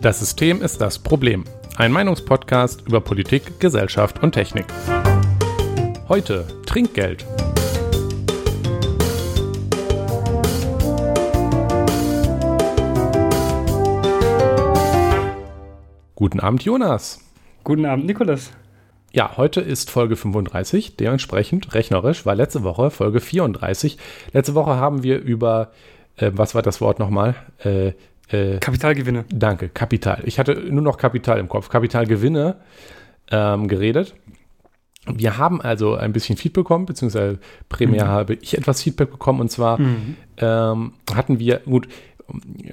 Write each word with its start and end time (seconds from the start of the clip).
Das 0.00 0.20
System 0.20 0.62
ist 0.62 0.80
das 0.80 0.98
Problem. 0.98 1.44
Ein 1.76 1.92
Meinungspodcast 1.92 2.82
über 2.86 3.00
Politik, 3.00 3.60
Gesellschaft 3.60 4.22
und 4.22 4.32
Technik. 4.32 4.64
Heute 6.08 6.46
Trinkgeld. 6.66 7.26
Guten 16.14 16.40
Abend, 16.40 16.62
Jonas. 16.62 17.20
Guten 17.64 17.84
Abend, 17.84 18.06
Nikolas. 18.06 18.52
Ja, 19.18 19.36
heute 19.36 19.60
ist 19.60 19.90
Folge 19.90 20.14
35, 20.14 20.94
dementsprechend 20.94 21.74
rechnerisch 21.74 22.24
war 22.24 22.36
letzte 22.36 22.62
Woche 22.62 22.92
Folge 22.92 23.18
34. 23.18 23.98
Letzte 24.32 24.54
Woche 24.54 24.76
haben 24.76 25.02
wir 25.02 25.18
über, 25.18 25.72
äh, 26.18 26.30
was 26.34 26.54
war 26.54 26.62
das 26.62 26.80
Wort 26.80 27.00
nochmal? 27.00 27.34
Äh, 27.64 27.94
äh, 28.28 28.58
Kapitalgewinne. 28.60 29.24
Danke, 29.28 29.70
Kapital. 29.70 30.22
Ich 30.24 30.38
hatte 30.38 30.54
nur 30.54 30.82
noch 30.82 30.98
Kapital 30.98 31.40
im 31.40 31.48
Kopf. 31.48 31.68
Kapitalgewinne 31.68 32.58
ähm, 33.32 33.66
geredet. 33.66 34.14
Wir 35.04 35.36
haben 35.36 35.60
also 35.60 35.96
ein 35.96 36.12
bisschen 36.12 36.36
Feedback 36.36 36.62
bekommen, 36.62 36.86
beziehungsweise 36.86 37.40
primär 37.68 38.04
mhm. 38.04 38.10
habe 38.10 38.34
ich 38.34 38.56
etwas 38.56 38.84
Feedback 38.84 39.10
bekommen 39.10 39.40
und 39.40 39.50
zwar 39.50 39.80
mhm. 39.80 40.16
ähm, 40.36 40.92
hatten 41.12 41.40
wir, 41.40 41.62
gut, 41.64 41.88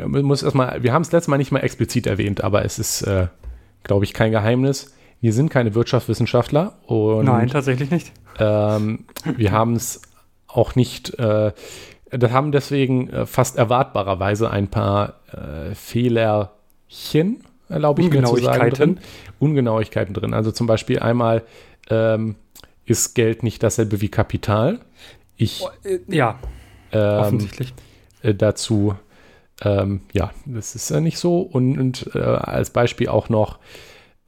muss 0.08 0.44
erstmal, 0.44 0.84
wir 0.84 0.94
haben 0.94 1.02
es 1.02 1.12
letztes 1.12 1.28
Mal 1.28 1.38
nicht 1.38 1.52
mal 1.52 1.62
explizit 1.62 2.06
erwähnt, 2.06 2.44
aber 2.44 2.64
es 2.64 2.78
ist, 2.78 3.02
äh, 3.02 3.30
glaube 3.82 4.06
ich, 4.06 4.14
kein 4.14 4.30
Geheimnis. 4.30 4.92
Wir 5.26 5.34
sind 5.34 5.50
keine 5.50 5.74
Wirtschaftswissenschaftler 5.74 6.74
und 6.86 7.26
Nein, 7.26 7.48
tatsächlich 7.48 7.90
nicht. 7.90 8.12
Ähm, 8.38 9.06
wir 9.36 9.52
haben 9.52 9.74
es 9.74 10.04
auch 10.46 10.76
nicht 10.76 11.18
äh, 11.18 11.52
das 12.12 12.32
haben 12.32 12.52
deswegen 12.52 13.10
äh, 13.10 13.26
fast 13.26 13.58
erwartbarerweise 13.58 14.52
ein 14.52 14.68
paar 14.68 15.22
äh, 15.32 15.74
Fehlerchen, 15.74 17.44
erlaube 17.70 18.04
ich 18.04 18.12
mir 18.12 18.24
zu 18.24 18.36
sagen, 18.36 18.70
drin. 18.70 19.00
Ungenauigkeiten 19.40 20.14
drin. 20.14 20.36
Also 20.36 20.52
zum 20.52 20.68
Beispiel 20.68 21.00
einmal 21.00 21.42
ähm, 21.90 22.36
ist 22.86 23.16
Geld 23.16 23.42
nicht 23.42 23.64
dasselbe 23.64 24.02
wie 24.02 24.10
Kapital. 24.10 24.80
Ich, 25.38 25.64
oh, 25.64 25.88
äh, 25.88 26.02
ja, 26.08 26.38
ähm, 26.92 27.20
offensichtlich. 27.20 27.74
Äh, 28.22 28.36
dazu, 28.36 28.94
ähm, 29.64 30.02
ja, 30.14 30.30
das 30.46 30.76
ist 30.76 30.92
ja 30.92 31.00
nicht 31.00 31.18
so. 31.18 31.40
Und, 31.40 31.80
und 31.80 32.12
äh, 32.14 32.20
als 32.20 32.70
Beispiel 32.70 33.08
auch 33.08 33.30
noch 33.30 33.58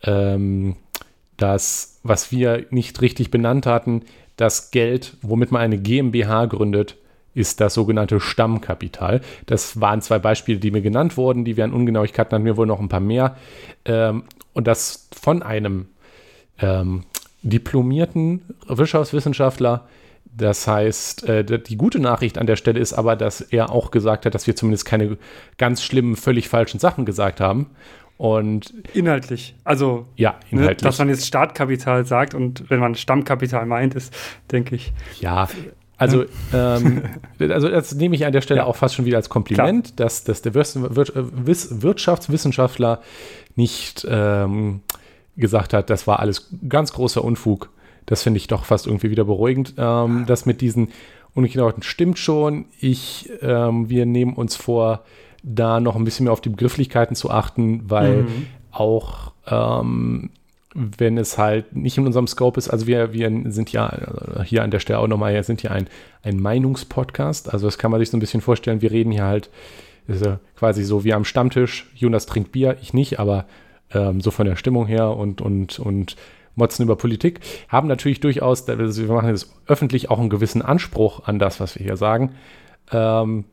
ähm, 0.03 0.75
das, 1.37 1.99
was 2.03 2.31
wir 2.31 2.65
nicht 2.69 3.01
richtig 3.01 3.31
benannt 3.31 3.65
hatten, 3.65 4.03
das 4.35 4.71
Geld, 4.71 5.17
womit 5.21 5.51
man 5.51 5.61
eine 5.61 5.77
GmbH 5.77 6.45
gründet, 6.45 6.97
ist 7.33 7.61
das 7.61 7.75
sogenannte 7.75 8.19
Stammkapital. 8.19 9.21
Das 9.45 9.79
waren 9.79 10.01
zwei 10.01 10.17
Beispiele, 10.17 10.59
die 10.59 10.71
mir 10.71 10.81
genannt 10.81 11.17
wurden. 11.17 11.45
Die 11.45 11.55
wären 11.55 11.71
Ungenauigkeiten, 11.71 12.33
hatten 12.33 12.45
wir 12.45 12.57
wohl 12.57 12.65
noch 12.65 12.79
ein 12.79 12.89
paar 12.89 12.99
mehr. 12.99 13.37
Ähm, 13.85 14.23
und 14.53 14.65
das 14.65 15.07
von 15.19 15.43
einem 15.43 15.87
ähm, 16.59 17.03
diplomierten 17.43 18.41
Wirtschaftswissenschaftler. 18.67 19.87
Das 20.25 20.67
heißt, 20.67 21.29
äh, 21.29 21.61
die 21.61 21.77
gute 21.77 21.99
Nachricht 21.99 22.39
an 22.39 22.47
der 22.47 22.55
Stelle 22.55 22.79
ist 22.79 22.93
aber, 22.93 23.15
dass 23.15 23.41
er 23.41 23.71
auch 23.71 23.91
gesagt 23.91 24.25
hat, 24.25 24.33
dass 24.33 24.47
wir 24.47 24.55
zumindest 24.55 24.85
keine 24.85 25.17
ganz 25.57 25.83
schlimmen, 25.83 26.15
völlig 26.15 26.49
falschen 26.49 26.79
Sachen 26.79 27.05
gesagt 27.05 27.39
haben. 27.39 27.71
Und 28.17 28.73
inhaltlich, 28.93 29.55
also 29.63 30.07
ja, 30.15 30.31
ne, 30.31 30.61
inhaltlich. 30.61 30.81
Ne, 30.81 30.87
dass 30.87 30.97
man 30.97 31.09
jetzt 31.09 31.27
Startkapital 31.27 32.05
sagt 32.05 32.33
und 32.33 32.67
wenn 32.69 32.79
man 32.79 32.95
Stammkapital 32.95 33.67
meint, 33.67 33.93
ist, 33.93 34.11
denke 34.51 34.75
ich. 34.75 34.91
Ja, 35.19 35.47
also, 35.97 36.25
ähm, 36.53 37.03
also 37.39 37.69
das 37.69 37.95
nehme 37.95 38.15
ich 38.15 38.25
an 38.25 38.31
der 38.31 38.41
Stelle 38.41 38.61
ja. 38.61 38.65
auch 38.65 38.75
fast 38.75 38.95
schon 38.95 39.05
wieder 39.05 39.17
als 39.17 39.29
Kompliment, 39.29 39.99
dass, 39.99 40.23
dass 40.23 40.41
der 40.41 40.55
Wirtschaftswissenschaftler 40.55 43.01
nicht 43.55 44.07
ähm, 44.09 44.81
gesagt 45.35 45.73
hat, 45.73 45.89
das 45.89 46.07
war 46.07 46.19
alles 46.19 46.49
ganz 46.69 46.93
großer 46.93 47.21
Unfug. 47.23 47.71
Das 48.05 48.21
finde 48.23 48.37
ich 48.37 48.47
doch 48.47 48.63
fast 48.65 48.87
irgendwie 48.87 49.09
wieder 49.09 49.25
beruhigend. 49.25 49.73
Ähm, 49.77 50.23
das 50.27 50.45
mit 50.45 50.61
diesen 50.61 50.89
Ungenauheiten 51.33 51.83
stimmt 51.83 52.19
schon. 52.19 52.65
Ich, 52.79 53.29
ähm, 53.41 53.89
wir 53.89 54.05
nehmen 54.05 54.33
uns 54.33 54.55
vor, 54.55 55.03
da 55.47 55.79
noch 55.79 55.95
ein 55.95 56.03
bisschen 56.03 56.25
mehr 56.25 56.33
auf 56.33 56.41
die 56.41 56.49
Begrifflichkeiten 56.49 57.15
zu 57.15 57.31
achten, 57.31 57.89
weil 57.89 58.23
mhm. 58.23 58.47
auch 58.71 59.31
ähm, 59.47 60.29
wenn 60.73 61.17
es 61.17 61.39
halt 61.39 61.75
nicht 61.75 61.97
in 61.97 62.05
unserem 62.05 62.27
Scope 62.27 62.59
ist. 62.59 62.69
Also 62.69 62.85
wir, 62.85 63.11
wir 63.11 63.31
sind 63.51 63.71
ja 63.71 63.89
äh, 63.89 64.43
hier 64.43 64.63
an 64.63 64.69
der 64.69 64.79
Stelle 64.79 64.99
auch 64.99 65.07
nochmal, 65.07 65.33
wir 65.33 65.43
sind 65.43 65.63
ja 65.63 65.71
ein, 65.71 65.87
ein 66.21 66.39
Meinungspodcast. 66.39 67.51
Also 67.51 67.65
das 67.65 67.79
kann 67.79 67.89
man 67.89 67.99
sich 67.99 68.11
so 68.11 68.17
ein 68.17 68.19
bisschen 68.19 68.41
vorstellen. 68.41 68.81
Wir 68.81 68.91
reden 68.91 69.11
hier 69.11 69.23
halt 69.23 69.49
ja 70.07 70.39
quasi 70.55 70.83
so 70.83 71.03
wie 71.03 71.13
am 71.13 71.25
Stammtisch. 71.25 71.89
Jonas 71.95 72.27
trinkt 72.27 72.51
Bier, 72.51 72.77
ich 72.81 72.93
nicht, 72.93 73.19
aber 73.19 73.45
ähm, 73.91 74.21
so 74.21 74.31
von 74.31 74.45
der 74.45 74.55
Stimmung 74.55 74.85
her 74.85 75.09
und, 75.09 75.41
und, 75.41 75.79
und 75.79 76.15
motzen 76.55 76.83
über 76.83 76.95
Politik. 76.95 77.39
Haben 77.69 77.87
natürlich 77.87 78.19
durchaus, 78.19 78.67
also 78.69 79.01
wir 79.01 79.13
machen 79.13 79.29
das 79.29 79.49
öffentlich 79.67 80.09
auch 80.09 80.19
einen 80.19 80.29
gewissen 80.29 80.61
Anspruch 80.61 81.27
an 81.27 81.39
das, 81.39 81.59
was 81.59 81.77
wir 81.77 81.85
hier 81.85 81.97
sagen. 81.97 82.35
Ähm, 82.91 83.45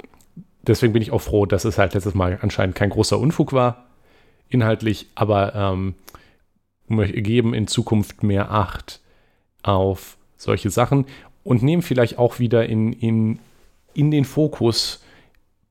deswegen 0.67 0.93
bin 0.93 1.03
ich 1.03 1.13
auch 1.13 1.21
froh, 1.21 1.47
dass 1.47 1.65
es 1.65 1.79
halt 1.79 1.95
letztes 1.95 2.15
Mal 2.15 2.39
anscheinend 2.43 2.75
kein 2.75 2.91
großer 2.91 3.19
Unfug 3.19 3.53
war, 3.53 3.87
inhaltlich, 4.49 5.09
aber 5.15 5.55
ähm, 5.55 5.95
geben 6.89 7.55
in 7.55 7.67
Zukunft 7.67 8.23
mehr 8.23 8.51
Acht 8.51 9.01
auf 9.63 10.17
solche 10.37 10.71
Sachen 10.71 11.07
und 11.43 11.63
nehmen 11.63 11.83
vielleicht 11.83 12.19
auch 12.19 12.39
wieder 12.39 12.67
in, 12.67 12.93
in, 12.93 13.39
in 13.95 14.11
den 14.11 14.25
Fokus 14.25 15.03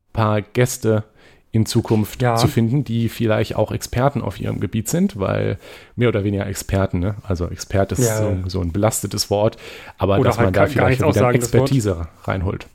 ein 0.09 0.13
paar 0.13 0.41
Gäste 0.41 1.03
in 1.51 1.67
Zukunft 1.67 2.19
ja. 2.23 2.35
zu 2.35 2.47
finden, 2.47 2.83
die 2.83 3.09
vielleicht 3.09 3.55
auch 3.55 3.71
Experten 3.71 4.23
auf 4.23 4.39
ihrem 4.39 4.59
Gebiet 4.59 4.89
sind, 4.89 5.19
weil 5.19 5.59
mehr 5.95 6.09
oder 6.09 6.23
weniger 6.23 6.47
Experten, 6.47 6.97
ne? 6.97 7.15
also 7.21 7.47
Expert 7.47 7.91
ist 7.91 7.99
ja. 7.99 8.17
so, 8.17 8.49
so, 8.49 8.61
ein 8.61 8.71
belastetes 8.71 9.29
Wort, 9.29 9.57
aber 9.99 10.17
oder 10.17 10.29
dass 10.29 10.37
man 10.37 10.47
halt 10.47 10.55
da 10.55 10.65
vielleicht 10.65 11.01
wieder 11.01 11.29
Expertise 11.29 12.07
reinholt. 12.23 12.65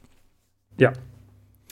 Ja, 0.79 0.93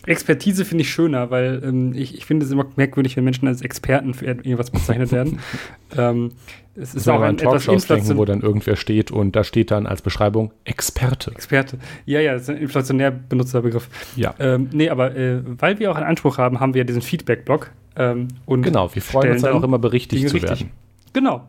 Expertise 0.07 0.65
finde 0.65 0.83
ich 0.83 0.91
schöner, 0.91 1.31
weil 1.31 1.63
ähm, 1.65 1.93
ich, 1.95 2.17
ich 2.17 2.25
finde 2.27 2.47
es 2.47 2.53
immer 2.53 2.67
merkwürdig, 2.77 3.17
wenn 3.17 3.25
Menschen 3.25 3.49
als 3.49 3.61
Experten 3.63 4.15
für 4.15 4.25
irgendwas 4.27 4.71
bezeichnet 4.71 5.13
werden. 5.13 5.41
ähm, 5.97 6.33
es 6.75 6.95
ist 6.95 7.09
auch 7.09 7.23
ein 7.23 7.39
etwas 7.39 7.67
inflation 7.69 8.19
wo 8.19 8.25
dann 8.25 8.43
irgendwer 8.43 8.77
steht 8.77 9.11
und 9.11 9.35
da 9.35 9.45
steht 9.45 9.71
dann 9.71 9.87
als 9.87 10.03
Beschreibung 10.03 10.53
Experte. 10.65 11.31
Experte. 11.31 11.79
Ja, 12.05 12.21
ja, 12.21 12.35
das 12.35 12.43
ist 12.43 12.51
ein 12.51 12.59
inflationär 12.59 13.11
benutzter 13.11 13.63
Begriff. 13.63 13.89
Ja. 14.15 14.35
Ähm, 14.39 14.69
nee, 14.73 14.91
aber 14.91 15.17
äh, 15.17 15.41
weil 15.59 15.79
wir 15.79 15.91
auch 15.91 15.97
einen 15.97 16.07
Anspruch 16.07 16.39
haben, 16.39 16.61
haben 16.61 16.75
wir 16.75 16.85
diesen 16.85 17.03
Feedback-Blog. 17.03 17.71
Ähm, 17.97 18.29
genau, 18.47 18.95
wir 18.95 19.03
freuen 19.03 19.33
uns 19.33 19.43
dann 19.43 19.55
auch 19.55 19.63
immer 19.63 19.79
berichtigt 19.79 20.29
zu 20.29 20.43
werden. 20.43 20.71
Genau. 21.15 21.47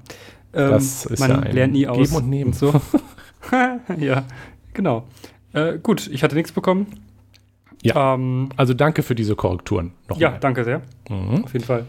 Ähm, 0.53 0.71
das 0.71 1.05
ist 1.05 1.19
man 1.19 1.29
ja 1.29 1.51
lernt 1.51 1.73
nie 1.73 1.87
aus. 1.87 1.97
Geben 1.97 2.15
und 2.15 2.29
nehmen. 2.29 2.51
Und 2.51 2.55
so. 2.55 2.73
ja, 3.97 4.23
genau. 4.73 5.07
Äh, 5.53 5.77
gut, 5.79 6.07
ich 6.07 6.23
hatte 6.23 6.35
nichts 6.35 6.51
bekommen. 6.51 6.87
Ja. 7.81 8.15
Ähm, 8.15 8.49
also 8.57 8.73
danke 8.73 9.03
für 9.03 9.15
diese 9.15 9.35
Korrekturen. 9.35 9.93
Noch 10.07 10.17
ja, 10.17 10.31
mal. 10.31 10.39
danke 10.39 10.63
sehr. 10.63 10.81
Mhm. 11.09 11.43
Auf 11.43 11.53
jeden 11.53 11.65
Fall. 11.65 11.85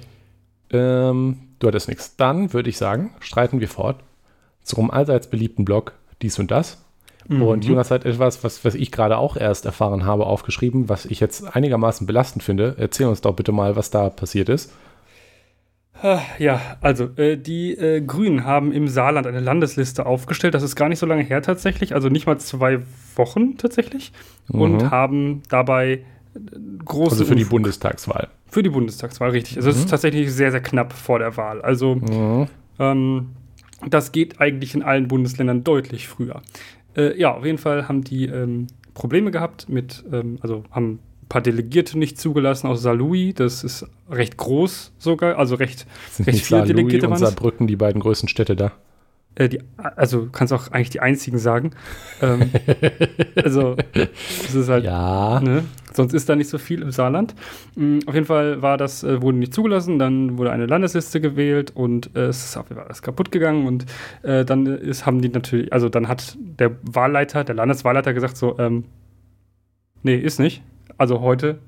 Ähm, 0.70 1.38
du 1.58 1.66
hattest 1.66 1.88
nichts. 1.88 2.16
Dann 2.16 2.52
würde 2.52 2.70
ich 2.70 2.76
sagen, 2.76 3.10
streiten 3.20 3.60
wir 3.60 3.68
fort 3.68 4.00
zum 4.62 4.90
allseits 4.90 5.28
beliebten 5.28 5.64
Blog 5.64 5.94
dies 6.20 6.38
und 6.38 6.50
das. 6.50 6.84
Mhm. 7.26 7.42
Und 7.42 7.64
Jonas 7.64 7.90
hat 7.90 8.04
etwas, 8.04 8.44
was, 8.44 8.64
was 8.64 8.74
ich 8.74 8.92
gerade 8.92 9.18
auch 9.18 9.36
erst 9.36 9.66
erfahren 9.66 10.04
habe, 10.04 10.26
aufgeschrieben, 10.26 10.88
was 10.88 11.04
ich 11.04 11.20
jetzt 11.20 11.56
einigermaßen 11.56 12.06
belastend 12.06 12.42
finde. 12.42 12.74
Erzähl 12.78 13.06
uns 13.06 13.20
doch 13.20 13.34
bitte 13.34 13.52
mal, 13.52 13.76
was 13.76 13.90
da 13.90 14.10
passiert 14.10 14.48
ist. 14.48 14.72
Ja, 16.38 16.60
also 16.80 17.10
äh, 17.16 17.36
die 17.36 17.72
äh, 17.72 18.00
Grünen 18.00 18.44
haben 18.44 18.72
im 18.72 18.88
Saarland 18.88 19.26
eine 19.26 19.40
Landesliste 19.40 20.06
aufgestellt. 20.06 20.54
Das 20.54 20.62
ist 20.62 20.76
gar 20.76 20.88
nicht 20.88 20.98
so 20.98 21.06
lange 21.06 21.22
her 21.22 21.42
tatsächlich, 21.42 21.94
also 21.94 22.08
nicht 22.08 22.26
mal 22.26 22.38
zwei 22.38 22.80
Wochen 23.16 23.56
tatsächlich. 23.56 24.12
Mhm. 24.48 24.60
Und 24.60 24.90
haben 24.90 25.42
dabei 25.48 25.92
äh, 25.92 26.02
große. 26.84 27.12
Also 27.12 27.24
für 27.24 27.36
die 27.36 27.44
Bundestagswahl. 27.44 28.28
Für 28.46 28.62
die 28.62 28.70
Bundestagswahl, 28.70 29.30
richtig. 29.30 29.56
Also 29.56 29.70
es 29.70 29.76
mhm. 29.76 29.82
ist 29.82 29.90
tatsächlich 29.90 30.32
sehr, 30.32 30.52
sehr 30.52 30.62
knapp 30.62 30.92
vor 30.92 31.18
der 31.18 31.36
Wahl. 31.36 31.60
Also 31.62 31.96
mhm. 31.96 32.46
ähm, 32.78 33.30
das 33.88 34.12
geht 34.12 34.40
eigentlich 34.40 34.74
in 34.74 34.82
allen 34.82 35.08
Bundesländern 35.08 35.64
deutlich 35.64 36.08
früher. 36.08 36.42
Äh, 36.96 37.18
ja, 37.18 37.34
auf 37.34 37.44
jeden 37.44 37.58
Fall 37.58 37.88
haben 37.88 38.02
die 38.02 38.26
ähm, 38.26 38.68
Probleme 38.94 39.30
gehabt 39.30 39.68
mit, 39.68 40.04
ähm, 40.12 40.38
also 40.40 40.64
haben 40.70 41.00
paar 41.28 41.42
Delegierte 41.42 41.98
nicht 41.98 42.18
zugelassen 42.18 42.66
aus 42.66 42.82
Saarlouis. 42.82 43.34
Das 43.34 43.64
ist 43.64 43.86
recht 44.10 44.36
groß 44.36 44.92
sogar, 44.98 45.38
also 45.38 45.54
recht, 45.54 45.86
Sind 46.10 46.26
recht 46.26 46.44
viele 46.44 46.64
Delegierte 46.64 47.08
und 47.08 47.16
Saarbrücken 47.16 47.66
die 47.66 47.76
beiden 47.76 48.00
größten 48.00 48.28
Städte 48.28 48.56
da? 48.56 48.72
Äh, 49.34 49.48
die, 49.48 49.60
also 49.76 50.28
kannst 50.32 50.52
auch 50.52 50.72
eigentlich 50.72 50.90
die 50.90 51.00
einzigen 51.00 51.38
sagen. 51.38 51.72
ähm, 52.22 52.50
also 53.36 53.76
das 53.94 54.54
ist 54.54 54.68
halt, 54.68 54.84
ja. 54.84 55.40
ne? 55.40 55.64
sonst 55.92 56.14
ist 56.14 56.28
da 56.28 56.34
nicht 56.34 56.48
so 56.48 56.58
viel 56.58 56.82
im 56.82 56.90
Saarland. 56.90 57.34
Mhm, 57.76 58.00
auf 58.06 58.14
jeden 58.14 58.26
Fall 58.26 58.62
war 58.62 58.76
das, 58.76 59.04
äh, 59.04 59.22
wurde 59.22 59.38
nicht 59.38 59.54
zugelassen, 59.54 59.98
dann 59.98 60.38
wurde 60.38 60.50
eine 60.50 60.66
Landesliste 60.66 61.20
gewählt 61.20 61.72
und 61.74 62.16
äh, 62.16 62.26
es 62.26 62.44
ist 62.44 62.56
auf 62.56 62.68
jeden 62.68 62.76
Fall 62.76 62.86
alles 62.86 63.02
kaputt 63.02 63.30
gegangen 63.30 63.66
und 63.66 63.86
äh, 64.22 64.44
dann 64.44 64.66
ist, 64.66 65.06
haben 65.06 65.20
die 65.20 65.28
natürlich, 65.28 65.72
also 65.72 65.88
dann 65.88 66.08
hat 66.08 66.36
der 66.38 66.76
Wahlleiter, 66.82 67.44
der 67.44 67.54
Landeswahlleiter 67.54 68.14
gesagt 68.14 68.36
so, 68.36 68.58
ähm, 68.58 68.84
Nee, 70.02 70.16
ist 70.16 70.38
nicht. 70.38 70.62
Also 70.98 71.20
heute 71.20 71.58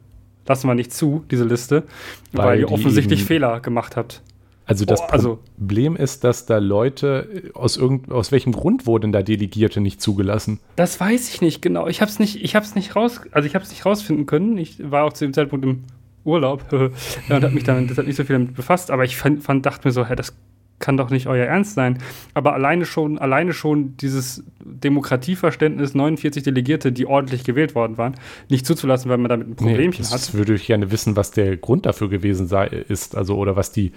lassen 0.46 0.66
wir 0.68 0.74
nicht 0.74 0.92
zu, 0.92 1.24
diese 1.30 1.44
Liste, 1.44 1.84
weil, 2.32 2.46
Weil 2.46 2.60
ihr 2.60 2.70
offensichtlich 2.72 3.24
Fehler 3.24 3.60
gemacht 3.60 3.96
habt. 3.96 4.22
Also 4.66 4.84
das 4.84 5.00
Oh, 5.00 5.04
also- 5.08 5.38
Problem 5.56 5.96
ist, 5.96 6.22
dass 6.24 6.46
da 6.46 6.58
Leute, 6.58 7.50
aus, 7.54 7.76
irgend, 7.76 8.10
aus 8.12 8.30
welchem 8.30 8.52
Grund 8.52 8.86
wurden 8.86 9.10
da 9.10 9.22
Delegierte 9.22 9.80
nicht 9.80 10.00
zugelassen? 10.00 10.60
Das 10.76 11.00
weiß 11.00 11.28
ich 11.32 11.40
nicht 11.40 11.60
genau. 11.62 11.88
Ich 11.88 12.00
habe 12.00 12.10
es 12.10 12.18
nicht, 12.18 12.42
ich 12.42 12.54
habe 12.54 12.64
es 12.64 12.74
nicht 12.74 12.94
raus, 12.94 13.20
also 13.32 13.46
ich 13.46 13.54
habe 13.54 13.64
es 13.64 13.70
nicht 13.70 13.84
rausfinden 13.86 14.26
können. 14.26 14.56
Ich 14.58 14.78
war 14.90 15.04
auch 15.04 15.12
zu 15.12 15.24
dem 15.24 15.32
Zeitpunkt 15.32 15.64
im 15.64 15.84
Urlaub 16.24 16.64
ja, 16.72 17.36
und 17.36 17.42
habe 17.42 17.50
mich 17.54 17.64
dann 17.64 17.88
deshalb 17.88 18.06
nicht 18.06 18.16
so 18.16 18.24
viel 18.24 18.36
damit 18.36 18.54
befasst. 18.54 18.90
Aber 18.90 19.04
ich 19.04 19.16
fand, 19.16 19.42
fand 19.42 19.66
dachte 19.66 19.88
mir 19.88 19.92
so, 19.92 20.06
hä, 20.06 20.14
das 20.14 20.34
kann 20.80 20.96
doch 20.96 21.10
nicht 21.10 21.28
euer 21.28 21.46
Ernst 21.46 21.74
sein. 21.74 21.98
Aber 22.34 22.54
alleine 22.54 22.84
schon, 22.84 23.18
alleine 23.18 23.52
schon 23.52 23.96
dieses 23.98 24.42
Demokratieverständnis, 24.64 25.94
49 25.94 26.42
Delegierte, 26.42 26.90
die 26.90 27.06
ordentlich 27.06 27.44
gewählt 27.44 27.74
worden 27.74 27.98
waren, 27.98 28.16
nicht 28.48 28.66
zuzulassen, 28.66 29.10
weil 29.10 29.18
man 29.18 29.28
damit 29.28 29.48
ein 29.48 29.56
Problemchen 29.56 30.02
nee, 30.02 30.08
hat. 30.08 30.14
das 30.14 30.34
würde 30.34 30.54
ich 30.54 30.66
gerne 30.66 30.90
wissen, 30.90 31.14
was 31.14 31.30
der 31.30 31.56
Grund 31.56 31.86
dafür 31.86 32.08
gewesen 32.08 32.48
sei, 32.48 32.66
ist, 32.66 33.14
also 33.14 33.36
oder 33.36 33.54
was 33.54 33.70
die 33.70 33.92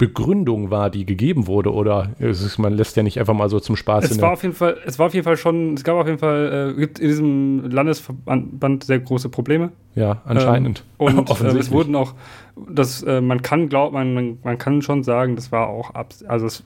Begründung 0.00 0.70
war, 0.70 0.88
die 0.88 1.04
gegeben 1.04 1.46
wurde, 1.46 1.74
oder 1.74 2.08
ist, 2.18 2.56
man 2.56 2.72
lässt 2.72 2.96
ja 2.96 3.02
nicht 3.02 3.20
einfach 3.20 3.34
mal 3.34 3.50
so 3.50 3.60
zum 3.60 3.76
Spaß 3.76 4.10
Es 4.10 4.18
war 4.22 4.32
auf 4.32 4.42
jeden 4.42 4.54
Fall, 4.54 4.78
es 4.86 4.98
war 4.98 5.08
auf 5.08 5.12
jeden 5.12 5.24
Fall 5.24 5.36
schon, 5.36 5.74
es 5.74 5.84
gab 5.84 5.96
auf 5.96 6.06
jeden 6.06 6.18
Fall, 6.18 6.72
äh, 6.74 6.80
gibt 6.80 6.98
in 6.98 7.08
diesem 7.08 7.70
Landesverband 7.70 8.82
sehr 8.82 8.98
große 8.98 9.28
Probleme. 9.28 9.72
ja, 9.94 10.22
anscheinend. 10.24 10.84
Ähm, 11.00 11.06
und 11.18 11.28
äh, 11.28 11.32
Offensichtlich. 11.32 11.66
es 11.66 11.70
wurden 11.70 11.94
auch, 11.96 12.14
das, 12.70 13.02
äh, 13.02 13.20
man 13.20 13.42
kann 13.42 13.68
glaubt, 13.68 13.92
man, 13.92 14.38
man, 14.42 14.58
kann 14.58 14.80
schon 14.80 15.02
sagen, 15.02 15.36
das 15.36 15.52
war 15.52 15.68
auch 15.68 15.94
Abs 15.94 16.22
also 16.24 16.46
es 16.46 16.64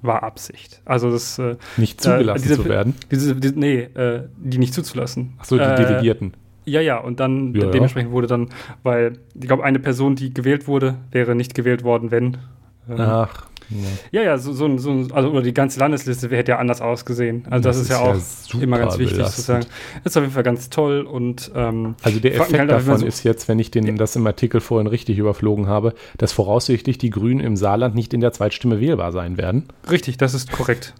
war 0.00 0.22
Absicht. 0.22 0.80
Also 0.86 1.10
das 1.10 1.38
äh, 1.38 1.56
nicht 1.76 2.00
zugelassen 2.00 2.42
diese- 2.42 2.56
zu 2.62 2.68
werden. 2.68 2.94
diese, 3.10 3.34
die, 3.36 3.52
nee, 3.54 3.80
äh, 3.82 4.28
die 4.38 4.58
nicht 4.58 4.72
zuzulassen. 4.72 5.34
Achso, 5.38 5.56
die 5.56 5.62
äh, 5.62 5.74
Delegierten. 5.76 6.32
Ja, 6.64 6.80
ja, 6.80 6.98
und 6.98 7.18
dann 7.20 7.54
Ja, 7.54 7.64
ja. 7.64 7.70
dementsprechend 7.70 8.12
wurde 8.12 8.28
dann, 8.28 8.48
weil 8.82 9.18
ich 9.34 9.42
glaube, 9.42 9.64
eine 9.64 9.78
Person, 9.78 10.14
die 10.16 10.32
gewählt 10.32 10.68
wurde, 10.68 10.96
wäre 11.10 11.34
nicht 11.34 11.54
gewählt 11.54 11.82
worden, 11.84 12.10
wenn. 12.10 12.38
Ähm, 12.88 12.96
Ach, 13.00 13.46
ja. 13.70 14.20
Ja, 14.20 14.22
ja, 14.22 14.38
so, 14.38 14.52
so, 14.52 14.66
ein- 14.66 14.78
so, 14.78 14.90
also 15.14 15.30
oder 15.30 15.40
die 15.40 15.54
ganze 15.54 15.80
Landesliste 15.80 16.28
hätte 16.28 16.52
ja 16.52 16.58
anders 16.58 16.82
ausgesehen. 16.82 17.46
Also 17.48 17.68
das, 17.68 17.78
ist 17.78 17.88
ja 17.88 18.00
auch 18.00 18.16
super 18.16 18.62
immer 18.64 18.78
ganz 18.78 18.98
wichtig 18.98 19.12
zu 19.12 19.16
belastend. 19.16 19.46
sagen. 19.46 19.66
Ist 20.04 20.16
auf 20.16 20.22
jeden 20.22 20.34
Fall 20.34 20.42
ganz 20.42 20.68
toll 20.68 21.02
und 21.02 21.50
ähm, 21.54 21.94
Also 22.02 22.20
der 22.20 22.34
Effekt 22.34 22.58
halt, 22.58 22.70
davon 22.70 22.98
so- 22.98 23.06
ist 23.06 23.22
jetzt, 23.24 23.48
wenn 23.48 23.58
ich 23.58 23.70
den, 23.70 23.96
das 23.96 24.14
im 24.16 24.26
Artikel 24.26 24.60
vorhin 24.60 24.86
richtig 24.88 25.16
überflogen 25.16 25.68
habe, 25.68 25.94
dass 26.18 26.32
voraussichtlich 26.32 26.98
die 26.98 27.08
Grünen 27.10 27.40
im 27.40 27.56
Saarland 27.56 27.94
nicht 27.94 28.12
in 28.12 28.20
der 28.20 28.32
Zweitstimme 28.32 28.78
wählbar 28.80 29.10
sein 29.12 29.38
werden. 29.38 29.64
richtig, 29.90 30.18
das 30.18 30.34
ist 30.34 30.52
korrekt. 30.52 30.92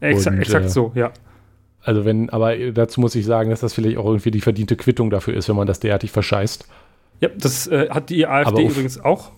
Exa 0.00 0.30
Und, 0.30 0.38
exakt 0.38 0.66
äh, 0.66 0.68
so, 0.70 0.92
ja. 0.94 1.10
Also 1.82 2.04
wenn, 2.06 2.30
aber 2.30 2.56
dazu 2.72 3.00
muss 3.00 3.14
ich 3.16 3.26
sagen, 3.26 3.50
dass 3.50 3.60
das 3.60 3.74
vielleicht 3.74 3.98
auch 3.98 4.06
irgendwie 4.06 4.30
die 4.30 4.40
verdiente 4.40 4.76
Quittung 4.76 5.10
dafür 5.10 5.34
ist, 5.34 5.48
wenn 5.48 5.56
man 5.56 5.66
das 5.66 5.80
derartig 5.80 6.10
verscheißt. 6.12 6.64
Ja, 7.20 7.28
das 7.36 7.66
äh, 7.66 7.90
hat 7.90 8.08
die 8.08 8.26
AfD 8.26 8.62
übrigens 8.66 8.98
auch. 9.04 9.32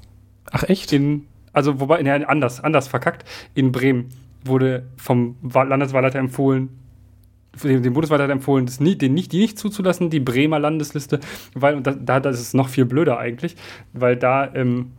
Ach 0.53 0.63
echt? 0.65 0.93
In, 0.93 1.27
also 1.55 1.81
wobei, 1.81 2.03
ne, 2.03 2.29
anders, 2.29 2.63
anders 2.63 2.89
verkackt. 2.89 3.25
In 3.55 3.73
Bremen 3.73 4.11
wurde 4.45 4.85
vom 4.97 5.37
Wahl- 5.41 5.69
Landeswahlleiter 5.69 6.19
empfohlen, 6.19 6.69
dem, 7.63 7.93
Bundeswahlleiter 7.93 8.33
empfohlen, 8.33 8.67
das 8.67 8.81
nie, 8.81 8.97
den 8.97 9.15
nicht, 9.15 9.33
die 9.33 9.39
nicht 9.39 9.59
zuzulassen, 9.59 10.11
die 10.11 10.21
Bremer 10.21 10.59
Landesliste, 10.59 11.21
weil, 11.55 11.77
und 11.77 11.87
da, 11.87 11.93
da 11.93 12.21
das 12.21 12.41
ist 12.41 12.53
noch 12.53 12.69
viel 12.69 12.85
blöder 12.85 13.17
eigentlich, 13.19 13.55
weil 13.93 14.17
da 14.17 14.53
ähm, 14.55 14.91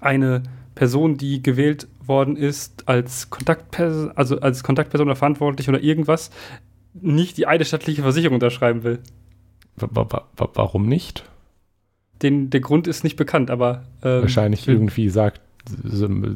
eine 0.00 0.42
Person, 0.74 1.16
die 1.16 1.40
gewählt 1.40 1.86
worden 2.04 2.36
ist 2.36 2.88
als 2.88 3.30
Kontaktperson, 3.30 4.10
also 4.16 4.40
als 4.40 4.64
Kontaktperson 4.64 5.06
oder 5.06 5.16
verantwortlich 5.16 5.68
oder 5.68 5.80
irgendwas, 5.80 6.30
nicht 7.00 7.36
die 7.38 7.46
eidesstattliche 7.46 8.02
Versicherung 8.02 8.34
unterschreiben 8.34 8.82
will. 8.82 8.98
Wa- 9.76 9.88
wa- 9.92 10.24
wa- 10.36 10.48
Warum 10.54 10.86
nicht? 10.86 11.24
Den, 12.22 12.50
der 12.50 12.60
Grund 12.60 12.86
ist 12.86 13.04
nicht 13.04 13.16
bekannt, 13.16 13.50
aber 13.50 13.84
ähm, 14.02 14.22
Wahrscheinlich 14.22 14.66
irgendwie 14.68 15.08
sagt, 15.08 15.40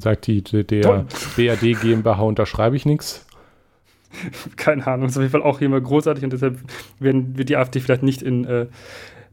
sagt 0.00 0.26
die, 0.26 0.42
der. 0.42 1.04
BRD 1.36 1.80
GmbH 1.80 2.22
unterschreibe 2.22 2.76
ich 2.76 2.86
nichts. 2.86 3.26
Keine 4.56 4.86
Ahnung, 4.86 5.08
ist 5.08 5.16
auf 5.16 5.22
jeden 5.22 5.32
Fall 5.32 5.42
auch 5.42 5.60
immer 5.60 5.80
großartig 5.80 6.24
und 6.24 6.32
deshalb 6.32 6.58
werden, 6.98 7.36
wird 7.36 7.48
die 7.50 7.56
AfD 7.56 7.80
vielleicht 7.80 8.02
nicht 8.02 8.22
in 8.22 8.44
äh, 8.44 8.66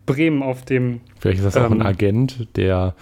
Bremen 0.05 0.43
auf 0.43 0.63
dem. 0.65 1.01
Vielleicht 1.19 1.39
ist 1.39 1.45
das 1.45 1.57
auch 1.57 1.71
Ähm. 1.71 1.81
ein 1.81 1.85
Agent, 1.85 2.47
der 2.57 2.93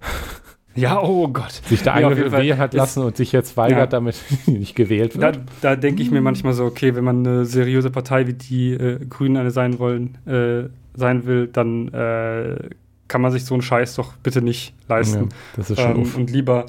Ja, 0.76 1.02
oh 1.02 1.26
Gott. 1.28 1.50
sich 1.52 1.82
da 1.82 1.98
Ja, 1.98 2.08
Fall. 2.14 2.30
wählen 2.32 2.56
hat 2.58 2.74
lassen 2.74 3.02
und 3.02 3.16
sich 3.16 3.32
jetzt 3.32 3.56
weigert, 3.56 3.78
Ja. 3.78 3.86
damit 3.86 4.16
nicht 4.46 4.76
gewählt 4.76 5.14
Da, 5.16 5.34
wird. 5.34 5.40
da 5.60 5.74
denke 5.76 6.00
ich 6.02 6.10
mir 6.12 6.20
manchmal 6.20 6.52
so, 6.52 6.64
okay, 6.64 6.94
wenn 6.94 7.04
man 7.04 7.26
eine 7.26 7.44
seriöse 7.44 7.90
Partei 7.90 8.26
wie 8.28 8.34
die 8.34 8.72
äh, 8.74 9.04
Grünen 9.04 9.36
eine 9.36 9.50
sein 9.50 9.78
wollen, 9.80 10.16
äh, 10.26 10.68
sein 10.94 11.26
will, 11.26 11.48
dann 11.48 11.88
äh, 11.88 12.70
kann 13.10 13.20
man 13.20 13.30
sich 13.32 13.44
so 13.44 13.54
einen 13.54 13.60
Scheiß 13.62 13.96
doch 13.96 14.14
bitte 14.22 14.40
nicht 14.40 14.72
Ja, 14.88 14.96
leisten. 14.96 15.28
das 15.56 15.68
ist 15.70 15.80
schon 15.80 15.96
ähm, 15.96 16.14
und 16.16 16.30
lieber 16.30 16.66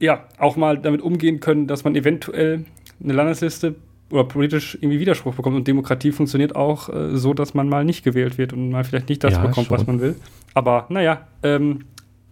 ja 0.00 0.24
auch 0.38 0.56
mal 0.56 0.78
damit 0.78 1.02
umgehen 1.02 1.40
können, 1.40 1.66
dass 1.66 1.84
man 1.84 1.94
eventuell 1.96 2.64
eine 3.02 3.12
Landesliste 3.12 3.74
oder 4.10 4.24
politisch 4.24 4.76
irgendwie 4.80 5.00
Widerspruch 5.00 5.34
bekommt 5.34 5.56
und 5.56 5.66
Demokratie 5.66 6.12
funktioniert 6.12 6.54
auch 6.54 6.88
äh, 6.88 7.16
so, 7.16 7.34
dass 7.34 7.54
man 7.54 7.68
mal 7.68 7.84
nicht 7.84 8.04
gewählt 8.04 8.38
wird 8.38 8.52
und 8.52 8.70
mal 8.70 8.84
vielleicht 8.84 9.08
nicht 9.08 9.24
das 9.24 9.34
Ja, 9.34 9.44
bekommt, 9.46 9.70
was 9.70 9.82
schon. 9.82 9.96
man 9.96 10.00
will. 10.00 10.16
Aber 10.54 10.86
naja, 10.90 11.26
ähm, 11.42 11.84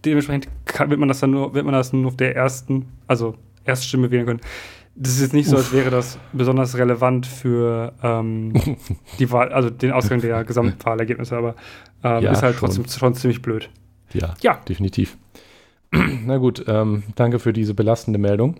dementsprechend 0.05 0.47
kann, 0.65 0.89
wird 0.89 0.99
man 0.99 1.09
das 1.09 1.19
dann 1.19 1.31
nur, 1.31 1.53
wird 1.53 1.65
man 1.65 1.73
das 1.73 1.91
nur 1.91 2.07
auf 2.07 2.17
der 2.17 2.35
ersten, 2.35 2.85
also 3.07 3.35
Erststimme 3.65 4.11
wählen 4.11 4.25
können. 4.25 4.41
Das 4.97 5.11
ist 5.13 5.21
jetzt 5.21 5.33
nicht 5.33 5.49
so, 5.49 5.57
als 5.57 5.73
wäre 5.73 5.89
das 5.89 6.17
besonders 6.31 6.77
relevant 6.77 7.25
für 7.27 7.93
ähm, 8.01 8.53
die 9.19 9.29
Wahl, 9.31 9.51
also 9.51 9.69
den 9.69 9.91
Ausgang 9.91 10.21
der 10.21 10.43
Gesamtwahlergebnisse, 10.45 11.35
aber 11.35 11.55
ähm, 12.03 12.23
Ja, 12.23 12.31
ist 12.31 12.43
halt 12.43 12.55
schon. 12.57 12.69
trotzdem 12.69 12.87
schon 12.87 13.13
ziemlich 13.13 13.41
blöd. 13.41 13.69
Ja, 14.13 14.35
Ja. 14.41 14.61
definitiv. 14.69 15.17
Na 15.91 16.37
gut, 16.37 16.63
ähm, 16.67 17.03
danke 17.15 17.39
für 17.39 17.51
diese 17.51 17.73
belastende 17.73 18.19
Meldung. 18.19 18.55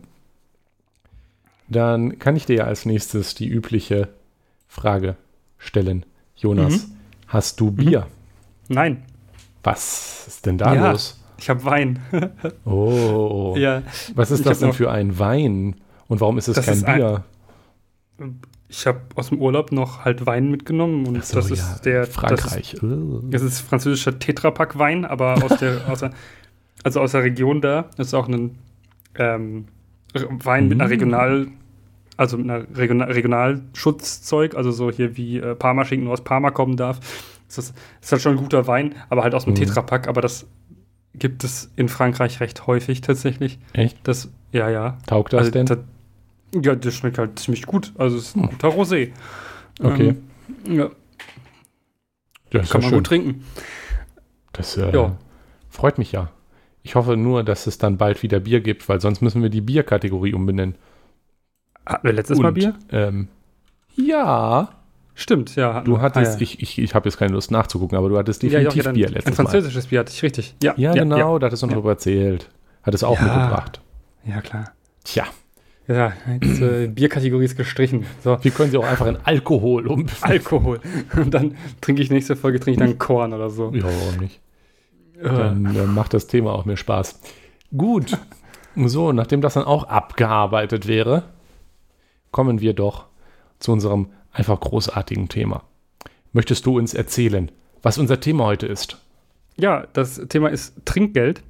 Dann 1.68 2.20
kann 2.20 2.36
ich 2.36 2.46
dir 2.46 2.58
ja 2.58 2.64
als 2.66 2.86
nächstes 2.86 3.34
die 3.36 3.48
übliche 3.48 4.10
Frage 4.68 5.16
stellen. 5.58 6.06
Jonas, 6.36 6.88
hast 7.28 7.60
du 7.60 7.72
Bier? 7.72 8.08
Nein, 8.68 9.04
Was 9.64 10.28
ist 10.28 10.46
denn 10.46 10.58
da 10.58 10.74
Ja. 10.76 10.92
los? 10.92 11.20
ich 11.38 11.50
habe 11.50 11.64
Wein. 11.66 12.00
Oh, 12.66 13.56
ja, 13.58 13.82
was 14.16 14.32
ist 14.32 14.40
ich 14.40 14.46
das 14.46 14.60
denn 14.60 14.74
für 14.74 14.92
ein 14.92 15.18
Wein? 15.18 15.76
Und 16.08 16.22
warum 16.22 16.38
ist 16.38 16.48
es 16.48 16.56
Das 16.56 16.66
kein 16.66 16.76
ist 16.76 16.84
ein- 16.86 16.96
Bier? 16.98 17.24
ich 18.70 18.88
habe 18.88 19.02
aus 19.16 19.30
dem 19.30 19.40
Urlaub 19.42 19.72
noch 19.72 20.06
halt 20.06 20.26
Wein 20.26 20.50
mitgenommen 20.50 21.06
und 21.06 21.24
so, 21.26 21.36
das 21.36 21.50
ja, 21.50 21.56
ist 21.56 21.82
der 21.82 22.00
Das 22.02 22.10
ist, 22.10 22.16
Frankreich. 22.16 22.76
Das 23.30 23.42
ist 23.42 23.60
französischer 23.62 24.18
Tetrapack-Wein, 24.18 25.06
aber 25.06 25.44
aus 25.44 25.58
der, 25.58 25.82
aus 25.90 26.00
der, 26.00 26.12
also 26.84 27.02
aus 27.02 27.12
der 27.12 27.24
Region 27.24 27.62
da. 27.62 27.90
Das 27.98 28.08
ist 28.08 28.14
auch 28.14 28.28
ein 28.28 28.58
ähm, 29.16 29.66
Wein 30.14 30.68
mit 30.70 30.80
einer 30.80 30.88
Mm. 30.88 30.92
Regional, 30.92 31.48
also 32.18 32.38
mit 32.38 32.50
einer 32.50 32.66
Regional, 32.78 33.12
Regionalschutzzeug, 33.12 34.56
also 34.56 34.72
so 34.72 34.90
hier 34.92 35.18
wie 35.18 35.38
äh, 35.40 35.56
Parmaschinken 35.56 36.06
nur 36.06 36.14
aus 36.14 36.24
Parma 36.24 36.52
kommen 36.52 36.78
darf. 36.78 37.00
Das 37.48 37.58
ist, 37.60 37.76
ist 38.02 38.12
halt 38.12 38.22
schon 38.22 38.34
ein 38.34 38.38
guter 38.40 38.66
Wein, 38.68 38.96
aber 39.10 39.24
halt 39.24 39.36
aus 39.36 39.44
dem 39.44 39.52
Mhm. 39.54 39.58
Tetrapack, 39.58 40.08
aber 40.08 40.22
das 40.22 40.48
gibt 41.14 41.44
es 41.44 41.72
in 41.76 41.88
Frankreich 41.90 42.40
recht 42.40 42.66
häufig 42.68 43.02
tatsächlich. 43.02 43.60
Echt? 43.74 43.98
Das, 44.04 44.30
ja, 44.52 44.70
ja. 44.70 44.98
Taugt 45.06 45.34
das 45.34 45.40
Also, 45.40 45.52
denn? 45.52 45.66
Das- 46.62 46.66
ja, 46.66 46.76
das 46.76 46.94
schmeckt 46.94 47.18
halt 47.18 47.38
ziemlich 47.40 47.66
gut. 47.66 47.94
Also 47.98 48.18
es 48.18 48.30
ist 48.30 48.36
ein 48.38 48.48
guter 48.48 48.70
Rosé. 48.70 49.12
Okay. 49.82 50.16
Ähm, 50.66 50.78
ja, 50.78 50.90
ja, 52.54 52.60
ist 52.62 52.72
kann 52.72 52.82
ja 52.82 52.86
man 52.88 52.90
schön. 52.90 53.00
gut 53.00 53.08
trinken. 53.08 53.44
Das 54.54 54.78
äh, 54.78 54.92
Ja. 54.94 55.16
freut 55.70 55.98
mich 55.98 56.12
ja. 56.12 56.30
Ich 56.84 56.96
hoffe 56.96 57.18
nur, 57.18 57.44
dass 57.44 57.68
es 57.68 57.78
dann 57.78 57.98
bald 57.98 58.22
wieder 58.24 58.40
Bier 58.40 58.62
gibt, 58.62 58.88
weil 58.88 59.02
sonst 59.02 59.22
müssen 59.22 59.42
wir 59.42 59.50
die 59.50 59.62
Bierkategorie 59.62 60.34
umbenennen. 60.34 60.76
Hatten 61.86 62.08
wir 62.08 62.14
letztes 62.14 62.38
Mal 62.40 62.50
Und, 62.50 62.54
Bier? 62.54 62.76
Ähm, 62.92 63.28
ja, 63.96 64.70
Stimmt, 65.18 65.56
ja. 65.56 65.82
du 65.82 66.00
hattest, 66.02 66.32
Ah, 66.34 66.36
ja. 66.36 66.42
ich, 66.42 66.62
ich, 66.62 66.78
ich 66.78 66.94
habe 66.94 67.08
jetzt 67.10 67.18
keine 67.18 67.32
Lust 67.34 67.50
nachzugucken, 67.50 67.98
aber 67.98 68.10
du 68.10 68.18
hattest 68.18 68.44
ja, 68.44 68.50
definitiv 68.50 68.76
ja, 68.78 68.84
dann 68.84 68.94
Bier 68.96 69.08
Ein 69.08 69.14
letztes 69.14 69.38
Mal. 69.38 69.44
französisches 69.46 69.88
Bier 69.88 70.00
hatte 70.02 70.12
ich, 70.12 70.22
richtig. 70.24 70.56
Ja, 70.62 70.74
Ja, 70.78 70.94
genau, 70.94 71.40
da 71.40 71.48
hattest 71.48 71.64
du 71.64 71.68
noch 71.68 71.72
Ja. 71.72 71.78
drüber 71.78 71.92
erzählt. 71.92 72.50
Hattest 72.84 73.04
du 73.04 73.08
auch 73.08 73.20
Ja. 73.20 73.24
mitgebracht. 73.26 73.82
Ja, 74.26 74.42
klar. 74.42 74.72
Tja, 75.04 75.24
Ja, 75.88 76.14
jetzt, 76.42 76.62
äh, 76.62 76.88
Bierkategorie 76.94 77.46
ist 77.46 77.58
gestrichen. 77.58 78.06
So, 78.24 78.38
wir 78.42 78.52
können 78.52 78.72
sie 78.72 78.78
auch 78.78 78.86
einfach 78.86 79.08
in 79.08 79.18
Alkohol 79.24 79.88
um. 79.88 80.08
Alkohol. 80.22 80.80
Und 81.16 81.34
dann 81.34 81.56
trinke 81.82 82.02
ich 82.02 82.10
nächste 82.10 82.36
Folge 82.36 82.60
trinke 82.60 82.84
ich 82.84 82.88
dann 82.90 82.98
Korn 82.98 83.34
oder 83.34 83.50
so. 83.50 83.72
Ja, 83.74 83.84
warum 83.84 84.18
nicht? 84.20 84.40
Äh, 85.20 85.24
Dann 85.24 85.76
äh, 85.76 85.84
macht 85.86 86.14
das 86.14 86.28
Thema 86.28 86.54
auch 86.54 86.66
mehr 86.66 86.78
Spaß. 86.78 87.22
Gut. 87.76 88.18
So, 88.76 89.12
nachdem 89.14 89.42
das 89.42 89.54
dann 89.54 89.64
auch 89.64 89.86
abgearbeitet 89.86 90.88
wäre, 90.88 91.24
kommen 92.32 92.60
wir 92.60 92.74
doch 92.74 93.06
zu 93.60 93.72
unserem 93.72 94.10
einfach 94.34 94.60
großartigen 94.60 95.30
Thema. 95.30 95.64
Möchtest 96.34 96.66
du 96.66 96.78
uns 96.78 96.94
erzählen, 96.94 97.50
was 97.82 97.98
unser 97.98 98.20
Thema 98.20 98.46
heute 98.46 98.68
ist? 98.68 98.98
Ja, 99.58 99.88
das 99.94 100.22
Thema 100.28 100.50
ist 100.50 100.74
Trinkgeld. 100.84 101.42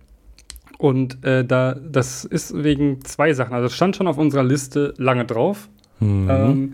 Und 0.78 1.24
äh, 1.24 1.46
da, 1.46 1.74
das 1.74 2.26
ist 2.26 2.64
wegen 2.64 3.04
zwei 3.06 3.34
Sachen. 3.34 3.54
Also 3.54 3.68
es 3.68 3.74
stand 3.76 3.96
schon 3.96 4.08
auf 4.08 4.18
unserer 4.18 4.44
Liste 4.44 4.94
lange 4.98 5.26
drauf. 5.26 5.70
Mhm. 6.00 6.28
Ähm, 6.30 6.72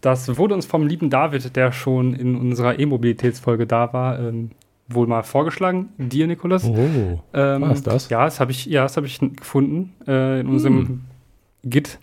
das 0.00 0.36
wurde 0.36 0.54
uns 0.54 0.66
vom 0.66 0.86
lieben 0.86 1.10
David, 1.10 1.56
der 1.56 1.72
schon 1.72 2.14
in 2.14 2.36
unserer 2.36 2.78
E-Mobilitätsfolge 2.78 3.66
da 3.66 3.92
war, 3.92 4.18
ähm, 4.18 4.50
wohl 4.88 5.06
mal 5.06 5.22
vorgeschlagen. 5.22 5.88
Dir, 5.96 6.26
Nikolas. 6.26 6.64
Oh, 6.64 7.22
Ähm, 7.32 7.62
was 7.62 7.78
ist 7.78 7.86
das? 7.86 8.08
Ja, 8.10 8.24
das 8.24 8.38
habe 8.40 8.50
ich, 8.50 8.66
ja, 8.66 8.82
das 8.82 8.96
habe 8.96 9.06
ich 9.06 9.18
gefunden 9.18 9.94
äh, 10.06 10.40
in 10.40 10.46
unserem 10.46 10.76
Hm. 10.76 11.00
Git. 11.64 11.98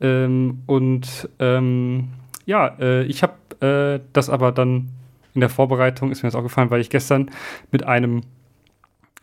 Ähm, 0.00 0.62
und 0.66 1.28
ähm, 1.38 2.08
ja, 2.44 2.74
äh, 2.80 3.04
ich 3.04 3.22
habe 3.22 3.34
äh, 3.64 4.00
das 4.12 4.30
aber 4.30 4.50
dann 4.52 4.88
in 5.34 5.40
der 5.40 5.48
Vorbereitung, 5.50 6.10
ist 6.10 6.22
mir 6.22 6.28
das 6.28 6.34
auch 6.34 6.42
gefallen, 6.42 6.70
weil 6.70 6.80
ich 6.80 6.90
gestern 6.90 7.30
mit 7.70 7.84
einem 7.84 8.22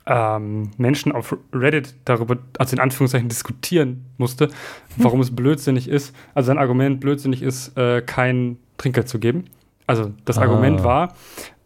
ähm, 0.08 0.72
Menschen 0.78 1.12
auf 1.12 1.36
Reddit 1.54 1.96
darüber, 2.06 2.38
also 2.60 2.76
in 2.76 2.80
Anführungszeichen, 2.80 3.28
diskutieren 3.30 4.06
musste, 4.18 4.50
warum 4.98 5.20
es 5.22 5.36
blödsinnig 5.36 5.88
ist, 5.88 6.16
also 6.36 6.48
sein 6.48 6.58
Argument 6.60 7.00
blödsinnig 7.00 7.42
ist, 7.42 7.76
äh, 7.78 8.02
kein 8.02 8.58
Trinkgeld 8.78 9.10
zu 9.10 9.18
geben. 9.20 9.46
Also 9.88 10.14
das 10.26 10.38
Ah. 10.38 10.42
Argument 10.44 10.84
war, 10.84 11.16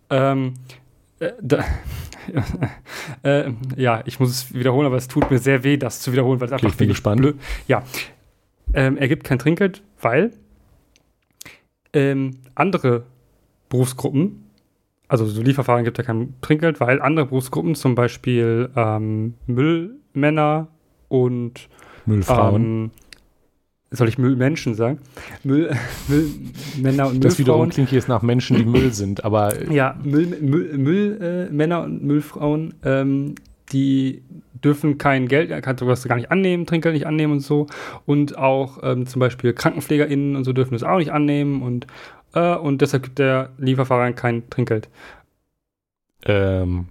ähm, 0.09 0.53
äh, 1.19 1.31
da, 1.41 1.63
äh, 3.23 3.51
ja, 3.75 4.01
ich 4.05 4.19
muss 4.19 4.29
es 4.29 4.53
wiederholen, 4.53 4.85
aber 4.87 4.97
es 4.97 5.07
tut 5.07 5.29
mir 5.31 5.39
sehr 5.39 5.63
weh, 5.63 5.77
das 5.77 5.99
zu 6.01 6.11
wiederholen, 6.11 6.39
weil 6.39 6.47
es 6.47 6.53
Okay, 6.53 6.65
einfach 6.65 6.73
ich 6.73 6.77
bin 6.77 6.87
gespannt. 6.89 7.21
blöd- 7.21 7.39
Ja, 7.67 7.83
ähm, 8.73 8.97
er 8.97 9.07
gibt 9.07 9.23
kein 9.25 9.39
Trinkgeld, 9.39 9.81
weil 10.01 10.31
ähm, 11.93 12.37
andere 12.55 13.03
Berufsgruppen, 13.69 14.45
also 15.09 15.25
so 15.25 15.41
Lieferfahrer 15.41 15.83
gibt 15.83 15.97
ja 15.97 16.03
kein 16.03 16.35
Trinkgeld, 16.41 16.79
weil 16.79 17.01
andere 17.01 17.25
Berufsgruppen, 17.25 17.75
zum 17.75 17.95
Beispiel 17.95 18.69
ähm, 18.75 19.33
Müllmänner 19.47 20.67
und 21.09 21.67
Müllfrauen. 22.05 22.63
ähm, 22.63 22.91
soll 23.91 24.07
ich 24.07 24.19
Müllmenschen 24.19 24.75
sagen? 24.75 24.99
Müll, 25.43 25.75
Müllmänner 26.07 27.07
und 27.07 27.23
das 27.23 27.39
wiederum 27.39 27.61
Müllfrauen. 27.61 27.69
klingt 27.71 27.91
jetzt 27.91 28.07
nach 28.07 28.21
Menschen, 28.21 28.57
die 28.57 28.65
Müll 28.65 28.93
sind, 28.93 29.25
aber 29.25 29.69
Ja, 29.71 29.97
Müll, 30.03 30.27
Müll, 30.41 30.77
Müll 30.77 31.49
äh, 31.49 31.73
und 31.75 32.03
Müllfrauen, 32.03 32.75
ähm, 32.83 33.35
die 33.71 34.23
dürfen 34.63 34.97
kein 34.97 35.27
Geld, 35.27 35.51
er 35.51 35.61
kann 35.61 35.77
sowas 35.77 36.03
gar 36.03 36.15
nicht 36.15 36.31
annehmen, 36.31 36.65
Trinkgeld 36.65 36.93
nicht 36.93 37.07
annehmen 37.07 37.33
und 37.33 37.39
so. 37.39 37.67
Und 38.05 38.37
auch 38.37 38.79
ähm, 38.83 39.05
zum 39.07 39.19
Beispiel 39.19 39.53
KrankenpflegerInnen 39.53 40.35
und 40.35 40.43
so 40.43 40.53
dürfen 40.53 40.73
das 40.73 40.83
auch 40.83 40.97
nicht 40.97 41.11
annehmen 41.11 41.61
und, 41.61 41.87
äh, 42.33 42.55
und 42.55 42.81
deshalb 42.81 43.03
gibt 43.03 43.19
der 43.19 43.51
Lieferfahrer 43.57 44.11
kein 44.13 44.49
Trinkgeld. 44.49 44.89
ähm, 46.25 46.87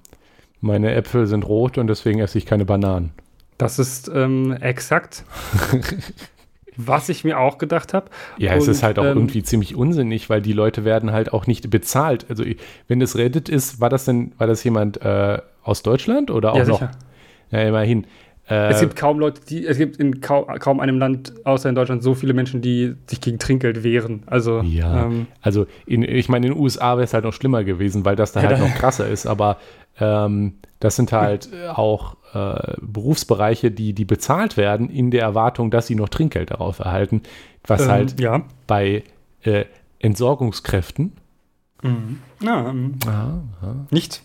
meine 0.61 0.95
Äpfel 0.95 1.27
sind 1.27 1.45
rot 1.45 1.79
und 1.79 1.87
deswegen 1.89 2.21
esse 2.21 2.39
ich 2.39 2.47
keine 2.47 2.65
Bananen. 2.67 3.13
Das 3.59 3.79
ist 3.79 4.09
ähm, 4.15 4.53
exakt, 4.61 5.25
was 6.77 7.09
ich 7.09 7.25
mir 7.25 7.39
auch 7.39 7.59
gedacht 7.59 7.93
habe. 7.95 8.11
Ja, 8.37 8.55
es 8.55 8.69
Und, 8.69 8.69
ist 8.69 8.83
halt 8.85 8.99
auch 9.01 9.11
ähm, 9.11 9.17
irgendwie 9.17 9.43
ziemlich 9.43 9.75
unsinnig, 9.75 10.31
weil 10.31 10.41
die 10.43 10.53
Leute 10.53 10.85
werden 10.85 11.11
halt 11.13 11.33
auch 11.33 11.47
nicht 11.47 11.71
bezahlt. 11.71 12.27
Also 12.31 12.45
wenn 12.87 13.01
das 13.01 13.17
Reddit 13.17 13.49
ist, 13.49 13.81
war 13.81 13.89
das 13.91 14.05
denn, 14.05 14.33
war 14.39 14.47
das 14.47 14.63
jemand 14.63 15.01
äh, 15.03 15.41
aus 15.63 15.83
Deutschland 15.83 16.31
oder 16.31 16.53
auch 16.53 16.59
Ja, 16.59 16.65
noch? 16.65 16.83
sicher. 16.83 16.93
Ja, 17.51 17.63
immerhin. 17.63 18.07
Äh, 18.49 18.71
Es 18.71 18.81
gibt 18.81 18.97
kaum 18.97 19.19
Leute, 19.19 19.41
die, 19.49 19.67
es 19.67 19.79
gibt 19.79 19.97
in 19.97 20.21
kaum, 20.21 20.47
kaum 20.59 20.81
einem 20.81 20.99
Land 20.99 21.35
außer 21.45 21.69
in 21.69 21.75
Deutschland 21.75 22.03
so 22.03 22.15
viele 22.15 22.33
Menschen, 22.35 22.61
die 22.63 22.95
sich 23.07 23.21
gegen 23.21 23.39
Trinkgeld 23.39 23.83
wehren. 23.83 24.23
Also, 24.27 24.61
Ja. 24.61 25.07
ähm, 25.07 25.27
Also 25.43 25.67
in, 25.87 26.03
ich 26.03 26.29
meine, 26.29 26.47
in 26.47 26.55
den 26.55 26.61
USA 26.63 26.97
wäre 26.97 27.05
es 27.05 27.15
halt 27.15 27.25
noch 27.25 27.33
schlimmer 27.33 27.65
gewesen, 27.65 28.05
weil 28.05 28.17
das 28.17 28.33
da 28.33 28.43
halt 28.43 28.59
noch 28.59 28.75
krasser 28.75 29.09
ist. 29.09 29.27
Aber 29.27 29.59
ähm, 30.01 30.55
das 30.81 30.97
sind 30.97 31.13
halt 31.13 31.49
äh, 31.53 31.69
auch 31.69 32.17
äh, 32.35 32.75
Berufsbereiche, 32.81 33.71
die, 33.71 33.93
die 33.93 34.05
bezahlt 34.05 34.57
werden 34.57 34.89
in 34.91 35.11
der 35.11 35.23
Erwartung, 35.23 35.71
dass 35.71 35.87
sie 35.87 35.95
noch 35.95 36.09
Trinkgeld 36.09 36.51
darauf 36.51 36.79
erhalten. 36.79 37.23
Was 37.67 37.83
ähm, 37.83 37.89
halt 37.89 38.21
ja. 38.21 38.43
bei 38.67 39.03
äh, 39.43 39.65
Entsorgungskräften 39.99 41.13
Mhm. 41.83 42.19
Ja, 42.43 42.71
ähm, 42.71 42.95
nicht. 43.91 44.23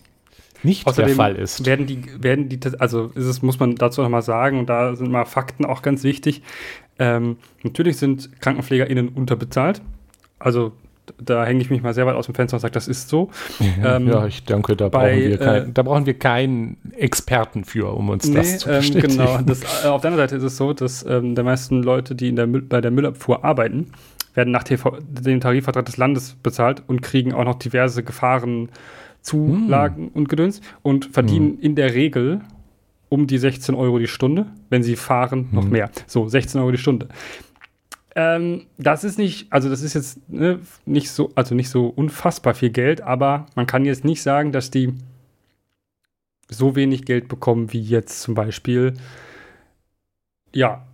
Nicht 0.64 0.86
Außerdem 0.86 1.06
der 1.08 1.16
Fall 1.16 1.36
ist. 1.36 1.66
Werden 1.66 1.86
die, 1.86 2.02
werden 2.22 2.48
die, 2.48 2.58
also 2.78 3.12
ist 3.14 3.26
es, 3.26 3.42
muss 3.42 3.60
man 3.60 3.76
dazu 3.76 4.02
nochmal 4.02 4.22
sagen, 4.22 4.58
und 4.58 4.68
da 4.68 4.96
sind 4.96 5.10
mal 5.10 5.24
Fakten 5.24 5.64
auch 5.64 5.82
ganz 5.82 6.04
wichtig. 6.04 6.42
Ähm, 6.98 7.36
natürlich 7.62 7.96
sind 7.96 8.40
KrankenpflegerInnen 8.40 9.08
unterbezahlt. 9.08 9.82
Also 10.38 10.72
da 11.18 11.44
hänge 11.44 11.60
ich 11.60 11.70
mich 11.70 11.82
mal 11.82 11.94
sehr 11.94 12.06
weit 12.06 12.14
aus 12.14 12.26
dem 12.26 12.34
Fenster 12.34 12.56
und 12.56 12.60
sage, 12.60 12.72
das 12.72 12.88
ist 12.88 13.08
so. 13.08 13.30
ähm, 13.84 14.08
ja, 14.08 14.26
ich 14.26 14.44
danke, 14.44 14.76
da 14.76 14.88
bei, 14.88 15.12
brauchen, 15.12 15.30
wir 15.30 15.38
kein, 15.38 15.62
äh, 15.62 15.72
da 15.72 15.82
brauchen 15.82 16.06
wir 16.06 16.14
keinen 16.14 16.76
Experten 16.96 17.64
für, 17.64 17.92
um 17.94 18.08
uns 18.08 18.30
das 18.30 18.58
zu 18.58 18.70
ähm, 18.70 18.76
bestätigen. 18.76 19.18
genau. 19.18 19.38
Das, 19.46 19.84
äh, 19.84 19.88
auf 19.88 20.00
der 20.00 20.10
anderen 20.10 20.28
Seite 20.28 20.36
ist 20.36 20.42
es 20.42 20.56
so, 20.56 20.72
dass 20.72 21.04
ähm, 21.06 21.34
der 21.34 21.44
meisten 21.44 21.82
Leute, 21.82 22.14
die 22.14 22.28
in 22.28 22.36
der 22.36 22.46
Müll, 22.46 22.62
bei 22.62 22.80
der 22.80 22.90
Müllabfuhr 22.90 23.44
arbeiten, 23.44 23.90
werden 24.34 24.50
nach 24.50 24.64
TV, 24.64 24.98
dem 25.00 25.40
Tarifvertrag 25.40 25.84
des 25.84 25.96
Landes 25.96 26.36
bezahlt 26.42 26.82
und 26.86 27.02
kriegen 27.02 27.32
auch 27.32 27.44
noch 27.44 27.56
diverse 27.56 28.02
Gefahrenzulagen 29.32 30.08
und 30.08 30.28
Gedöns 30.28 30.60
und 30.82 31.06
verdienen 31.06 31.58
in 31.58 31.74
der 31.74 31.94
Regel 31.94 32.40
um 33.08 33.26
die 33.26 33.38
16 33.38 33.74
Euro 33.74 33.98
die 33.98 34.06
Stunde. 34.06 34.46
Wenn 34.70 34.82
sie 34.82 34.96
fahren, 34.96 35.48
noch 35.52 35.64
Mhm. 35.64 35.70
mehr. 35.70 35.90
So, 36.06 36.28
16 36.28 36.60
Euro 36.60 36.72
die 36.72 36.78
Stunde. 36.78 37.08
Ähm, 38.16 38.66
das 38.78 39.02
ist 39.02 39.18
nicht, 39.18 39.52
also 39.52 39.68
das 39.68 39.82
ist 39.82 39.94
jetzt 39.94 40.28
ne, 40.30 40.60
nicht 40.86 41.10
so, 41.10 41.32
also 41.34 41.54
nicht 41.54 41.68
so 41.68 41.86
unfassbar 41.88 42.54
viel 42.54 42.70
Geld, 42.70 43.00
aber 43.00 43.46
man 43.56 43.66
kann 43.66 43.84
jetzt 43.84 44.04
nicht 44.04 44.22
sagen, 44.22 44.52
dass 44.52 44.70
die 44.70 44.94
so 46.48 46.76
wenig 46.76 47.04
Geld 47.04 47.26
bekommen 47.28 47.72
wie 47.72 47.80
jetzt 47.80 48.20
zum 48.20 48.34
Beispiel, 48.34 48.94
ja, 50.54 50.86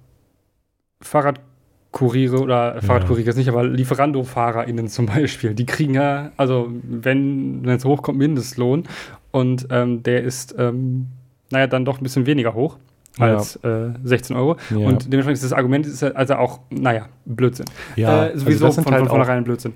Fahrradkuriere 1.93 2.41
oder 2.41 2.81
Fahrradkuriere 2.83 3.31
ist 3.31 3.37
nicht, 3.37 3.49
aber 3.49 3.65
Lieferando-FahrerInnen 3.65 4.89
zum 4.89 5.07
Beispiel, 5.07 5.55
die 5.55 5.67
kriegen 5.67 5.95
ja, 5.95 6.31
also 6.37 6.69
wenn 6.83 7.67
es 7.69 7.85
hochkommt, 7.85 8.19
Mindestlohn 8.19 8.85
und 9.33 9.67
ähm, 9.71 10.03
der 10.03 10.23
ist, 10.23 10.55
ähm, 10.59 11.07
naja, 11.51 11.67
dann 11.67 11.85
doch 11.85 11.99
ein 12.01 12.03
bisschen 12.05 12.27
weniger 12.27 12.55
hoch 12.55 12.77
Ja. 13.19 13.37
als 13.37 13.57
äh, 13.65 13.91
16 14.05 14.37
Euro. 14.37 14.57
Ja. 14.71 14.87
Und 14.87 15.13
dementsprechend 15.13 15.33
ist 15.43 15.45
das 15.45 15.53
Argument 15.53 15.85
ist 15.87 16.03
also 16.03 16.35
auch, 16.37 16.61
naja, 16.71 17.09
Blödsinn. 17.27 17.67
ja, 17.97 18.27
äh, 18.29 18.39
sowieso 18.39 18.67
also 18.67 18.83
von, 18.83 18.95
halt 18.95 19.09
vornherein 19.09 19.43
Blödsinn. 19.45 19.73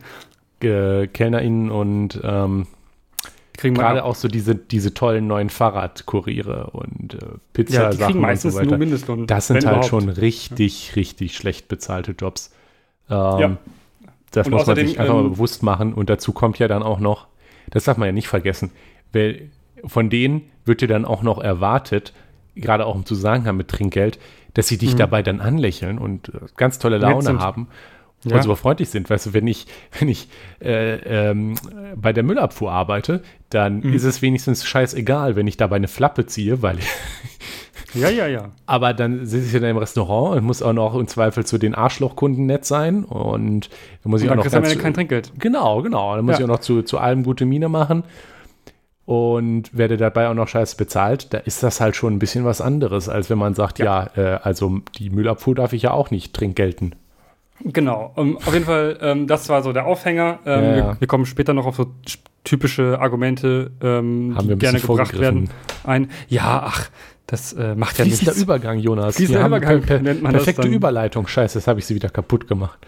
äh, 0.63 1.09
KellnerInnen 1.09 1.71
und 1.71 2.21
ähm, 2.23 2.67
Kriegen 3.57 3.75
gerade 3.75 4.05
auch. 4.05 4.15
so 4.17 4.29
diese, 4.29 4.55
diese 4.55 4.95
tollen 4.95 5.27
neuen 5.27 5.49
Fahrradkuriere 5.51 6.71
und 6.73 7.15
äh, 7.15 7.19
Ja, 7.19 7.29
die 7.33 7.39
Pizzasachen 7.53 7.99
kriegen 7.99 8.19
und 8.19 8.23
meistens 8.23 8.55
so 8.55 8.61
nur 8.61 8.67
weiter. 8.69 8.79
Mindestlohn. 8.79 9.27
Das 9.27 9.47
sind 9.47 9.57
halt 9.57 9.65
überhaupt. 9.65 9.87
schon 9.87 10.09
richtig, 10.09 10.97
richtig 10.97 11.37
schlecht 11.37 11.69
bezahlte 11.69 12.13
Jobs. 12.19 12.53
Ähm, 13.11 13.17
Ja. 13.17 13.57
Das 14.33 14.47
Und 14.49 14.55
muss 14.55 14.63
außerdem, 14.63 14.85
man 14.85 14.89
sich 14.91 15.01
einfach 15.01 15.15
mal 15.15 15.21
ähm, 15.25 15.31
bewusst 15.31 15.63
machen. 15.63 15.95
Und 15.95 16.11
dazu 16.11 16.33
kommt 16.33 16.59
ja 16.59 16.67
dann 16.67 16.83
auch 16.83 16.99
noch, 16.99 17.29
das 17.71 17.85
darf 17.85 17.97
man 17.97 18.07
ja 18.07 18.13
nicht 18.13 18.27
vergessen, 18.27 18.73
weil 19.13 19.51
von 19.87 20.11
denen 20.11 20.43
wird 20.65 20.81
dir 20.81 20.89
dann 20.89 21.05
auch 21.05 21.23
noch 21.23 21.39
erwartet, 21.41 22.13
gerade 22.57 22.85
auch 22.87 22.97
im 22.97 23.07
Zusammenhang 23.07 23.57
mit 23.57 23.69
Trinkgeld, 23.69 24.19
dass 24.55 24.67
sie 24.67 24.79
dich 24.79 24.95
Mhm. 24.95 24.99
dabei 24.99 25.23
dann 25.23 25.41
anlächeln 25.41 25.99
und 25.99 26.31
äh, 26.31 26.39
ganz 26.57 26.81
tolle 26.81 26.99
Laune 26.99 27.39
haben 27.39 27.69
Ja. 28.25 28.37
und 28.37 28.43
super 28.43 28.57
freundlich 28.57 28.89
sind. 28.91 29.09
Weißt 29.11 29.27
du, 29.27 29.33
wenn 29.35 29.47
ich, 29.47 29.67
wenn 29.99 30.09
ich 30.09 30.29
äh, 30.63 30.95
ähm, 31.31 31.55
bei 31.97 32.13
der 32.13 32.23
Müllabfuhr 32.23 32.73
arbeite, 32.73 33.23
dann 33.51 33.81
Mhm. 33.81 33.93
ist 33.93 34.05
es 34.05 34.23
wenigstens 34.23 34.65
scheißegal, 34.67 35.37
wenn 35.37 35.47
ich 35.47 35.57
dabei 35.57 35.77
eine 35.77 35.89
Flappe 35.89 36.27
ziehe, 36.27 36.61
weil 36.63 36.79
Ja, 37.95 38.09
ja, 38.09 38.27
ja. 38.27 38.49
aber 38.67 38.93
dann 38.93 39.25
sitze 39.25 39.47
ich 39.47 39.53
dann 39.63 39.71
im 39.71 39.77
Restaurant 39.77 40.37
und 40.39 40.45
muss 40.45 40.63
auch 40.63 40.73
noch 40.73 40.97
im 40.97 41.07
Zweifel 41.07 41.47
zu 41.47 41.59
den 41.59 41.77
Arschlochkunden 41.77 42.45
nett 42.45 42.65
sein 42.65 43.05
und 43.05 43.69
dann 44.03 44.11
muss 44.11 44.21
Und 44.21 44.27
ich 44.27 44.33
auch 44.33 44.37
noch 44.37 44.51
ganz 44.51 44.69
Ende 44.69 44.83
kein 44.83 44.95
Trinkgeld. 44.95 45.31
Genau, 45.39 45.81
genau. 45.81 46.17
Dann 46.17 46.25
muss 46.25 46.33
Ja. 46.33 46.39
ich 46.41 46.45
auch 46.45 46.49
noch 46.55 46.59
zu, 46.61 46.83
zu 46.83 46.99
allem 46.99 47.23
gute 47.23 47.47
Miene 47.47 47.69
machen 47.69 48.03
und 49.05 49.77
werde 49.77 49.97
dabei 49.97 50.29
auch 50.29 50.35
noch 50.35 50.49
scheiße 50.49 50.77
bezahlt. 50.77 51.33
Da 51.35 51.39
ist 51.39 51.63
das 51.63 51.81
halt 51.81 51.95
schon 51.95 52.15
ein 52.15 52.19
bisschen 52.19 52.45
was 52.45 52.61
anderes, 52.61 53.09
als 53.09 53.29
wenn 53.31 53.39
man 53.39 53.55
sagt, 53.55 53.79
ja, 53.79 54.09
äh, 54.17 54.39
also 54.43 54.81
die 54.99 55.11
Müllabfuhr 55.11 55.55
darf 55.55 55.73
ich 55.73 55.83
ja 55.83 55.91
auch 55.93 56.11
nicht 56.11 56.35
trinkgelten. 56.35 56.95
Genau. 57.63 58.13
Um, 58.17 58.37
auf 58.39 58.53
jeden 58.53 58.65
Fall, 58.67 58.99
ähm, 59.01 59.27
das 59.27 59.49
war 59.49 59.63
so 59.63 59.73
der 59.73 59.87
Aufhänger. 59.87 60.41
Ähm, 60.45 60.65
Ja, 60.65 60.71
ja. 60.71 60.77
Wir, 60.77 60.97
wir 61.01 61.09
kommen 61.09 61.27
später 61.27 61.55
noch 61.55 61.67
auf 61.67 61.77
so 61.77 61.93
typische 62.43 62.99
Argumente, 63.01 63.71
ähm, 63.81 64.37
die 64.43 64.57
gerne 64.57 64.81
gebracht 64.81 65.19
werden. 65.19 65.49
Ein, 65.85 66.11
ja, 66.29 66.63
ach, 66.67 66.91
das 67.27 67.55
äh, 67.55 67.75
macht 67.75 67.99
ja 67.99 68.05
Fließender 68.05 68.33
nichts. 68.33 68.43
Übergang, 68.43 68.79
Jonas. 68.79 69.17
Fließender 69.17 69.43
haben 69.43 69.53
Übergang 69.53 69.81
per, 69.81 69.99
nennt 70.01 70.23
man 70.23 70.35
das 70.35 70.43
perfekte 70.43 70.63
dann. 70.63 70.73
Überleitung. 70.73 71.27
Scheiße, 71.27 71.59
jetzt 71.59 71.67
habe 71.67 71.79
ich 71.79 71.87
sie 71.87 71.95
wieder 71.95 72.11
kaputt 72.11 72.47
gemacht. 72.47 72.79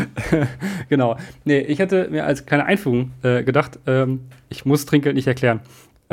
genau. 0.88 1.18
Nee, 1.44 1.58
ich 1.60 1.80
hatte 1.80 2.08
mir 2.10 2.24
als 2.24 2.46
kleine 2.46 2.64
Einführung 2.64 3.10
äh, 3.22 3.42
gedacht, 3.42 3.78
ähm, 3.86 4.20
ich 4.48 4.64
muss 4.64 4.86
Trinkgeld 4.86 5.16
nicht 5.16 5.26
erklären. 5.26 5.60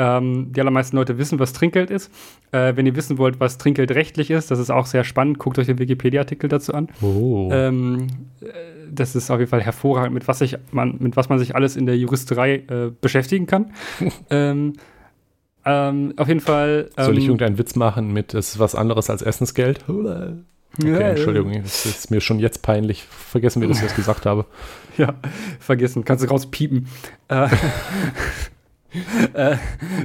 Ähm, 0.02 0.50
die 0.50 0.60
allermeisten 0.60 0.96
Leute 0.96 1.18
wissen, 1.18 1.38
was 1.38 1.52
Trinkgeld 1.52 1.90
ist. 1.90 2.10
Äh, 2.52 2.74
wenn 2.74 2.86
ihr 2.86 2.96
wissen 2.96 3.18
wollt, 3.18 3.38
was 3.38 3.58
Trinkgeld 3.58 3.90
rechtlich 3.90 4.30
ist, 4.30 4.50
das 4.50 4.58
ist 4.58 4.70
auch 4.70 4.86
sehr 4.86 5.04
spannend, 5.04 5.38
guckt 5.38 5.58
euch 5.58 5.66
den 5.66 5.78
Wikipedia-Artikel 5.78 6.48
dazu 6.48 6.72
an. 6.72 6.88
Oh. 7.02 7.50
Ähm, 7.52 8.06
äh, 8.40 8.46
das 8.90 9.14
ist 9.14 9.30
auf 9.30 9.40
jeden 9.40 9.50
Fall 9.50 9.60
hervorragend, 9.60 10.14
mit 10.14 10.26
was, 10.26 10.38
sich 10.38 10.56
man, 10.72 10.96
mit 11.00 11.18
was 11.18 11.28
man 11.28 11.38
sich 11.38 11.54
alles 11.54 11.76
in 11.76 11.84
der 11.84 11.98
Juristerei 11.98 12.54
äh, 12.54 12.90
beschäftigen 12.98 13.46
kann. 13.46 13.72
ähm, 14.30 14.72
ähm, 15.66 16.14
auf 16.16 16.28
jeden 16.28 16.40
Fall. 16.40 16.88
Ähm, 16.96 17.04
Soll 17.04 17.18
ich 17.18 17.24
irgendeinen 17.24 17.58
Witz 17.58 17.76
machen 17.76 18.10
mit, 18.10 18.32
das 18.32 18.52
ist 18.52 18.58
was 18.58 18.74
anderes 18.74 19.10
als 19.10 19.20
Essensgeld? 19.20 19.84
Okay, 19.86 21.10
Entschuldigung, 21.10 21.52
es 21.52 21.84
ist 21.84 22.10
mir 22.10 22.22
schon 22.22 22.38
jetzt 22.38 22.62
peinlich. 22.62 23.02
Vergessen 23.04 23.60
wir, 23.60 23.68
dass 23.68 23.76
ich 23.78 23.84
das 23.84 23.96
gesagt 23.96 24.24
habe. 24.24 24.46
Ja, 24.96 25.14
vergessen. 25.60 26.04
Kannst 26.04 26.24
du 26.24 26.28
rauspiepen. 26.28 26.86
äh, 27.28 27.48
äh, 29.34 29.56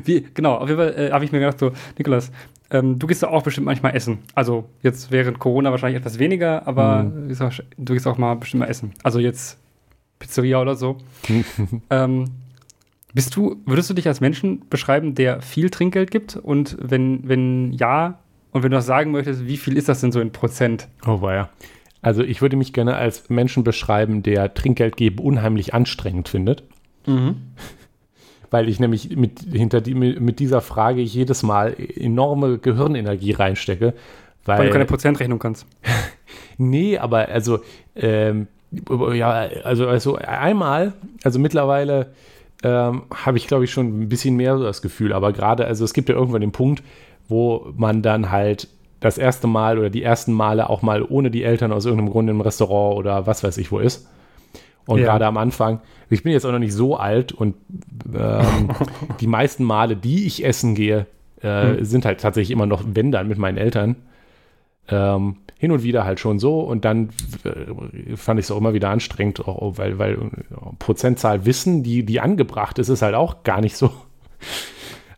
wie, 0.04 0.28
genau, 0.34 0.56
auf 0.56 0.70
jeden 0.70 0.80
Fall 0.80 0.96
äh, 0.98 1.12
habe 1.12 1.26
ich 1.26 1.32
mir 1.32 1.40
gedacht, 1.40 1.60
so, 1.60 1.72
Nikolas, 1.98 2.32
ähm, 2.72 2.98
du 3.00 3.08
gehst 3.08 3.24
da 3.24 3.28
auch 3.28 3.44
bestimmt 3.44 3.66
manchmal 3.66 3.96
essen. 3.96 4.20
Also 4.34 4.66
jetzt 4.82 5.12
während 5.12 5.40
Corona 5.40 5.72
wahrscheinlich 5.72 6.00
etwas 6.00 6.20
weniger, 6.20 6.68
aber 6.68 7.04
mhm. 7.04 7.36
du 7.78 7.94
gehst 7.94 8.08
auch 8.08 8.18
mal 8.18 8.36
bestimmt 8.36 8.62
mal 8.62 8.70
essen. 8.70 8.94
Also 9.04 9.20
jetzt 9.20 9.60
Pizzeria 10.20 10.62
oder 10.62 10.76
so. 10.76 10.98
ähm, 11.90 12.26
bist 13.14 13.36
du, 13.36 13.58
würdest 13.66 13.90
du 13.90 13.94
dich 13.94 14.08
als 14.08 14.20
Menschen 14.20 14.68
beschreiben, 14.70 15.16
der 15.16 15.42
viel 15.42 15.70
Trinkgeld 15.70 16.12
gibt? 16.12 16.36
Und 16.36 16.78
wenn, 16.82 17.28
wenn 17.28 17.72
ja, 17.72 18.20
und 18.52 18.64
wenn 18.64 18.72
du 18.72 18.78
das 18.78 18.86
sagen 18.86 19.12
möchtest, 19.12 19.48
wie 19.48 19.58
viel 19.58 19.78
ist 19.78 19.88
das 19.88 20.02
denn 20.02 20.12
so 20.12 20.20
in 20.20 20.32
Prozent? 20.32 20.88
Oh, 21.06 21.20
ja. 21.24 21.50
Also 22.02 22.24
ich 22.24 22.42
würde 22.42 22.56
mich 22.56 22.74
gerne 22.74 22.96
als 22.96 23.30
Menschen 23.30 23.64
beschreiben, 23.64 24.22
der 24.22 24.54
Trinkgeld 24.54 24.98
geben 24.98 25.20
unheimlich 25.20 25.74
anstrengend 25.74 26.30
findet. 26.30 26.64
Mhm. 27.08 27.38
Weil 28.56 28.70
ich 28.70 28.80
nämlich 28.80 29.14
mit, 29.18 29.42
hinter 29.52 29.82
die, 29.82 29.94
mit 29.94 30.40
dieser 30.40 30.62
Frage 30.62 31.02
jedes 31.02 31.44
Mal 31.44 31.76
enorme 31.78 32.58
Gehirnenergie 32.58 33.34
reinstecke. 33.34 33.94
Weil, 34.46 34.60
weil 34.60 34.68
du 34.68 34.72
keine 34.72 34.86
Prozentrechnung 34.86 35.40
kannst. 35.40 35.66
nee, 36.58 36.98
aber 36.98 37.28
also, 37.28 37.60
ähm, 37.98 38.48
ja, 39.14 39.50
also, 39.66 39.90
also 39.90 40.16
einmal, 40.16 40.94
also 41.22 41.38
mittlerweile 41.38 42.14
ähm, 42.64 43.04
habe 43.14 43.38
ich, 43.38 43.48
glaube 43.48 43.66
ich, 43.66 43.72
schon 43.72 44.04
ein 44.04 44.08
bisschen 44.08 44.38
mehr 44.38 44.58
so 44.58 44.64
das 44.64 44.82
Gefühl, 44.82 45.12
aber 45.12 45.34
gerade, 45.34 45.66
also 45.66 45.84
es 45.84 45.94
gibt 45.94 46.08
ja 46.08 46.16
irgendwann 46.16 46.40
den 46.40 46.54
Punkt, 46.54 46.82
wo 47.28 47.74
man 47.76 48.04
dann 48.04 48.32
halt 48.32 48.70
das 49.02 49.18
erste 49.18 49.48
Mal 49.48 49.78
oder 49.78 49.90
die 49.90 50.02
ersten 50.02 50.32
Male 50.32 50.70
auch 50.70 50.82
mal 50.82 51.04
ohne 51.04 51.30
die 51.30 51.44
Eltern 51.44 51.74
aus 51.74 51.84
irgendeinem 51.84 52.12
Grund 52.12 52.30
im 52.30 52.40
Restaurant 52.40 52.98
oder 52.98 53.28
was 53.28 53.44
weiß 53.44 53.58
ich 53.58 53.70
wo 53.70 53.80
ist. 53.80 54.08
Und 54.88 55.00
ja. 55.00 55.06
gerade 55.06 55.26
am 55.26 55.38
Anfang, 55.38 55.82
ich 56.10 56.24
bin 56.24 56.32
jetzt 56.32 56.46
auch 56.46 56.52
noch 56.52 56.60
nicht 56.60 56.74
so 56.74 56.96
alt 56.96 57.32
und 57.32 57.56
ähm, 58.14 58.70
die 59.20 59.28
meisten 59.28 59.64
Male, 59.64 59.96
die 59.96 60.26
ich 60.26 60.46
essen 60.46 60.76
gehe, 60.76 61.08
äh, 61.42 61.78
hm. 61.78 61.86
sind 61.86 62.06
halt 62.06 62.22
tatsächlich 62.22 62.52
immer 62.52 62.66
noch, 62.66 62.84
wenn 62.86 63.12
dann, 63.12 63.28
mit 63.28 63.38
meinen 63.38 63.58
Eltern. 63.58 63.96
Ähm, 64.88 65.38
hin 65.58 65.72
und 65.72 65.84
wieder 65.84 66.06
halt 66.06 66.20
schon 66.20 66.38
so 66.38 66.60
und 66.60 66.86
dann 66.86 67.10
äh, 67.44 68.16
fand 68.16 68.40
ich 68.40 68.46
es 68.46 68.52
auch 68.52 68.58
immer 68.58 68.74
wieder 68.74 68.90
anstrengend, 68.90 69.40
auch, 69.48 69.78
weil, 69.78 69.98
weil 69.98 70.18
Prozentzahl 70.78 71.46
Wissen, 71.46 71.82
die, 71.82 72.06
die 72.06 72.20
angebracht 72.20 72.78
ist, 72.78 72.90
ist 72.90 73.02
halt 73.02 73.16
auch 73.16 73.42
gar 73.44 73.62
nicht 73.62 73.78
so 73.78 73.92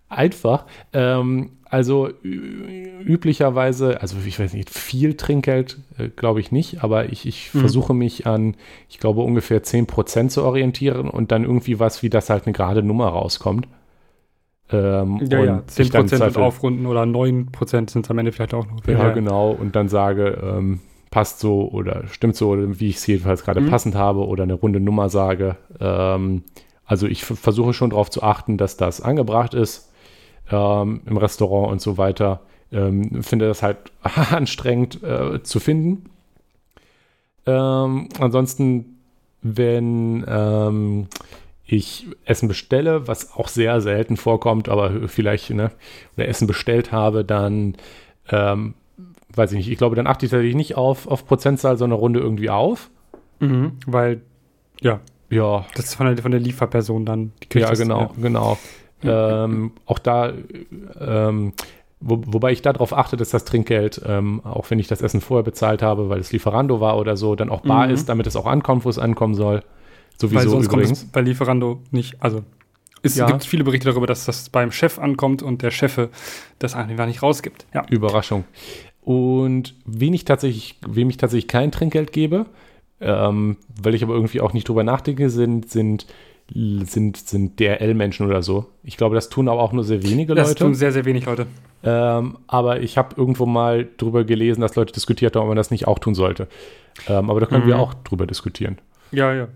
einfach. 0.10 0.66
Ähm, 0.94 1.52
also 1.70 2.10
üblicherweise, 2.24 4.02
also 4.02 4.16
ich 4.26 4.40
weiß 4.40 4.54
nicht, 4.54 4.70
viel 4.70 5.16
Trinkgeld 5.16 5.80
äh, 5.98 6.08
glaube 6.08 6.40
ich 6.40 6.52
nicht, 6.52 6.84
aber 6.84 7.12
ich, 7.12 7.26
ich 7.26 7.54
mhm. 7.54 7.60
versuche 7.60 7.94
mich 7.94 8.26
an, 8.26 8.56
ich 8.88 9.00
glaube, 9.00 9.22
ungefähr 9.22 9.62
10% 9.64 10.30
zu 10.30 10.44
orientieren 10.44 11.10
und 11.10 11.32
dann 11.32 11.44
irgendwie 11.44 11.80
was, 11.80 12.04
wie 12.04 12.10
das 12.10 12.30
halt 12.30 12.46
eine 12.46 12.54
gerade 12.54 12.84
Nummer 12.84 13.08
rauskommt. 13.08 13.68
Ähm, 14.70 15.20
ja, 15.30 15.44
ja, 15.44 15.64
10% 15.68 16.08
sind 16.08 16.38
aufrunden 16.38 16.86
oder 16.86 17.04
9% 17.04 17.90
sind 17.90 18.06
es 18.06 18.10
am 18.10 18.18
Ende 18.18 18.32
vielleicht 18.32 18.54
auch 18.54 18.68
noch. 18.68 18.86
Ja, 18.86 19.00
ja, 19.00 19.12
genau. 19.12 19.52
Und 19.52 19.76
dann 19.76 19.88
sage, 19.88 20.42
ähm, 20.42 20.80
passt 21.10 21.40
so 21.40 21.70
oder 21.70 22.04
stimmt 22.08 22.36
so, 22.36 22.50
oder 22.50 22.80
wie 22.80 22.90
ich 22.90 22.98
es 22.98 23.08
jedenfalls 23.08 23.44
gerade 23.44 23.62
mhm. 23.62 23.70
passend 23.70 23.96
habe 23.96 24.26
oder 24.26 24.44
eine 24.44 24.54
runde 24.54 24.80
Nummer 24.80 25.10
sage. 25.10 25.56
Ähm, 25.80 26.44
also 26.86 27.08
ich 27.08 27.26
versuche 27.26 27.74
schon 27.74 27.90
darauf 27.90 28.10
zu 28.10 28.24
achten, 28.24 28.58
dass 28.58 28.78
das 28.78 29.02
angebracht 29.02 29.54
ist 29.54 29.92
ähm, 30.52 31.02
im 31.06 31.18
Restaurant 31.18 31.72
und 31.72 31.82
so 31.82 31.98
weiter. 31.98 32.42
Ähm, 32.72 33.24
finde 33.24 33.48
das 33.48 33.64
halt 33.64 33.78
anstrengend 34.32 35.02
äh, 35.04 35.42
zu 35.44 35.60
finden. 35.60 36.10
Ähm, 37.46 38.10
ansonsten, 38.20 38.98
wenn 39.42 40.26
ähm, 40.28 41.08
ich 41.66 42.08
Essen 42.26 42.48
bestelle, 42.48 43.08
was 43.08 43.34
auch 43.34 43.48
sehr 43.48 43.80
selten 43.82 44.18
vorkommt, 44.18 44.70
aber 44.70 45.08
vielleicht, 45.08 45.50
ne, 45.52 45.72
oder 46.16 46.28
Essen 46.28 46.48
bestellt 46.48 46.92
habe, 46.92 47.24
dann, 47.24 47.76
ähm, 48.30 48.74
weiß 49.34 49.52
ich 49.52 49.58
nicht, 49.58 49.72
ich 49.72 49.78
glaube, 49.78 49.96
dann 49.96 50.08
achte 50.08 50.26
ich 50.26 50.32
tatsächlich 50.32 50.56
nicht 50.56 50.76
auf, 50.76 51.08
auf 51.08 51.26
Prozentzahl, 51.26 51.78
sondern 51.78 52.00
runde 52.00 52.20
irgendwie 52.20 52.50
auf. 52.50 52.90
Mhm, 53.40 53.74
weil, 53.86 54.22
ja. 54.82 55.00
Ja. 55.30 55.66
Das 55.76 55.86
ist 55.86 55.96
von 55.96 56.08
der, 56.08 56.18
von 56.18 56.32
der 56.32 56.40
Lieferperson 56.40 57.06
dann. 57.06 57.34
Die 57.52 57.60
ja, 57.60 57.74
genau, 57.74 58.00
ja. 58.00 58.12
genau 58.22 58.58
ähm, 59.04 59.72
auch 59.86 60.00
da, 60.00 60.34
ähm, 61.00 61.54
wo, 62.00 62.22
wobei 62.26 62.52
ich 62.52 62.62
darauf 62.62 62.94
achte, 62.94 63.18
dass 63.18 63.30
das 63.30 63.46
Trinkgeld, 63.46 64.02
ähm, 64.06 64.42
auch 64.44 64.70
wenn 64.70 64.80
ich 64.80 64.88
das 64.88 65.02
Essen 65.02 65.22
vorher 65.22 65.44
bezahlt 65.44 65.82
habe, 65.82 66.10
weil 66.10 66.20
es 66.20 66.32
Lieferando 66.32 66.80
war 66.80 66.98
oder 66.98 67.18
so, 67.18 67.36
dann 67.36 67.50
auch 67.50 67.62
bar 67.62 67.88
mhm. 67.88 67.94
ist, 67.94 68.10
damit 68.10 68.28
es 68.28 68.36
auch 68.36 68.46
ankommt, 68.46 68.86
wo 68.86 68.90
es 68.90 69.00
ankommen 69.00 69.36
soll. 69.36 69.64
Sowieso 70.20 70.36
weil 70.40 70.48
sonst 70.50 70.66
übrigens. 70.68 70.90
kommt 70.90 70.98
es 70.98 71.06
bei 71.06 71.22
Lieferando 71.22 71.82
nicht, 71.92 72.16
also 72.20 72.44
es 73.04 73.16
ja. 73.16 73.28
gibt 73.28 73.46
viele 73.46 73.64
Berichte 73.64 73.90
darüber, 73.90 74.08
dass 74.08 74.26
das 74.26 74.50
beim 74.50 74.72
Chef 74.72 75.00
ankommt 75.00 75.44
und 75.44 75.62
der 75.62 75.72
Chef 75.72 76.10
das 76.60 76.76
einfach 76.76 77.06
nicht 77.06 77.22
rausgibt. 77.22 77.66
Ja. 77.74 77.86
Überraschung. 77.90 78.46
Und 79.02 79.76
wen 79.86 80.14
ich 80.14 80.26
tatsächlich, 80.26 80.78
wem 80.86 81.10
ich 81.10 81.18
tatsächlich 81.18 81.48
kein 81.48 81.72
Trinkgeld 81.72 82.12
gebe, 82.12 82.48
ähm, 83.00 83.58
weil 83.82 83.96
ich 83.96 84.04
aber 84.04 84.14
irgendwie 84.14 84.42
auch 84.42 84.54
nicht 84.54 84.68
drüber 84.68 84.84
nachdenke, 84.84 85.30
sind, 85.30 85.70
sind 85.70 86.08
sind, 86.54 87.18
sind 87.18 87.60
DRL-Menschen 87.60 88.26
oder 88.26 88.42
so. 88.42 88.68
Ich 88.84 88.98
glaube, 88.98 89.16
das 89.16 89.30
tun 89.30 89.50
aber 89.50 89.62
auch 89.62 89.74
nur 89.74 89.84
sehr 89.84 90.04
wenige 90.04 90.34
das 90.34 90.50
Leute. 90.50 90.60
Das 90.60 90.66
tun 90.66 90.76
sehr, 90.76 90.92
sehr 90.92 91.06
wenig 91.06 91.26
Leute. 91.26 91.46
Ähm, 91.84 92.38
aber 92.48 92.82
ich 92.82 92.98
habe 92.98 93.16
irgendwo 93.18 93.46
mal 93.46 93.88
drüber 93.98 94.24
gelesen, 94.24 94.62
dass 94.62 94.76
Leute 94.76 94.94
diskutiert 94.94 95.36
haben, 95.36 95.44
ob 95.44 95.50
man 95.50 95.58
das 95.58 95.72
nicht 95.72 95.88
auch 95.88 96.00
tun 96.00 96.16
sollte. 96.16 96.48
Ähm, 97.08 97.30
aber 97.30 97.42
da 97.42 97.46
können 97.46 97.66
mhm. 97.66 97.70
wir 97.70 97.80
auch 97.80 97.94
drüber 97.94 98.26
diskutieren. 98.26 98.78
Ja, 99.12 99.34
ja. 99.34 99.48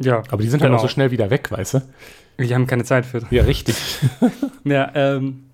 Ja. 0.00 0.22
Aber 0.30 0.42
die 0.42 0.48
sind 0.48 0.60
genau. 0.60 0.72
halt 0.72 0.80
auch 0.80 0.82
so 0.82 0.88
schnell 0.88 1.10
wieder 1.10 1.30
weg, 1.30 1.50
weißt 1.50 1.74
du? 1.74 1.82
Die 2.38 2.54
haben 2.54 2.66
keine 2.66 2.84
Zeit 2.84 3.04
für. 3.04 3.22
Ja, 3.30 3.42
richtig. 3.44 3.76
ja, 4.64 4.90
ähm, 4.94 5.44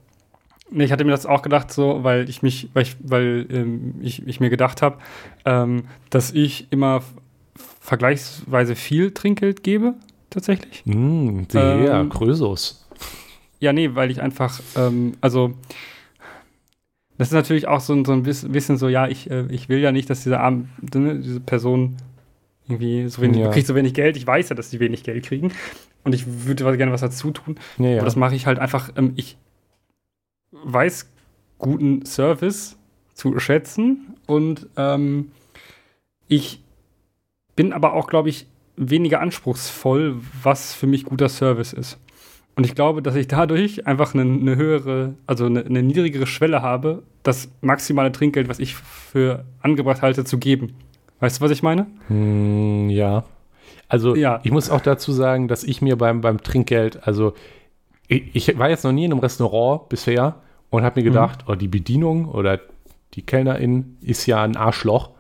ich 0.71 0.93
hatte 0.93 1.05
mir 1.05 1.13
das 1.13 1.25
auch 1.25 1.43
gedacht, 1.43 1.73
so, 1.73 2.03
weil 2.03 2.29
ich 2.29 2.43
mich, 2.43 2.69
weil 2.75 2.83
ich, 2.83 2.97
weil, 3.01 3.47
ähm, 3.51 3.95
ich, 4.03 4.27
ich 4.27 4.41
mir 4.41 4.51
gedacht 4.51 4.83
habe, 4.83 4.99
ähm, 5.45 5.85
dass 6.11 6.33
ich 6.33 6.67
immer 6.71 7.03
vergleichsweise 7.81 8.75
viel 8.75 9.13
Trinkgeld 9.13 9.63
gebe 9.63 9.95
tatsächlich. 10.35 10.85
Mm, 10.85 11.43
ähm, 11.55 12.09
Krösus. 12.11 12.87
Ja, 13.61 13.73
nee, 13.73 13.95
weil 13.95 14.11
ich 14.11 14.21
einfach, 14.21 14.61
ähm, 14.77 15.15
also 15.21 15.55
das 17.17 17.29
ist 17.29 17.35
natürlich 17.35 17.69
auch 17.69 17.81
so, 17.81 18.05
so 18.05 18.13
ein 18.13 18.23
bisschen 18.23 18.77
so, 18.77 18.89
ja, 18.89 19.09
ich, 19.09 19.31
äh, 19.31 19.47
ich 19.51 19.69
will 19.69 19.79
ja 19.79 19.93
nicht, 19.93 20.11
dass 20.11 20.23
diese, 20.25 20.41
Arm, 20.41 20.69
ne, 20.95 21.21
diese 21.21 21.41
Person 21.41 21.97
irgendwie 22.69 23.09
so 23.09 23.23
wenig, 23.23 23.39
ja. 23.39 23.51
kriegt 23.51 23.67
so 23.67 23.75
wenig 23.75 23.95
Geld. 23.95 24.17
Ich 24.17 24.27
weiß 24.27 24.49
ja, 24.49 24.57
dass 24.57 24.71
die 24.71 24.81
wenig 24.81 25.05
Geld 25.05 25.25
kriegen. 25.25 25.53
Und 26.03 26.15
ich 26.15 26.27
würde 26.27 26.77
gerne 26.77 26.93
was 26.93 27.01
dazu 27.01 27.31
tun. 27.31 27.57
Ja, 27.79 27.87
ja. 27.87 27.97
Aber 27.97 28.05
das 28.05 28.17
mache 28.17 28.35
ich 28.35 28.47
halt 28.47 28.59
einfach, 28.59 28.91
ähm, 28.97 29.13
ich 29.17 29.37
weiß 30.51 31.09
guten 31.59 32.05
Service 32.05 32.77
zu 33.15 33.39
schätzen 33.39 34.17
und 34.27 34.67
ähm, 34.77 35.31
ich 36.27 36.63
bin 37.55 37.73
aber 37.73 37.93
auch, 37.93 38.09
glaube 38.09 38.29
ich, 38.29 38.47
weniger 38.77 39.21
anspruchsvoll, 39.21 40.17
was 40.43 40.75
für 40.75 40.87
mich 40.87 41.05
guter 41.05 41.29
Service 41.29 41.73
ist. 41.73 41.99
Und 42.57 42.65
ich 42.65 42.75
glaube, 42.75 43.03
dass 43.03 43.17
ich 43.17 43.27
dadurch 43.27 43.87
einfach 43.87 44.15
eine, 44.15 44.23
eine 44.23 44.57
höhere, 44.57 45.15
also 45.27 45.47
eine, 45.47 45.65
eine, 45.65 45.83
niedrigere 45.83 46.27
Schwelle 46.27 46.63
habe, 46.63 47.03
das 47.25 47.51
maximale 47.61 48.13
Trinkgeld, 48.13 48.49
was 48.49 48.61
ich 48.61 48.75
für 48.75 49.45
angebracht 49.61 50.03
halte, 50.03 50.25
zu 50.25 50.39
geben. 50.39 50.75
Weißt 51.19 51.41
du, 51.41 51.45
was 51.45 51.51
ich 51.51 51.63
meine? 51.63 51.87
Mm, 52.09 52.91
ja. 52.91 53.25
Also 53.89 54.15
ja. 54.15 54.41
ich 54.45 54.53
muss 54.53 54.71
auch 54.71 54.81
dazu 54.81 55.13
sagen, 55.13 55.49
dass 55.49 55.65
ich 55.65 55.83
mir 55.83 55.97
beim, 55.97 56.21
beim 56.21 56.43
Trinkgeld, 56.43 57.07
also 57.07 57.35
ich, 58.07 58.35
ich 58.35 58.59
war 58.59 58.71
jetzt 58.71 58.85
noch 58.85 58.93
nie 58.93 59.05
in 59.05 59.13
einem 59.13 59.21
Restaurant 59.21 59.89
bisher 59.89 60.37
und 60.71 60.85
habe 60.85 61.01
mir 61.01 61.05
gedacht, 61.05 61.47
mhm. 61.47 61.53
oh, 61.53 61.55
die 61.57 61.69
Bedienung 61.69 62.27
oder 62.29 62.61
die 63.15 63.23
Kellnerin 63.23 63.97
ist 64.01 64.27
ja 64.27 64.43
ein 64.43 64.57
Arschloch. 64.57 65.11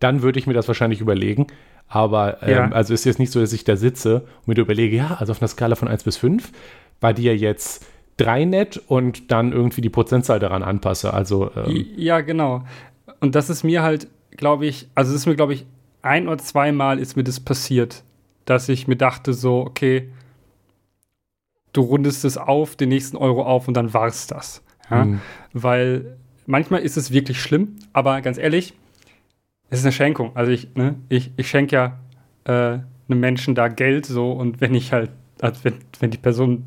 Dann 0.00 0.22
würde 0.22 0.38
ich 0.38 0.46
mir 0.46 0.54
das 0.54 0.68
wahrscheinlich 0.68 1.00
überlegen. 1.00 1.48
Aber 1.88 2.42
ähm, 2.42 2.50
ja. 2.50 2.70
also 2.70 2.92
ist 2.92 3.04
jetzt 3.04 3.18
nicht 3.18 3.32
so, 3.32 3.40
dass 3.40 3.52
ich 3.52 3.64
da 3.64 3.76
sitze 3.76 4.26
und 4.46 4.48
mir 4.48 4.60
überlege, 4.60 4.96
ja, 4.96 5.16
also 5.18 5.32
auf 5.32 5.40
einer 5.40 5.48
Skala 5.48 5.74
von 5.74 5.88
1 5.88 6.04
bis 6.04 6.16
5 6.18 6.52
war 7.00 7.18
ja 7.18 7.32
jetzt 7.32 7.86
3 8.18 8.44
nett 8.44 8.82
und 8.88 9.30
dann 9.30 9.52
irgendwie 9.52 9.80
die 9.80 9.88
Prozentzahl 9.90 10.38
daran 10.38 10.62
anpasse. 10.62 11.14
Also 11.14 11.50
ähm, 11.56 11.86
ja, 11.96 12.20
genau. 12.20 12.64
Und 13.20 13.34
das 13.34 13.48
ist 13.48 13.64
mir 13.64 13.82
halt, 13.82 14.08
glaube 14.36 14.66
ich, 14.66 14.88
also 14.94 15.12
es 15.12 15.20
ist 15.20 15.26
mir, 15.26 15.36
glaube 15.36 15.54
ich, 15.54 15.66
ein 16.02 16.28
oder 16.28 16.38
zweimal 16.38 16.98
ist 16.98 17.16
mir 17.16 17.24
das 17.24 17.40
passiert, 17.40 18.02
dass 18.44 18.68
ich 18.68 18.86
mir 18.86 18.96
dachte, 18.96 19.32
so, 19.32 19.60
okay, 19.60 20.10
du 21.72 21.80
rundest 21.82 22.24
es 22.24 22.36
auf, 22.36 22.76
den 22.76 22.88
nächsten 22.90 23.16
Euro 23.16 23.44
auf 23.44 23.68
und 23.68 23.74
dann 23.74 23.94
war 23.94 24.06
es 24.06 24.26
das. 24.26 24.62
Ja? 24.90 25.04
Mhm. 25.04 25.20
Weil 25.52 26.16
manchmal 26.46 26.80
ist 26.80 26.96
es 26.96 27.12
wirklich 27.12 27.40
schlimm, 27.40 27.76
aber 27.92 28.20
ganz 28.20 28.38
ehrlich, 28.38 28.74
es 29.70 29.80
ist 29.80 29.84
eine 29.84 29.92
Schenkung. 29.92 30.34
Also 30.34 30.52
ich, 30.52 30.74
ne, 30.74 30.96
ich, 31.08 31.32
ich 31.36 31.48
schenke 31.48 31.76
ja 31.76 31.98
äh, 32.44 32.80
einem 33.08 33.20
Menschen 33.20 33.54
da 33.54 33.68
Geld 33.68 34.06
so 34.06 34.32
und 34.32 34.60
wenn 34.60 34.74
ich 34.74 34.92
halt, 34.92 35.10
also 35.40 35.64
wenn, 35.64 35.74
wenn 36.00 36.10
die 36.10 36.18
Person 36.18 36.64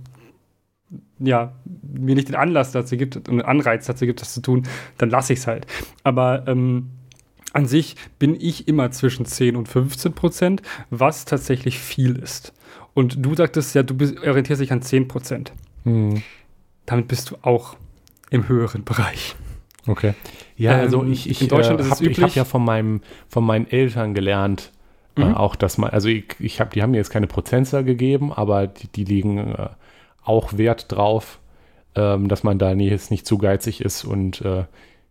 ja, 1.20 1.54
mir 1.82 2.16
nicht 2.16 2.30
den 2.30 2.36
Anlass 2.36 2.72
dazu 2.72 2.98
gibt 2.98 3.16
und 3.16 3.30
einen 3.30 3.42
Anreiz 3.42 3.86
dazu 3.86 4.06
gibt, 4.06 4.22
das 4.22 4.34
zu 4.34 4.42
tun, 4.42 4.64
dann 4.98 5.10
lasse 5.10 5.34
ich 5.34 5.40
es 5.40 5.48
halt. 5.48 5.68
Aber 6.04 6.48
ähm, 6.48 6.90
an 7.54 7.68
sich 7.68 7.96
bin 8.18 8.36
ich 8.40 8.68
immer 8.68 8.92
zwischen 8.92 9.26
10 9.26 9.56
und 9.56 9.68
15 9.68 10.14
Prozent, 10.14 10.62
was 10.90 11.26
tatsächlich 11.26 11.80
viel 11.80 12.18
ist. 12.18 12.54
Und 12.94 13.26
du 13.26 13.36
sagtest 13.36 13.76
ja, 13.76 13.84
du 13.84 13.94
bist, 13.94 14.20
orientierst 14.20 14.62
dich 14.62 14.72
an 14.72 14.82
10 14.82 15.08
Prozent. 15.08 15.54
Hm. 15.84 16.24
Damit 16.86 17.08
bist 17.08 17.32
du 17.32 17.38
auch 17.42 17.76
im 18.30 18.48
höheren 18.48 18.84
Bereich. 18.84 19.36
Okay. 19.88 20.14
Ja, 20.62 20.78
also 20.78 21.02
ähm, 21.02 21.12
ich, 21.12 21.28
ich, 21.28 21.42
in 21.42 21.48
Deutschland 21.48 21.82
äh, 21.82 21.84
hab, 21.86 22.02
ich 22.02 22.22
habe 22.22 22.32
ja 22.34 22.46
von, 22.46 22.64
meinem, 22.64 23.02
von 23.28 23.44
meinen 23.44 23.70
Eltern 23.70 24.14
gelernt, 24.14 24.72
äh, 25.18 25.26
mhm. 25.26 25.32
äh, 25.32 25.34
auch 25.34 25.56
dass 25.56 25.80
man, 25.80 25.90
also 25.90 26.08
ich, 26.08 26.36
ich 26.40 26.60
habe, 26.60 26.70
die 26.70 26.84
haben 26.84 26.92
mir 26.92 26.98
jetzt 26.98 27.10
keine 27.10 27.28
Prozentzahl 27.28 27.84
gegeben, 27.84 28.32
aber 28.32 28.68
die, 28.68 28.88
die 28.88 29.04
legen 29.04 29.40
äh, 29.40 29.70
auch 30.24 30.58
Wert 30.58 30.92
drauf, 30.92 31.40
ähm, 31.96 32.28
dass 32.28 32.44
man 32.44 32.60
da 32.60 32.74
jetzt 32.74 33.10
nicht 33.10 33.26
zu 33.26 33.40
geizig 33.40 33.82
ist 33.82 34.04
und 34.04 34.42
äh, 34.42 34.66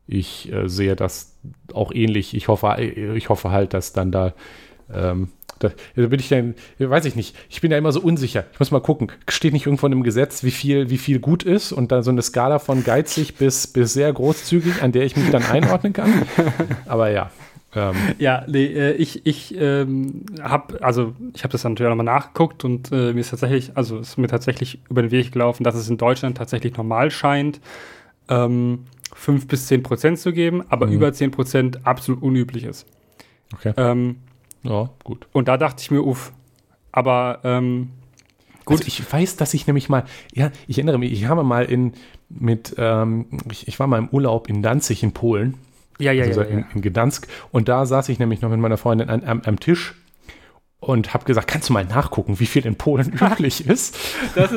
ich 0.07 0.53
äh, 0.53 0.69
sehe 0.69 0.95
das 0.95 1.37
auch 1.75 1.93
ähnlich. 1.93 2.35
Ich 2.35 2.47
hoffe, 2.47 2.81
ich 2.81 3.29
hoffe 3.29 3.51
halt, 3.51 3.75
dass 3.75 3.93
dann 3.93 4.13
da 4.13 4.35
ähm, 4.93 5.31
da, 5.61 5.71
da, 5.95 6.07
bin 6.07 6.19
ich 6.19 6.29
dann, 6.29 6.55
weiß 6.79 7.05
ich 7.05 7.15
nicht, 7.15 7.37
ich 7.49 7.61
bin 7.61 7.71
ja 7.71 7.79
immer 7.79 7.93
so 7.93 8.01
unsicher. 8.01 8.45
Ich 8.53 8.59
muss 8.59 8.71
mal 8.71 8.81
gucken, 8.81 9.13
steht 9.29 9.53
nicht 9.53 9.67
irgendwo 9.67 9.87
in 9.87 9.93
einem 9.93 10.03
Gesetz, 10.03 10.43
wie 10.43 10.51
viel, 10.51 10.91
wie 10.91 10.99
viel 10.99 11.21
gut 11.21 11.43
ist 11.45 11.71
und 11.71 11.93
dann 11.93 12.03
so 12.03 12.11
eine 12.11 12.23
Skala 12.23 12.59
von 12.59 12.83
geizig 12.83 13.37
bis, 13.37 13.67
bis 13.67 13.93
sehr 13.93 14.13
großzügig, 14.13 14.83
an 14.83 14.93
der 14.93 15.05
ich 15.05 15.17
mich 15.17 15.31
dann 15.31 15.45
einordnen 15.45 15.93
kann. 15.93 16.23
Aber 16.87 17.11
ja. 17.11 17.31
Ähm. 17.75 17.95
Ja, 18.19 18.45
nee, 18.49 18.65
äh, 18.65 18.93
ich, 18.95 19.25
ich 19.27 19.55
ähm, 19.57 20.25
habe, 20.43 20.83
also 20.83 21.15
ich 21.35 21.45
habe 21.45 21.53
das 21.53 21.63
natürlich 21.63 21.87
auch 21.87 21.97
nochmal 21.97 22.17
nachgeguckt 22.17 22.65
und 22.65 22.91
äh, 22.91 23.13
mir 23.13 23.21
ist 23.21 23.31
tatsächlich, 23.31 23.77
also 23.77 23.99
ist 23.99 24.19
mir 24.19 24.27
tatsächlich 24.27 24.81
über 24.91 25.03
den 25.03 25.13
Weg 25.13 25.31
gelaufen, 25.31 25.63
dass 25.63 25.77
es 25.77 25.89
in 25.89 25.97
Deutschland 25.97 26.37
tatsächlich 26.37 26.77
normal 26.77 27.13
scheint, 27.13 27.61
ähm, 28.29 28.87
5 29.15 29.47
bis 29.47 29.67
10 29.67 29.83
Prozent 29.83 30.19
zu 30.19 30.33
geben, 30.33 30.65
aber 30.69 30.87
mhm. 30.87 30.95
über 30.95 31.13
10 31.13 31.31
Prozent 31.31 31.87
absolut 31.87 32.23
unüblich 32.23 32.65
ist. 32.65 32.87
Okay. 33.55 33.73
Ähm, 33.77 34.17
ja, 34.63 34.91
gut. 35.05 35.27
Und 35.33 35.49
da 35.49 35.57
dachte 35.57 35.83
ich 35.83 35.91
mir, 35.91 36.03
uff. 36.03 36.33
Aber 36.93 37.41
ähm, 37.45 37.91
gut. 38.65 38.79
Also 38.79 38.89
ich 38.89 39.13
weiß, 39.13 39.37
dass 39.37 39.55
ich 39.55 39.67
nämlich 39.67 39.89
mal, 39.89 40.05
ja, 40.35 40.51
ich 40.67 40.79
erinnere 40.79 40.99
mich, 40.99 41.13
ich 41.13 41.27
habe 41.27 41.45
mal 41.45 41.65
in, 41.65 41.93
mit, 42.29 42.75
ähm, 42.79 43.27
ich, 43.51 43.69
ich, 43.69 43.79
war 43.79 43.87
mal 43.87 43.99
im 43.99 44.09
Urlaub 44.09 44.49
in 44.49 44.63
Danzig 44.63 45.03
in 45.03 45.13
Polen. 45.13 45.55
Ja, 45.99 46.13
ja, 46.13 46.25
also 46.25 46.43
ja, 46.43 46.49
ja. 46.49 46.53
In, 46.59 46.65
in 46.75 46.83
Gdansk. 46.83 47.29
Und 47.53 47.69
da 47.69 47.87
saß 47.87 48.09
ich 48.09 48.19
nämlich 48.19 48.41
noch 48.41 48.51
mit 48.51 48.59
meiner 48.59 48.77
Freundin 48.77 49.09
an, 49.09 49.25
am, 49.25 49.43
am 49.45 49.61
Tisch 49.61 49.95
und 50.81 51.13
habe 51.13 51.27
gesagt, 51.27 51.47
kannst 51.47 51.69
du 51.69 51.75
mal 51.75 51.85
nachgucken, 51.85 52.41
wie 52.41 52.47
viel 52.47 52.65
in 52.65 52.77
Polen 52.77 53.13
üblich 53.21 53.67
ist? 53.67 53.99
Das 54.35 54.51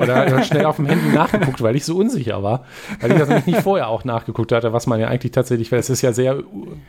Oder 0.00 0.16
habe 0.30 0.44
schnell 0.44 0.64
auf 0.64 0.76
dem 0.76 0.86
Handy 0.86 1.12
nachgeguckt, 1.12 1.60
weil 1.62 1.74
ich 1.74 1.84
so 1.84 1.96
unsicher 1.96 2.42
war, 2.42 2.64
weil 3.00 3.12
ich 3.12 3.18
das 3.18 3.28
nämlich 3.28 3.46
nicht 3.46 3.62
vorher 3.62 3.88
auch 3.88 4.04
nachgeguckt 4.04 4.52
hatte, 4.52 4.72
was 4.72 4.86
man 4.86 5.00
ja 5.00 5.08
eigentlich 5.08 5.32
tatsächlich, 5.32 5.72
weil 5.72 5.80
es 5.80 5.90
ist 5.90 6.02
ja 6.02 6.12
sehr 6.12 6.42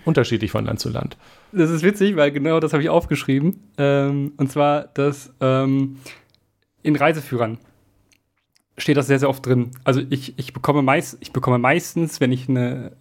unterschiedlich 0.06 0.52
von 0.52 0.65
Land 0.65 0.80
zu 0.80 0.89
Land. 0.89 1.17
Das 1.52 1.71
ist 1.71 1.84
witzig, 1.84 2.15
weil 2.15 2.32
genau 2.32 2.60
das 2.60 2.74
habe 2.74 2.84
ich 2.84 2.89
aufgeschrieben. 2.89 3.60
Ähm, 3.78 4.34
und 4.38 4.52
zwar, 4.52 4.89
dass 4.93 5.34
ähm, 5.41 5.98
in 6.84 6.95
Reiseführern 6.95 7.58
steht 8.78 8.98
das 8.98 9.08
sehr, 9.08 9.19
sehr 9.19 9.30
oft 9.30 9.45
drin. 9.45 9.71
Also 9.84 10.02
ich, 10.10 10.38
ich, 10.38 10.54
bekomme 10.54 10.82
meist, 10.82 11.17
ich 11.21 11.32
bekomme 11.32 11.58
meistens, 11.58 12.19
wenn 12.19 12.32
ich 12.32 12.50
eine 12.50 12.91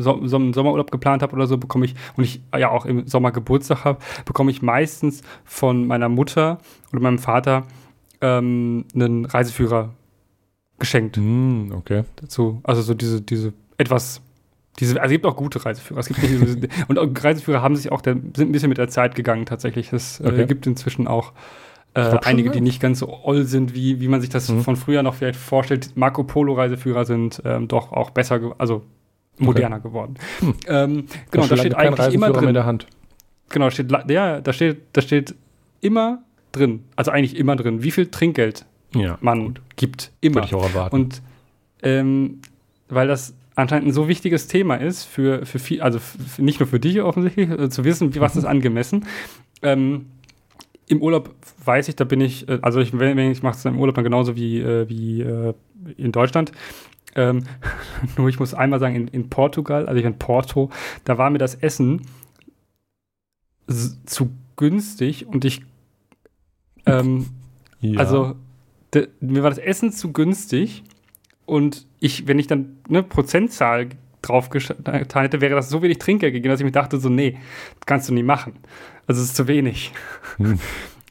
so, 0.00 0.26
so 0.26 0.36
einen 0.36 0.52
Sommerurlaub 0.52 0.90
geplant 0.90 1.22
habe 1.22 1.34
oder 1.34 1.46
so, 1.46 1.58
bekomme 1.58 1.84
ich, 1.84 1.94
und 2.16 2.24
ich 2.24 2.40
ja 2.56 2.70
auch 2.70 2.86
im 2.86 3.06
Sommer 3.06 3.32
Geburtstag 3.32 3.84
habe, 3.84 3.98
bekomme 4.24 4.50
ich 4.50 4.62
meistens 4.62 5.22
von 5.44 5.86
meiner 5.86 6.08
Mutter 6.08 6.58
oder 6.92 7.00
meinem 7.00 7.18
Vater 7.18 7.64
ähm, 8.20 8.84
einen 8.94 9.24
Reiseführer 9.24 9.90
geschenkt. 10.78 11.16
Mm, 11.18 11.72
okay. 11.72 12.04
Dazu. 12.16 12.60
Also 12.64 12.82
so 12.82 12.94
diese, 12.94 13.20
diese 13.20 13.52
etwas 13.78 14.22
diese, 14.78 15.00
also 15.00 15.06
es 15.06 15.12
gibt 15.12 15.26
auch 15.26 15.36
gute 15.36 15.64
Reiseführer. 15.64 16.00
Es 16.00 16.08
gibt 16.08 16.22
nicht, 16.22 16.68
und 16.88 17.24
Reiseführer 17.24 17.60
haben 17.60 17.76
sich 17.76 17.92
auch, 17.92 18.00
der, 18.00 18.14
sind 18.14 18.40
ein 18.48 18.52
bisschen 18.52 18.68
mit 18.68 18.78
der 18.78 18.88
Zeit 18.88 19.14
gegangen 19.14 19.44
tatsächlich. 19.46 19.92
Es 19.92 20.20
äh, 20.20 20.26
okay. 20.26 20.42
äh, 20.42 20.46
gibt 20.46 20.66
inzwischen 20.66 21.06
auch 21.06 21.32
äh, 21.94 22.16
einige, 22.24 22.50
die 22.50 22.60
nicht 22.60 22.80
ganz 22.80 23.00
so 23.00 23.12
oll 23.24 23.44
sind, 23.44 23.74
wie, 23.74 24.00
wie 24.00 24.08
man 24.08 24.20
sich 24.20 24.30
das 24.30 24.48
mhm. 24.48 24.62
von 24.62 24.76
früher 24.76 25.02
noch 25.02 25.14
vielleicht 25.14 25.38
vorstellt. 25.38 25.96
Marco 25.96 26.24
Polo 26.24 26.54
Reiseführer 26.54 27.04
sind 27.04 27.42
ähm, 27.44 27.68
doch 27.68 27.92
auch 27.92 28.10
besser, 28.10 28.54
also 28.58 28.82
moderner 29.40 29.76
okay. 29.76 29.88
geworden. 29.88 30.14
Hm. 30.40 30.54
Ähm, 30.66 31.04
genau, 31.30 31.46
da 31.46 31.56
steht 31.56 31.74
eigentlich 31.74 32.14
immer 32.14 32.30
drin. 32.30 32.48
In 32.48 32.54
der 32.54 32.66
Hand. 32.66 32.86
Genau, 33.48 33.70
steht, 33.70 33.90
ja, 34.08 34.40
da 34.40 34.52
steht, 34.52 34.78
da 34.92 35.00
steht 35.00 35.34
immer 35.80 36.22
drin, 36.52 36.84
also 36.96 37.10
eigentlich 37.10 37.36
immer 37.36 37.56
drin, 37.56 37.82
wie 37.82 37.90
viel 37.90 38.06
Trinkgeld 38.06 38.64
ja, 38.94 39.18
man 39.20 39.46
gut. 39.46 39.60
gibt. 39.76 40.12
Immer. 40.20 40.36
Würde 40.36 40.46
ich 40.46 40.54
auch 40.54 40.62
erwarten. 40.62 40.94
Und 40.94 41.22
ähm, 41.82 42.40
weil 42.88 43.08
das 43.08 43.34
anscheinend 43.54 43.88
ein 43.88 43.92
so 43.92 44.08
wichtiges 44.08 44.46
Thema 44.46 44.76
ist 44.76 45.04
für, 45.04 45.44
für 45.46 45.58
viel, 45.58 45.82
also 45.82 45.98
nicht 46.38 46.60
nur 46.60 46.66
für 46.66 46.80
dich 46.80 47.00
offensichtlich, 47.00 47.50
äh, 47.50 47.70
zu 47.70 47.84
wissen, 47.84 48.14
wie, 48.14 48.20
was 48.20 48.36
ist 48.36 48.44
angemessen. 48.46 49.06
Ähm, 49.62 50.06
Im 50.86 51.02
Urlaub 51.02 51.34
weiß 51.64 51.88
ich, 51.88 51.96
da 51.96 52.04
bin 52.04 52.20
ich, 52.20 52.48
äh, 52.48 52.58
also 52.62 52.80
ich, 52.80 52.98
wenn, 52.98 53.16
wenn 53.16 53.30
ich 53.30 53.42
mache 53.42 53.56
es 53.56 53.64
im 53.64 53.78
Urlaub 53.78 53.94
dann 53.94 54.04
genauso 54.04 54.36
wie, 54.36 54.60
äh, 54.60 54.88
wie 54.88 55.22
äh, 55.22 55.54
in 55.96 56.12
Deutschland. 56.12 56.52
Ähm, 57.14 57.44
nur 58.16 58.28
ich 58.28 58.38
muss 58.38 58.54
einmal 58.54 58.80
sagen, 58.80 58.94
in, 58.94 59.08
in 59.08 59.30
Portugal, 59.30 59.86
also 59.86 59.98
ich 59.98 60.06
in 60.06 60.18
Porto, 60.18 60.70
da 61.04 61.18
war 61.18 61.30
mir 61.30 61.38
das 61.38 61.54
Essen 61.54 62.02
zu 64.04 64.30
günstig 64.56 65.26
und 65.26 65.44
ich, 65.44 65.62
ähm, 66.86 67.26
ja. 67.80 68.00
also 68.00 68.34
mir 69.20 69.42
war 69.42 69.50
das 69.50 69.58
Essen 69.58 69.92
zu 69.92 70.12
günstig 70.12 70.82
und 71.46 71.86
ich, 72.00 72.26
wenn 72.26 72.38
ich 72.38 72.46
dann 72.46 72.78
eine 72.88 73.02
Prozentzahl 73.02 73.88
draufgetan 74.22 75.22
hätte, 75.22 75.40
wäre 75.40 75.54
das 75.54 75.70
so 75.70 75.82
wenig 75.82 75.98
Trinkgeld 75.98 76.32
gegeben, 76.32 76.50
dass 76.50 76.60
ich 76.60 76.64
mir 76.64 76.72
dachte, 76.72 76.98
so, 76.98 77.08
nee, 77.08 77.38
das 77.78 77.86
kannst 77.86 78.08
du 78.08 78.14
nie 78.14 78.22
machen. 78.22 78.54
Also 79.06 79.22
es 79.22 79.28
ist 79.28 79.36
zu 79.36 79.48
wenig. 79.48 79.92
Hm. 80.36 80.58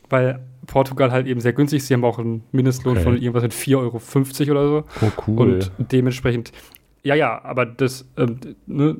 Weil 0.09 0.39
Portugal 0.67 1.11
halt 1.11 1.27
eben 1.27 1.39
sehr 1.39 1.53
günstig. 1.53 1.83
Sie 1.83 1.93
haben 1.93 2.03
auch 2.03 2.19
einen 2.19 2.43
Mindestlohn 2.51 2.95
okay. 2.95 3.03
von 3.03 3.17
irgendwas 3.17 3.43
mit 3.43 3.53
4,50 3.53 3.75
Euro 4.49 4.51
oder 4.51 4.67
so. 4.67 4.83
Oh, 5.01 5.11
cool. 5.27 5.39
Und 5.39 5.71
dementsprechend, 5.91 6.51
ja, 7.03 7.15
ja, 7.15 7.43
aber 7.43 7.65
das, 7.65 8.05
ähm, 8.17 8.39
ne, 8.67 8.97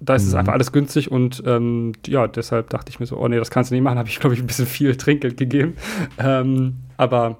da 0.00 0.14
ist 0.14 0.24
mhm. 0.24 0.28
es 0.28 0.34
einfach 0.34 0.52
alles 0.52 0.72
günstig 0.72 1.10
und 1.10 1.42
ähm, 1.46 1.92
ja, 2.06 2.28
deshalb 2.28 2.70
dachte 2.70 2.90
ich 2.90 3.00
mir 3.00 3.06
so, 3.06 3.16
oh 3.16 3.26
nee, 3.26 3.36
das 3.38 3.50
kannst 3.50 3.70
du 3.70 3.74
nicht 3.74 3.82
machen. 3.82 3.98
Habe 3.98 4.08
ich, 4.08 4.20
glaube 4.20 4.34
ich, 4.34 4.40
ein 4.40 4.46
bisschen 4.46 4.66
viel 4.66 4.96
Trinkgeld 4.96 5.36
gegeben. 5.36 5.76
Ähm, 6.18 6.76
aber 6.96 7.38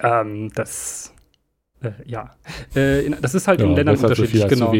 ähm, 0.00 0.50
das, 0.54 1.12
äh, 1.80 1.90
ja, 2.04 2.30
äh, 2.76 3.06
in, 3.06 3.16
das 3.20 3.34
ist 3.34 3.48
halt 3.48 3.60
ja, 3.60 3.66
in 3.66 3.74
Ländern 3.74 3.96
unterschiedlich, 3.96 4.42
so 4.42 4.48
genau. 4.48 4.72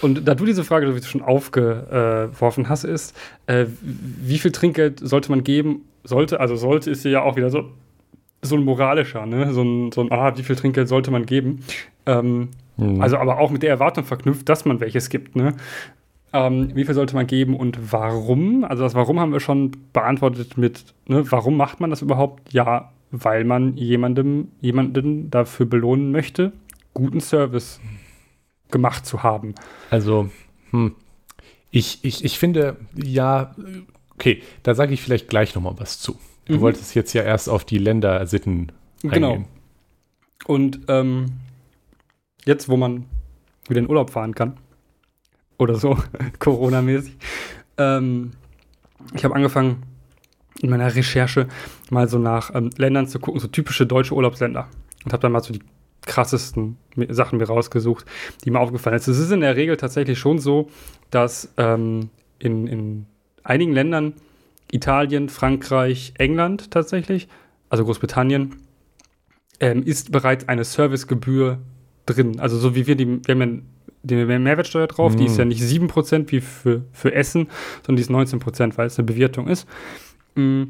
Und 0.00 0.26
da 0.26 0.34
du 0.34 0.44
diese 0.44 0.64
Frage 0.64 1.02
schon 1.02 1.22
aufgeworfen 1.22 2.68
hast, 2.68 2.84
ist, 2.84 3.14
äh, 3.46 3.66
wie 3.80 4.38
viel 4.38 4.52
Trinkgeld 4.52 5.00
sollte 5.00 5.30
man 5.30 5.44
geben, 5.44 5.82
sollte, 6.06 6.40
also 6.40 6.56
sollte 6.56 6.90
ist 6.90 7.04
ja 7.04 7.22
auch 7.22 7.36
wieder 7.36 7.50
so, 7.50 7.70
so 8.42 8.56
ein 8.56 8.64
moralischer, 8.64 9.26
ne? 9.26 9.52
So 9.52 9.62
ein, 9.62 9.92
so 9.92 10.02
ein, 10.02 10.12
ah, 10.12 10.36
wie 10.36 10.42
viel 10.42 10.56
Trinkgeld 10.56 10.88
sollte 10.88 11.10
man 11.10 11.26
geben? 11.26 11.60
Ähm, 12.06 12.48
mhm. 12.76 13.00
Also 13.00 13.18
aber 13.18 13.38
auch 13.38 13.50
mit 13.50 13.62
der 13.62 13.70
Erwartung 13.70 14.04
verknüpft, 14.04 14.48
dass 14.48 14.64
man 14.64 14.80
welches 14.80 15.08
gibt, 15.08 15.36
ne? 15.36 15.54
Ähm, 16.32 16.74
wie 16.74 16.84
viel 16.84 16.94
sollte 16.94 17.14
man 17.14 17.26
geben 17.26 17.56
und 17.56 17.92
warum? 17.92 18.64
Also 18.64 18.82
das 18.82 18.94
Warum 18.94 19.20
haben 19.20 19.32
wir 19.32 19.40
schon 19.40 19.72
beantwortet 19.92 20.58
mit, 20.58 20.84
ne, 21.06 21.24
warum 21.30 21.56
macht 21.56 21.80
man 21.80 21.90
das 21.90 22.02
überhaupt? 22.02 22.52
Ja, 22.52 22.92
weil 23.10 23.44
man 23.44 23.76
jemandem, 23.76 24.48
jemanden 24.60 25.30
dafür 25.30 25.66
belohnen 25.66 26.10
möchte, 26.10 26.52
guten 26.94 27.20
Service 27.20 27.80
gemacht 28.70 29.06
zu 29.06 29.22
haben. 29.22 29.54
Also, 29.90 30.28
hm, 30.70 30.94
ich, 31.70 32.00
ich, 32.02 32.24
ich 32.24 32.38
finde, 32.38 32.76
ja, 32.94 33.54
Okay, 34.16 34.42
da 34.62 34.74
sage 34.74 34.94
ich 34.94 35.02
vielleicht 35.02 35.28
gleich 35.28 35.54
noch 35.54 35.62
mal 35.62 35.78
was 35.78 36.00
zu. 36.00 36.18
Du 36.46 36.54
mhm. 36.54 36.60
wolltest 36.60 36.94
jetzt 36.94 37.12
ja 37.12 37.22
erst 37.22 37.48
auf 37.48 37.64
die 37.64 37.78
Ländersitten 37.78 38.72
eingehen. 39.02 39.12
Genau. 39.12 39.44
Und 40.46 40.80
ähm, 40.88 41.32
jetzt, 42.44 42.68
wo 42.68 42.76
man 42.76 43.04
wieder 43.68 43.80
in 43.80 43.88
Urlaub 43.88 44.10
fahren 44.10 44.34
kann, 44.34 44.56
oder 45.58 45.76
so, 45.76 45.98
Corona-mäßig, 46.38 47.16
ähm, 47.78 48.32
ich 49.14 49.24
habe 49.24 49.34
angefangen, 49.34 49.82
in 50.60 50.70
meiner 50.70 50.94
Recherche 50.94 51.48
mal 51.90 52.08
so 52.08 52.18
nach 52.18 52.54
ähm, 52.54 52.70
Ländern 52.76 53.06
zu 53.06 53.18
gucken, 53.18 53.40
so 53.40 53.48
typische 53.48 53.86
deutsche 53.86 54.14
Urlaubsländer. 54.14 54.68
Und 55.04 55.12
habe 55.12 55.20
dann 55.20 55.32
mal 55.32 55.42
so 55.42 55.52
die 55.52 55.62
krassesten 56.02 56.78
Sachen 57.08 57.38
mir 57.38 57.46
rausgesucht, 57.46 58.06
die 58.44 58.50
mir 58.50 58.60
aufgefallen 58.60 58.98
sind. 58.98 59.14
Es 59.14 59.20
ist 59.20 59.32
in 59.32 59.40
der 59.40 59.56
Regel 59.56 59.76
tatsächlich 59.76 60.18
schon 60.18 60.38
so, 60.38 60.70
dass 61.10 61.52
ähm, 61.58 62.10
in, 62.38 62.66
in 62.66 63.06
einigen 63.46 63.72
Ländern, 63.72 64.14
Italien, 64.70 65.28
Frankreich, 65.28 66.14
England 66.18 66.70
tatsächlich, 66.70 67.28
also 67.68 67.84
Großbritannien, 67.84 68.56
ähm, 69.60 69.82
ist 69.82 70.12
bereits 70.12 70.48
eine 70.48 70.64
Servicegebühr 70.64 71.58
drin. 72.04 72.40
Also 72.40 72.58
so 72.58 72.74
wie 72.74 72.86
wir 72.86 72.96
die, 72.96 73.24
wir 73.26 73.34
haben 73.34 73.40
ja 73.40 73.62
die 74.02 74.24
Mehrwertsteuer 74.24 74.86
drauf, 74.86 75.14
mm. 75.14 75.16
die 75.16 75.26
ist 75.26 75.38
ja 75.38 75.44
mm. 75.44 75.48
nicht 75.48 75.62
7% 75.62 76.30
wie 76.30 76.40
für, 76.40 76.82
für 76.92 77.12
Essen, 77.12 77.48
sondern 77.84 77.96
die 77.96 78.02
ist 78.02 78.10
19%, 78.10 78.76
weil 78.76 78.86
es 78.86 78.98
eine 78.98 79.06
Bewirtung 79.06 79.48
ist. 79.48 79.66
Mm, 80.34 80.64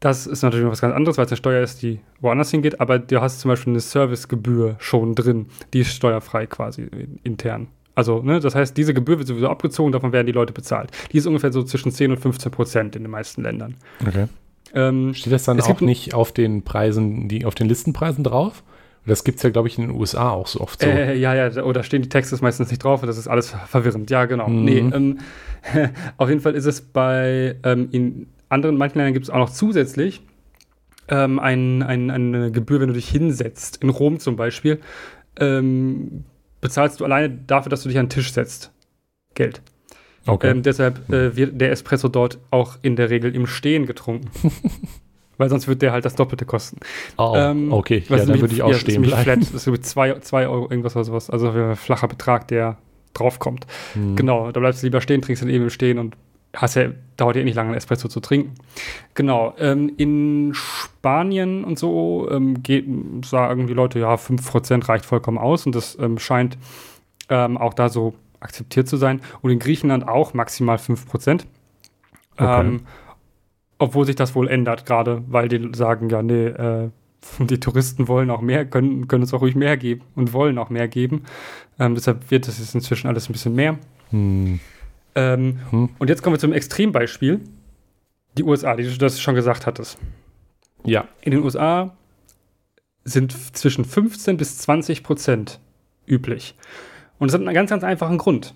das 0.00 0.26
ist 0.26 0.42
natürlich 0.42 0.64
noch 0.64 0.72
was 0.72 0.80
ganz 0.80 0.94
anderes, 0.94 1.18
weil 1.18 1.24
es 1.24 1.32
eine 1.32 1.36
Steuer 1.38 1.62
ist, 1.62 1.82
die 1.82 1.98
woanders 2.20 2.50
hingeht, 2.50 2.80
aber 2.80 3.00
du 3.00 3.20
hast 3.20 3.40
zum 3.40 3.48
Beispiel 3.48 3.72
eine 3.72 3.80
Servicegebühr 3.80 4.76
schon 4.78 5.14
drin, 5.14 5.46
die 5.72 5.80
ist 5.80 5.92
steuerfrei 5.92 6.46
quasi 6.46 6.88
intern. 7.24 7.68
Also, 7.98 8.22
ne, 8.22 8.38
das 8.38 8.54
heißt, 8.54 8.76
diese 8.76 8.94
Gebühr 8.94 9.18
wird 9.18 9.26
sowieso 9.26 9.48
abgezogen, 9.48 9.90
davon 9.90 10.12
werden 10.12 10.28
die 10.28 10.32
Leute 10.32 10.52
bezahlt. 10.52 10.92
Die 11.10 11.18
ist 11.18 11.26
ungefähr 11.26 11.50
so 11.50 11.64
zwischen 11.64 11.90
10 11.90 12.12
und 12.12 12.18
15 12.18 12.52
Prozent 12.52 12.94
in 12.94 13.02
den 13.02 13.10
meisten 13.10 13.42
Ländern. 13.42 13.74
Okay. 14.06 14.26
Ähm, 14.72 15.14
Steht 15.14 15.32
das 15.32 15.42
dann 15.42 15.60
auch 15.60 15.80
nicht 15.80 16.14
auf 16.14 16.30
den 16.30 16.62
Preisen, 16.62 17.26
die 17.26 17.44
auf 17.44 17.56
den 17.56 17.66
Listenpreisen 17.66 18.22
drauf? 18.22 18.62
Das 19.04 19.24
gibt 19.24 19.38
es 19.38 19.42
ja, 19.42 19.50
glaube 19.50 19.66
ich, 19.66 19.78
in 19.78 19.88
den 19.88 19.96
USA 19.96 20.30
auch 20.30 20.46
so 20.46 20.60
oft 20.60 20.80
so. 20.80 20.86
Äh, 20.86 21.18
ja, 21.18 21.34
ja, 21.34 21.64
oder 21.64 21.82
stehen 21.82 22.02
die 22.02 22.08
Texte 22.08 22.38
meistens 22.40 22.70
nicht 22.70 22.84
drauf 22.84 23.02
und 23.02 23.08
das 23.08 23.18
ist 23.18 23.26
alles 23.26 23.52
verwirrend. 23.66 24.08
Ja, 24.10 24.26
genau. 24.26 24.46
Mhm. 24.46 24.64
Nee, 24.64 24.78
ähm, 24.78 25.18
auf 26.18 26.28
jeden 26.28 26.40
Fall 26.40 26.54
ist 26.54 26.66
es 26.66 26.80
bei 26.80 27.56
ähm, 27.64 27.88
in 27.90 28.28
anderen, 28.48 28.76
manchen 28.76 28.98
Ländern 28.98 29.14
gibt 29.14 29.24
es 29.24 29.30
auch 29.30 29.38
noch 29.38 29.50
zusätzlich 29.50 30.22
ähm, 31.08 31.40
ein, 31.40 31.82
ein, 31.82 32.12
eine 32.12 32.52
Gebühr, 32.52 32.78
wenn 32.78 32.88
du 32.88 32.94
dich 32.94 33.08
hinsetzt. 33.08 33.82
In 33.82 33.88
Rom 33.88 34.20
zum 34.20 34.36
Beispiel 34.36 34.78
ähm, 35.40 36.22
bezahlst 36.60 37.00
du 37.00 37.04
alleine 37.04 37.30
dafür, 37.30 37.70
dass 37.70 37.82
du 37.82 37.88
dich 37.88 37.98
an 37.98 38.06
den 38.06 38.10
Tisch 38.10 38.32
setzt. 38.32 38.72
Geld. 39.34 39.62
Okay. 40.26 40.50
Ähm, 40.50 40.62
deshalb 40.62 41.08
äh, 41.10 41.36
wird 41.36 41.60
der 41.60 41.70
Espresso 41.70 42.08
dort 42.08 42.38
auch 42.50 42.76
in 42.82 42.96
der 42.96 43.10
Regel 43.10 43.34
im 43.34 43.46
Stehen 43.46 43.86
getrunken. 43.86 44.30
Weil 45.38 45.48
sonst 45.48 45.68
wird 45.68 45.82
der 45.82 45.92
halt 45.92 46.04
das 46.04 46.16
Doppelte 46.16 46.44
kosten. 46.44 46.80
Oh, 47.16 47.32
ähm, 47.36 47.72
okay, 47.72 48.02
ja, 48.08 48.16
dann 48.16 48.40
würde 48.40 48.52
ich 48.52 48.62
auch 48.62 48.72
ja, 48.72 48.78
stehen 48.78 49.02
bleiben. 49.02 49.22
Flat, 49.22 49.54
das 49.54 49.66
ist 49.66 49.84
zwei, 49.86 50.18
zwei 50.18 50.48
Euro 50.48 50.68
irgendwas 50.68 50.96
oder 50.96 51.04
sowas. 51.04 51.30
Also 51.30 51.50
ein 51.50 51.76
flacher 51.76 52.08
Betrag, 52.08 52.48
der 52.48 52.76
draufkommt. 53.14 53.66
Hm. 53.94 54.16
Genau, 54.16 54.50
da 54.50 54.58
bleibst 54.58 54.82
du 54.82 54.86
lieber 54.86 55.00
stehen, 55.00 55.22
trinkst 55.22 55.42
dann 55.42 55.48
eben 55.48 55.64
im 55.64 55.70
Stehen 55.70 55.98
und 55.98 56.16
hast 56.54 56.76
ja, 56.76 56.90
dauert 57.16 57.36
ja 57.36 57.42
eh 57.42 57.44
nicht 57.44 57.54
lange, 57.54 57.68
einen 57.68 57.76
Espresso 57.76 58.08
zu 58.08 58.20
trinken. 58.20 58.54
Genau. 59.14 59.54
Ähm, 59.58 59.92
in 59.96 60.52
Spanien 60.54 61.64
und 61.64 61.78
so 61.78 62.28
ähm, 62.30 62.62
geht, 62.62 62.86
sagen 63.24 63.66
die 63.66 63.74
Leute, 63.74 63.98
ja, 63.98 64.14
5% 64.14 64.88
reicht 64.88 65.04
vollkommen 65.04 65.38
aus 65.38 65.66
und 65.66 65.74
das 65.74 65.98
ähm, 66.00 66.18
scheint 66.18 66.58
ähm, 67.28 67.56
auch 67.56 67.74
da 67.74 67.88
so 67.88 68.14
akzeptiert 68.40 68.88
zu 68.88 68.96
sein. 68.96 69.20
Und 69.42 69.50
in 69.50 69.58
Griechenland 69.58 70.08
auch 70.08 70.34
maximal 70.34 70.76
5%. 70.76 71.44
Okay. 72.36 72.60
Ähm, 72.60 72.80
obwohl 73.78 74.06
sich 74.06 74.16
das 74.16 74.34
wohl 74.34 74.48
ändert, 74.48 74.86
gerade 74.86 75.22
weil 75.28 75.48
die 75.48 75.70
sagen, 75.74 76.08
ja, 76.08 76.22
nee, 76.22 76.46
äh, 76.46 76.90
die 77.38 77.60
Touristen 77.60 78.08
wollen 78.08 78.30
auch 78.30 78.40
mehr, 78.40 78.64
können, 78.64 79.08
können 79.08 79.22
uns 79.22 79.34
auch 79.34 79.40
ruhig 79.40 79.54
mehr 79.54 79.76
geben 79.76 80.02
und 80.14 80.32
wollen 80.32 80.58
auch 80.58 80.70
mehr 80.70 80.88
geben. 80.88 81.24
Ähm, 81.78 81.94
deshalb 81.94 82.30
wird 82.30 82.48
das 82.48 82.58
jetzt 82.58 82.74
inzwischen 82.74 83.08
alles 83.08 83.28
ein 83.28 83.32
bisschen 83.32 83.54
mehr. 83.54 83.78
Hm. 84.10 84.60
Ähm, 85.14 85.60
hm. 85.70 85.90
Und 85.98 86.08
jetzt 86.10 86.22
kommen 86.22 86.34
wir 86.34 86.40
zum 86.40 86.52
Extrembeispiel. 86.52 87.40
Die 88.36 88.44
USA, 88.44 88.76
die 88.76 88.84
du 88.84 88.96
das 88.98 89.20
schon 89.20 89.34
gesagt 89.34 89.66
hattest. 89.66 89.98
Ja. 90.84 91.08
In 91.22 91.32
den 91.32 91.42
USA 91.42 91.96
sind 93.04 93.32
zwischen 93.56 93.84
15 93.84 94.36
bis 94.36 94.58
20 94.58 95.02
Prozent 95.02 95.60
üblich. 96.06 96.54
Und 97.18 97.28
das 97.28 97.34
hat 97.34 97.46
einen 97.46 97.54
ganz, 97.54 97.70
ganz 97.70 97.84
einfachen 97.84 98.18
Grund. 98.18 98.54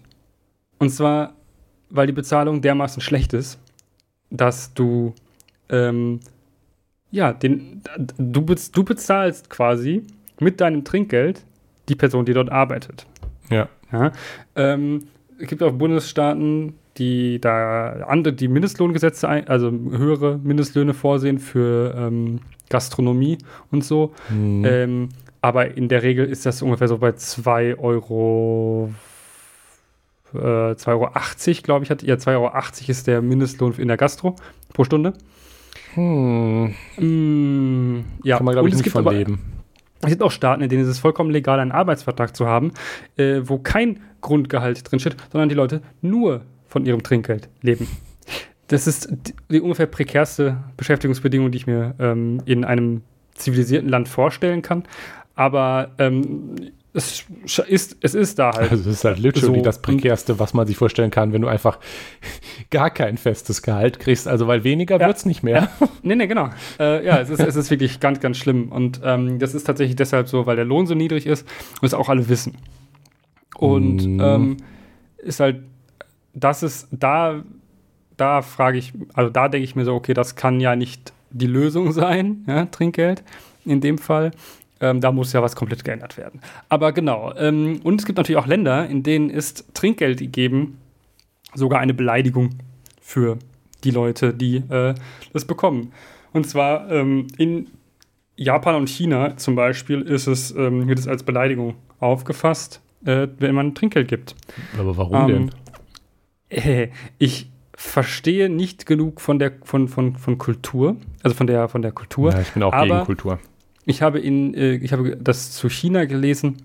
Und 0.78 0.90
zwar, 0.90 1.34
weil 1.90 2.06
die 2.06 2.12
Bezahlung 2.12 2.62
dermaßen 2.62 3.02
schlecht 3.02 3.32
ist, 3.32 3.58
dass 4.30 4.72
du, 4.74 5.14
ähm, 5.68 6.20
ja, 7.10 7.32
den, 7.32 7.82
du, 8.18 8.40
du 8.40 8.84
bezahlst 8.84 9.50
quasi 9.50 10.06
mit 10.40 10.60
deinem 10.60 10.84
Trinkgeld 10.84 11.44
die 11.88 11.94
Person, 11.94 12.24
die 12.24 12.32
dort 12.32 12.50
arbeitet. 12.50 13.06
Ja. 13.50 13.68
ja 13.92 14.12
ähm, 14.56 15.04
es 15.38 15.48
gibt 15.48 15.62
auch 15.62 15.72
Bundesstaaten, 15.72 16.74
die 16.98 17.40
da 17.40 18.04
andere, 18.06 18.34
die 18.34 18.48
Mindestlohngesetze, 18.48 19.28
ein, 19.28 19.48
also 19.48 19.70
höhere 19.70 20.38
Mindestlöhne 20.42 20.94
vorsehen 20.94 21.38
für 21.38 21.94
ähm, 21.96 22.40
Gastronomie 22.68 23.38
und 23.70 23.84
so. 23.84 24.12
Mhm. 24.30 24.64
Ähm, 24.64 25.08
aber 25.40 25.76
in 25.76 25.88
der 25.88 26.02
Regel 26.02 26.26
ist 26.26 26.46
das 26.46 26.62
ungefähr 26.62 26.88
so 26.88 26.98
bei 26.98 27.12
2 27.12 27.78
Euro. 27.78 28.92
Äh, 30.34 30.38
2,80 30.38 30.88
Euro, 30.88 31.62
glaube 31.62 31.84
ich, 31.84 31.90
hat 31.90 32.02
ja 32.02 32.14
2,80 32.14 32.28
Euro 32.34 32.52
ist 32.88 33.06
der 33.06 33.20
Mindestlohn 33.20 33.74
in 33.76 33.88
der 33.88 33.96
Gastro 33.96 34.36
pro 34.72 34.84
Stunde. 34.84 35.12
Hm. 35.94 36.74
Mm, 36.96 38.04
ja, 38.22 38.36
kann 38.36 38.46
man, 38.46 38.54
glaube 38.54 38.68
ich, 38.68 38.76
nicht 38.76 38.90
von 38.90 39.06
aber, 39.06 39.12
leben. 39.12 39.40
Es 40.02 40.10
gibt 40.10 40.22
auch 40.22 40.30
Staaten, 40.30 40.62
in 40.62 40.68
denen 40.68 40.82
es 40.82 40.88
ist 40.88 40.98
vollkommen 40.98 41.30
legal, 41.30 41.60
einen 41.60 41.72
Arbeitsvertrag 41.72 42.36
zu 42.36 42.46
haben, 42.46 42.72
äh, 43.16 43.40
wo 43.44 43.58
kein 43.58 44.00
Grundgehalt 44.20 44.90
drinsteht, 44.90 45.16
sondern 45.30 45.48
die 45.48 45.54
Leute 45.54 45.82
nur 46.00 46.42
von 46.66 46.86
ihrem 46.86 47.02
Trinkgeld 47.02 47.48
leben. 47.60 47.86
Das 48.68 48.86
ist 48.86 49.08
die, 49.10 49.34
die 49.50 49.60
ungefähr 49.60 49.86
prekärste 49.86 50.56
Beschäftigungsbedingung, 50.76 51.50
die 51.50 51.58
ich 51.58 51.66
mir 51.66 51.94
ähm, 51.98 52.42
in 52.46 52.64
einem 52.64 53.02
zivilisierten 53.34 53.88
Land 53.88 54.08
vorstellen 54.08 54.62
kann. 54.62 54.84
Aber 55.34 55.90
ähm, 55.98 56.54
es 56.94 57.24
ist, 57.68 57.96
es 58.02 58.14
ist 58.14 58.38
da 58.38 58.52
halt. 58.52 58.70
Also 58.70 58.90
es 58.90 58.98
ist 58.98 59.04
halt 59.04 59.18
literally 59.18 59.60
so. 59.60 59.64
das 59.64 59.80
prekärste, 59.80 60.38
was 60.38 60.52
man 60.52 60.66
sich 60.66 60.76
vorstellen 60.76 61.10
kann, 61.10 61.32
wenn 61.32 61.40
du 61.40 61.48
einfach 61.48 61.78
gar 62.70 62.90
kein 62.90 63.16
festes 63.16 63.62
Gehalt 63.62 63.98
kriegst. 63.98 64.28
Also 64.28 64.46
weil 64.46 64.62
weniger 64.64 65.00
ja. 65.00 65.06
wird 65.06 65.16
es 65.16 65.24
nicht 65.24 65.42
mehr. 65.42 65.70
Ja. 65.80 65.88
Nee, 66.02 66.16
nee, 66.16 66.26
genau. 66.26 66.50
Äh, 66.78 67.04
ja, 67.06 67.18
es 67.18 67.30
ist, 67.30 67.40
es 67.40 67.56
ist 67.56 67.70
wirklich 67.70 68.00
ganz, 68.00 68.20
ganz 68.20 68.36
schlimm. 68.36 68.70
Und 68.70 69.00
ähm, 69.04 69.38
das 69.38 69.54
ist 69.54 69.64
tatsächlich 69.64 69.96
deshalb 69.96 70.28
so, 70.28 70.44
weil 70.44 70.56
der 70.56 70.66
Lohn 70.66 70.86
so 70.86 70.94
niedrig 70.94 71.26
ist 71.26 71.46
und 71.80 71.86
es 71.86 71.94
auch 71.94 72.10
alle 72.10 72.28
wissen. 72.28 72.58
Und 73.56 74.04
mm. 74.04 74.20
ähm, 74.20 74.56
ist 75.18 75.40
halt, 75.40 75.62
das 76.34 76.62
ist, 76.62 76.88
da, 76.90 77.42
da 78.16 78.42
frage 78.42 78.78
ich, 78.78 78.92
also 79.14 79.30
da 79.30 79.48
denke 79.48 79.64
ich 79.64 79.76
mir 79.76 79.84
so, 79.84 79.94
okay, 79.94 80.12
das 80.12 80.34
kann 80.34 80.60
ja 80.60 80.76
nicht 80.76 81.12
die 81.30 81.46
Lösung 81.46 81.92
sein, 81.92 82.44
ja, 82.46 82.66
Trinkgeld 82.66 83.22
in 83.64 83.80
dem 83.80 83.98
Fall. 83.98 84.32
Ähm, 84.82 85.00
da 85.00 85.12
muss 85.12 85.32
ja 85.32 85.40
was 85.40 85.54
komplett 85.54 85.84
geändert 85.84 86.18
werden. 86.18 86.40
Aber 86.68 86.92
genau. 86.92 87.32
Ähm, 87.36 87.80
und 87.84 88.00
es 88.00 88.04
gibt 88.04 88.18
natürlich 88.18 88.36
auch 88.36 88.48
Länder, 88.48 88.88
in 88.88 89.04
denen 89.04 89.30
ist 89.30 89.72
Trinkgeld 89.74 90.32
geben 90.32 90.78
sogar 91.54 91.78
eine 91.78 91.94
Beleidigung 91.94 92.50
für 93.00 93.38
die 93.84 93.92
Leute, 93.92 94.34
die 94.34 94.56
äh, 94.56 94.94
das 95.32 95.44
bekommen. 95.44 95.92
Und 96.32 96.48
zwar 96.48 96.90
ähm, 96.90 97.28
in 97.38 97.68
Japan 98.36 98.74
und 98.74 98.88
China 98.88 99.36
zum 99.36 99.54
Beispiel 99.54 100.00
ist 100.00 100.26
es, 100.26 100.50
ähm, 100.50 100.88
wird 100.88 100.98
es 100.98 101.06
als 101.06 101.22
Beleidigung 101.22 101.76
aufgefasst, 102.00 102.80
äh, 103.04 103.28
wenn 103.38 103.54
man 103.54 103.76
Trinkgeld 103.76 104.08
gibt. 104.08 104.34
Aber 104.78 104.96
warum 104.96 105.28
denn? 105.28 105.50
Äh, 106.48 106.88
ich 107.18 107.50
verstehe 107.76 108.48
nicht 108.48 108.86
genug 108.86 109.20
von 109.20 109.38
der 109.38 109.52
von, 109.62 109.86
von, 109.86 110.16
von 110.16 110.38
Kultur, 110.38 110.96
also 111.22 111.36
von 111.36 111.46
der 111.46 111.68
von 111.68 111.82
der 111.82 111.92
Kultur. 111.92 112.32
Ja, 112.32 112.40
ich 112.40 112.50
bin 112.50 112.62
auch 112.64 112.82
gegen 112.82 113.04
Kultur 113.04 113.38
ich 113.84 114.02
habe, 114.02 114.18
in, 114.18 114.54
äh, 114.54 114.74
ich 114.74 114.92
habe 114.92 115.16
das 115.16 115.52
zu 115.52 115.68
China 115.68 116.04
gelesen, 116.04 116.62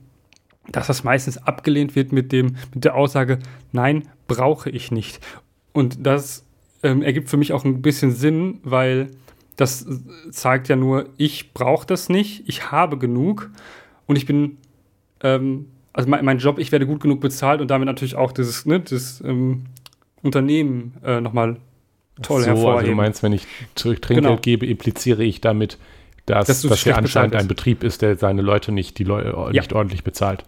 dass 0.72 0.88
das 0.88 1.04
meistens 1.04 1.38
abgelehnt 1.38 1.96
wird 1.96 2.12
mit, 2.12 2.32
dem, 2.32 2.58
mit 2.74 2.84
der 2.84 2.96
Aussage, 2.96 3.40
nein, 3.72 4.04
brauche 4.28 4.70
ich 4.70 4.92
nicht. 4.92 5.20
Und 5.72 6.06
das 6.06 6.46
ähm, 6.84 7.02
ergibt 7.02 7.30
für 7.30 7.38
mich 7.38 7.54
auch 7.54 7.64
ein 7.66 7.82
bisschen 7.82 8.12
Sinn, 8.12 8.60
weil 8.64 9.12
das 9.56 9.88
zeigt 10.32 10.68
ja 10.68 10.76
nur, 10.76 11.10
ich 11.18 11.54
brauche 11.54 11.88
das 11.88 12.10
nicht, 12.10 12.48
ich 12.48 12.72
habe 12.72 12.98
genug 12.98 13.50
und 14.06 14.16
ich 14.16 14.26
bin, 14.26 14.58
ähm, 15.22 15.66
also 15.94 16.10
mein, 16.10 16.24
mein, 16.24 16.38
Job, 16.38 16.60
ich 16.60 16.72
werde 16.72 16.86
gut 16.86 17.02
genug 17.02 17.22
bezahlt 17.22 17.62
und 17.62 17.72
damit 17.72 17.88
natürlich 17.88 18.16
auch 18.16 18.32
dieses, 18.32 18.66
ne, 18.66 18.80
das 18.80 19.22
ähm, 19.22 19.64
Unternehmen 20.22 20.94
äh, 21.04 21.22
nochmal 21.22 21.58
toll 22.22 22.42
so, 22.42 22.48
hervorheben. 22.48 22.78
Also 22.78 22.90
du 22.92 22.96
meinst, 22.96 23.24
wenn 23.24 23.34
ich 23.34 23.48
Trinkgeld 23.74 24.24
genau. 24.24 24.38
gebe, 24.38 24.68
impliziere 24.68 25.24
ich 25.24 25.42
damit, 25.42 25.80
dass, 26.28 26.48
dass, 26.48 26.62
dass 26.62 26.84
hier 26.84 26.98
anscheinend 26.98 27.36
ein 27.36 27.48
Betrieb 27.48 27.84
ist, 27.84 28.02
der 28.02 28.18
seine 28.18 28.42
Leute 28.42 28.72
nicht, 28.72 29.00
die 29.00 29.06
Leu 29.06 29.24
ja. 29.24 29.50
nicht 29.52 29.74
ordentlich 29.74 30.04
bezahlt. 30.04 30.44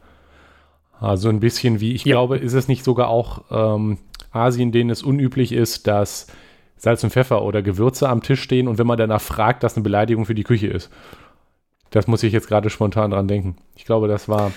Also 0.99 1.29
ein 1.29 1.39
bisschen 1.39 1.79
wie, 1.79 1.93
ich 1.93 2.03
ja. 2.03 2.13
glaube, 2.13 2.37
ist 2.37 2.53
es 2.53 2.67
nicht 2.67 2.83
sogar 2.83 3.07
auch 3.07 3.45
ähm, 3.49 3.97
Asien, 4.31 4.73
denen 4.73 4.89
es 4.89 5.01
unüblich 5.01 5.53
ist, 5.53 5.87
dass 5.87 6.27
Salz 6.75 7.03
und 7.03 7.11
Pfeffer 7.11 7.43
oder 7.43 7.61
Gewürze 7.61 8.09
am 8.09 8.21
Tisch 8.21 8.41
stehen 8.41 8.67
und 8.67 8.77
wenn 8.77 8.87
man 8.87 8.97
danach 8.97 9.21
fragt, 9.21 9.63
das 9.63 9.75
eine 9.75 9.83
Beleidigung 9.83 10.25
für 10.25 10.35
die 10.35 10.43
Küche 10.43 10.67
ist. 10.67 10.91
Das 11.91 12.07
muss 12.07 12.23
ich 12.23 12.33
jetzt 12.33 12.49
gerade 12.49 12.69
spontan 12.69 13.11
dran 13.11 13.29
denken. 13.29 13.55
Ich 13.75 13.85
glaube, 13.85 14.09
das 14.09 14.27
war, 14.27 14.51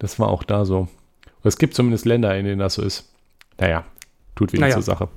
das 0.00 0.18
war 0.18 0.28
auch 0.28 0.42
da 0.42 0.64
so. 0.64 0.88
Es 1.44 1.58
gibt 1.58 1.74
zumindest 1.74 2.04
Länder, 2.04 2.36
in 2.36 2.44
denen 2.44 2.58
das 2.58 2.74
so 2.74 2.82
ist. 2.82 3.08
Naja, 3.58 3.84
tut 4.34 4.52
wenig 4.52 4.62
naja. 4.62 4.74
zur 4.74 4.82
Sache. 4.82 5.08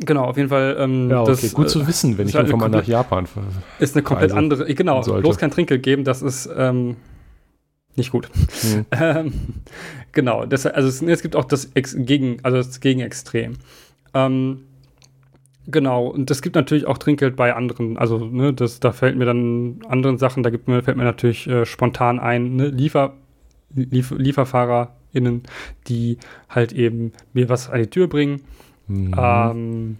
Genau, 0.00 0.24
auf 0.24 0.36
jeden 0.36 0.48
Fall. 0.48 0.76
Ähm, 0.78 1.10
ja, 1.10 1.22
okay. 1.22 1.36
das, 1.40 1.54
gut 1.54 1.70
zu 1.70 1.82
äh, 1.82 1.86
wissen, 1.86 2.18
wenn 2.18 2.28
ich 2.28 2.34
halt 2.34 2.48
irgendwann 2.48 2.72
mal 2.72 2.78
nach 2.78 2.86
Japan 2.86 3.26
fahre. 3.26 3.46
Ist 3.78 3.94
eine 3.94 4.02
komplett 4.02 4.32
andere, 4.32 4.72
genau, 4.74 5.02
sollte. 5.02 5.22
bloß 5.22 5.38
kein 5.38 5.50
Trinkgeld 5.50 5.82
geben, 5.82 6.04
das 6.04 6.22
ist 6.22 6.48
ähm, 6.56 6.96
nicht 7.94 8.10
gut. 8.10 8.28
Hm. 8.62 8.86
ähm, 9.00 9.32
genau, 10.12 10.46
das, 10.46 10.66
also 10.66 10.88
es, 10.88 11.00
es, 11.00 11.22
gibt 11.22 11.36
auch 11.36 11.44
das 11.44 11.70
Ex 11.74 11.96
Gegen, 11.96 12.38
also 12.42 12.56
das 12.56 12.80
Gegenextrem. 12.80 13.54
Ähm, 14.14 14.64
genau, 15.66 16.08
und 16.08 16.30
es 16.30 16.42
gibt 16.42 16.56
natürlich 16.56 16.86
auch 16.86 16.98
Trinkgeld 16.98 17.36
bei 17.36 17.54
anderen, 17.54 17.96
also 17.96 18.18
ne, 18.18 18.52
das, 18.52 18.80
da 18.80 18.90
fällt 18.90 19.16
mir 19.16 19.26
dann 19.26 19.80
anderen 19.88 20.18
Sachen, 20.18 20.42
da 20.42 20.50
gibt 20.50 20.66
mir, 20.66 20.82
fällt 20.82 20.96
mir 20.96 21.04
natürlich 21.04 21.46
äh, 21.46 21.64
spontan 21.66 22.18
ein, 22.18 22.56
ne, 22.56 22.68
Liefer, 22.68 23.14
Lief, 23.72 24.10
LieferfahrerInnen, 24.10 25.42
die 25.86 26.18
halt 26.48 26.72
eben 26.72 27.12
mir 27.32 27.48
was 27.48 27.70
an 27.70 27.80
die 27.80 27.90
Tür 27.90 28.08
bringen 28.08 28.40
Mhm. 28.86 29.14
Ähm, 29.16 29.96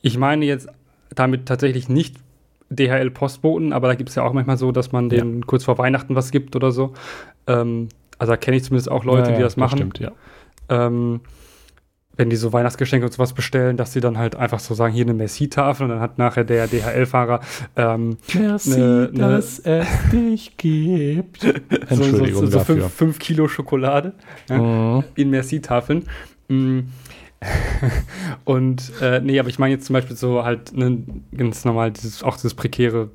ich 0.00 0.18
meine 0.18 0.44
jetzt 0.44 0.68
damit 1.14 1.46
tatsächlich 1.46 1.88
nicht 1.88 2.16
DHL-Postboten, 2.70 3.72
aber 3.72 3.88
da 3.88 3.94
gibt 3.94 4.08
es 4.08 4.14
ja 4.14 4.22
auch 4.22 4.32
manchmal 4.32 4.56
so, 4.56 4.72
dass 4.72 4.92
man 4.92 5.08
denen 5.08 5.40
ja. 5.40 5.46
kurz 5.46 5.64
vor 5.64 5.78
Weihnachten 5.78 6.14
was 6.14 6.30
gibt 6.30 6.56
oder 6.56 6.72
so. 6.72 6.94
Ähm, 7.46 7.88
also 8.18 8.32
da 8.32 8.36
kenne 8.36 8.56
ich 8.56 8.64
zumindest 8.64 8.90
auch 8.90 9.04
Leute, 9.04 9.30
ja, 9.30 9.36
die 9.36 9.42
das 9.42 9.56
machen. 9.56 9.78
Stimmt, 9.78 9.98
ja. 9.98 10.12
Ähm, 10.68 11.20
wenn 12.16 12.28
die 12.28 12.36
so 12.36 12.52
Weihnachtsgeschenke 12.52 13.06
und 13.06 13.12
sowas 13.12 13.32
bestellen, 13.32 13.76
dass 13.76 13.92
sie 13.92 14.00
dann 14.00 14.18
halt 14.18 14.36
einfach 14.36 14.60
so 14.60 14.74
sagen, 14.74 14.92
hier 14.92 15.04
eine 15.04 15.14
Merci-Tafel 15.14 15.84
und 15.84 15.90
dann 15.90 16.00
hat 16.00 16.18
nachher 16.18 16.44
der 16.44 16.66
DHL-Fahrer 16.66 17.40
ähm, 17.76 18.18
Merci, 18.34 18.78
ne, 18.78 19.10
ne, 19.12 19.18
dass 19.18 19.58
es 19.60 19.86
dich 20.12 20.56
gibt. 20.56 21.44
Entschuldigung 21.88 22.42
so, 22.42 22.46
so, 22.46 22.46
so, 22.46 22.58
so 22.58 22.64
fünf, 22.64 22.92
fünf, 22.92 23.18
Kilo 23.18 23.48
Schokolade 23.48 24.12
ja, 24.50 24.58
mhm. 24.58 25.04
in 25.14 25.30
Merci-Tafeln. 25.30 26.04
Mm. 26.48 26.80
und 28.44 28.92
äh, 29.00 29.20
nee, 29.20 29.38
aber 29.38 29.48
ich 29.48 29.58
meine 29.58 29.74
jetzt 29.74 29.86
zum 29.86 29.94
Beispiel 29.94 30.16
so 30.16 30.44
halt 30.44 30.76
ne, 30.76 31.02
ganz 31.36 31.64
normal 31.64 31.90
dieses, 31.90 32.22
auch 32.22 32.36
dieses 32.36 32.54
prekäre 32.54 33.10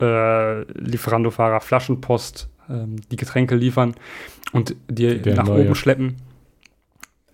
äh, 0.00 0.62
Lieferando-Fahrer, 0.72 1.60
Flaschenpost, 1.60 2.48
ähm, 2.68 2.96
die 3.10 3.16
Getränke 3.16 3.54
liefern 3.54 3.94
und 4.52 4.76
dir 4.88 5.20
nach 5.34 5.46
neue. 5.46 5.64
oben 5.64 5.74
schleppen 5.74 6.16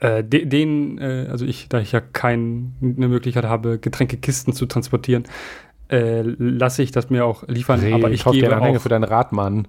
äh, 0.01 0.23
den, 0.25 0.99
äh, 0.99 1.27
also 1.31 1.45
ich, 1.45 1.69
da 1.69 1.81
ich 1.81 1.93
ja 1.93 2.01
keine 2.01 2.71
Möglichkeit 2.81 3.45
habe, 3.45 3.79
Getränkekisten 3.79 4.53
zu 4.53 4.67
transportieren, 4.67 5.25
äh, 5.91 6.23
lasse 6.23 6.83
ich 6.83 6.93
das 6.93 7.11
mir 7.11 7.25
auch 7.25 7.47
liefern. 7.49 7.81
Hey, 7.81 7.93
aber 7.93 8.11
ich 8.11 8.25
gebe 8.25 8.47
den 8.47 8.53
Anhänger 8.53 8.81
für 8.81 8.89
deinen 8.89 9.05
Radmann. 9.05 9.67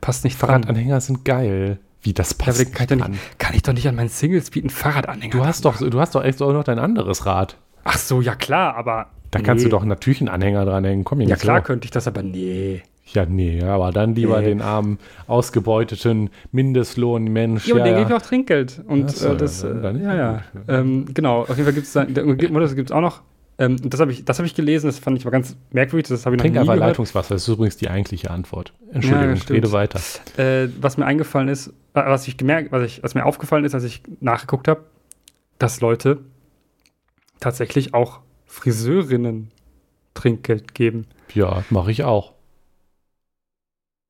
Passt 0.00 0.24
nicht 0.24 0.40
dran. 0.40 0.62
Fahrradanhänger 0.62 1.00
sind 1.00 1.24
geil. 1.24 1.78
Wie 2.02 2.12
das 2.12 2.34
passt 2.34 2.58
ja, 2.58 2.64
kann, 2.64 2.98
ich 2.98 3.08
nicht, 3.08 3.38
kann 3.38 3.54
ich 3.54 3.62
doch 3.62 3.72
nicht 3.72 3.86
an 3.88 3.94
meinen 3.94 4.08
Singles-Speed 4.08 4.64
einen 4.64 4.70
Fahrradanhänger. 4.70 5.32
Du 5.32 5.44
hast 5.44 5.64
doch, 5.64 5.78
du 5.78 6.00
hast 6.00 6.14
doch 6.14 6.24
echt 6.24 6.42
auch 6.42 6.52
noch 6.52 6.64
dein 6.64 6.80
anderes 6.80 7.26
Rad. 7.26 7.56
Ach 7.84 7.98
so, 7.98 8.20
ja 8.20 8.34
klar, 8.34 8.76
aber 8.76 9.06
da 9.30 9.38
nee. 9.38 9.44
kannst 9.44 9.64
du 9.64 9.68
doch 9.68 9.84
natürlich 9.84 10.20
einen 10.20 10.28
Anhänger 10.28 10.64
dranhängen. 10.64 11.04
Komm, 11.04 11.20
ja 11.20 11.36
klar, 11.36 11.62
könnte 11.62 11.84
ich 11.84 11.90
das, 11.90 12.06
aber 12.06 12.22
nee. 12.22 12.82
Ja, 13.06 13.26
nee, 13.26 13.62
aber 13.62 13.92
dann 13.92 14.14
lieber 14.14 14.40
nee. 14.40 14.46
den 14.46 14.62
armen, 14.62 14.98
ausgebeuteten 15.26 16.30
Mindestlohnmensch. 16.50 17.66
Ja, 17.66 17.74
und 17.74 17.78
ja, 17.80 17.84
den 17.84 17.92
ja. 17.94 17.98
gebe 18.00 18.10
ich 18.10 18.16
auch 18.16 18.26
Trinkgeld. 18.26 18.80
Und 18.86 19.10
so, 19.10 19.28
äh, 19.30 19.36
das, 19.36 19.62
ja, 19.62 19.70
äh, 19.70 20.02
ja, 20.02 20.14
ja. 20.14 20.42
Ähm, 20.68 21.06
genau, 21.12 21.42
auf 21.42 21.50
jeden 21.50 21.64
Fall 21.64 21.72
gibt 21.72 21.86
es 21.86 21.92
das 21.92 22.74
gibt 22.74 22.90
es 22.90 22.92
auch 22.92 23.00
noch. 23.00 23.22
Ähm, 23.58 23.76
das 23.88 24.00
habe 24.00 24.12
ich, 24.12 24.24
hab 24.26 24.40
ich 24.40 24.54
gelesen, 24.54 24.86
das 24.86 24.98
fand 24.98 25.18
ich 25.18 25.24
mal 25.24 25.30
ganz 25.30 25.56
merkwürdig. 25.70 26.08
Das 26.08 26.20
ich 26.20 26.24
Trink 26.24 26.42
noch 26.42 26.46
nie 26.46 26.58
einfach 26.58 26.74
gehört. 26.74 26.90
Leitungswasser, 26.90 27.34
das 27.34 27.42
ist 27.42 27.48
übrigens 27.48 27.76
die 27.76 27.88
eigentliche 27.88 28.30
Antwort. 28.30 28.72
Entschuldigung, 28.92 29.36
ja, 29.36 29.42
rede 29.50 29.72
weiter. 29.72 30.00
Äh, 30.36 30.68
was 30.80 30.96
mir 30.96 31.04
eingefallen 31.04 31.48
ist, 31.48 31.68
äh, 31.68 31.72
was 31.94 32.26
ich 32.28 32.36
gemerkt, 32.36 32.72
was, 32.72 32.82
ich, 32.84 33.02
was 33.02 33.14
mir 33.14 33.24
aufgefallen 33.26 33.64
ist, 33.64 33.74
als 33.74 33.84
ich 33.84 34.02
nachgeguckt 34.20 34.68
habe, 34.68 34.84
dass 35.58 35.80
Leute 35.80 36.20
tatsächlich 37.40 37.94
auch 37.94 38.20
Friseurinnen 38.46 39.50
Trinkgeld 40.14 40.74
geben. 40.74 41.06
Ja, 41.34 41.64
mache 41.70 41.90
ich 41.90 42.04
auch. 42.04 42.32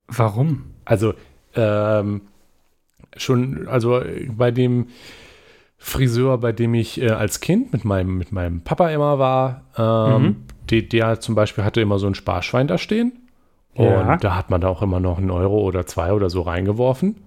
Warum? 0.07 0.65
Also, 0.85 1.13
ähm, 1.55 2.21
schon, 3.15 3.67
also 3.67 4.01
bei 4.29 4.51
dem 4.51 4.87
Friseur, 5.85 6.37
bei 6.37 6.53
dem 6.53 6.73
ich 6.75 7.01
äh, 7.01 7.09
als 7.09 7.41
Kind 7.41 7.73
mit 7.73 7.83
meinem, 7.83 8.17
mit 8.17 8.31
meinem 8.31 8.61
Papa 8.61 8.89
immer 8.89 9.19
war, 9.19 9.63
ähm, 9.77 10.23
mhm. 10.23 10.35
der, 10.69 10.81
der 10.83 11.19
zum 11.19 11.35
Beispiel 11.35 11.65
hatte 11.65 11.81
immer 11.81 11.99
so 11.99 12.07
ein 12.07 12.15
Sparschwein 12.15 12.67
da 12.67 12.77
stehen. 12.77 13.11
Ja. 13.75 14.13
Und 14.13 14.23
da 14.23 14.37
hat 14.37 14.49
man 14.49 14.61
da 14.61 14.69
auch 14.69 14.81
immer 14.81 15.01
noch 15.01 15.17
einen 15.17 15.29
Euro 15.29 15.59
oder 15.59 15.85
zwei 15.85 16.13
oder 16.13 16.29
so 16.29 16.41
reingeworfen. 16.41 17.17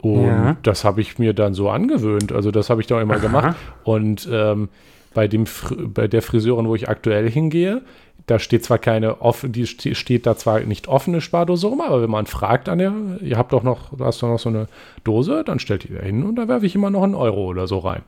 Und 0.00 0.26
ja. 0.26 0.56
das 0.62 0.84
habe 0.84 1.00
ich 1.00 1.18
mir 1.18 1.34
dann 1.34 1.54
so 1.54 1.70
angewöhnt. 1.70 2.30
Also 2.30 2.52
das 2.52 2.70
habe 2.70 2.80
ich 2.80 2.86
da 2.86 3.00
immer 3.02 3.16
Aha. 3.16 3.20
gemacht. 3.20 3.56
Und 3.82 4.28
ähm, 4.30 4.68
bei, 5.12 5.26
dem, 5.26 5.46
bei 5.92 6.06
der 6.06 6.22
Friseurin, 6.22 6.68
wo 6.68 6.76
ich 6.76 6.88
aktuell 6.88 7.28
hingehe, 7.28 7.82
da 8.30 8.38
steht 8.38 8.64
zwar 8.64 8.78
keine 8.78 9.22
offen, 9.22 9.52
die 9.52 9.66
steht 9.66 10.26
da 10.26 10.36
zwar 10.36 10.60
nicht 10.60 10.86
offene 10.86 11.20
Spardose 11.20 11.66
rum, 11.66 11.80
aber 11.80 12.02
wenn 12.02 12.10
man 12.10 12.26
fragt 12.26 12.68
an 12.68 12.78
der, 12.78 12.92
ihr 13.22 13.38
habt 13.38 13.52
doch 13.52 13.62
noch, 13.62 13.96
du 13.96 14.04
hast 14.04 14.22
doch 14.22 14.28
noch 14.28 14.38
so 14.38 14.50
eine 14.50 14.68
Dose, 15.02 15.42
dann 15.44 15.58
stellt 15.58 15.84
die 15.84 15.94
da 15.94 16.00
hin 16.00 16.24
und 16.24 16.36
da 16.36 16.46
werfe 16.46 16.66
ich 16.66 16.74
immer 16.74 16.90
noch 16.90 17.02
einen 17.02 17.14
Euro 17.14 17.46
oder 17.46 17.66
so 17.66 17.78
rein. 17.78 18.02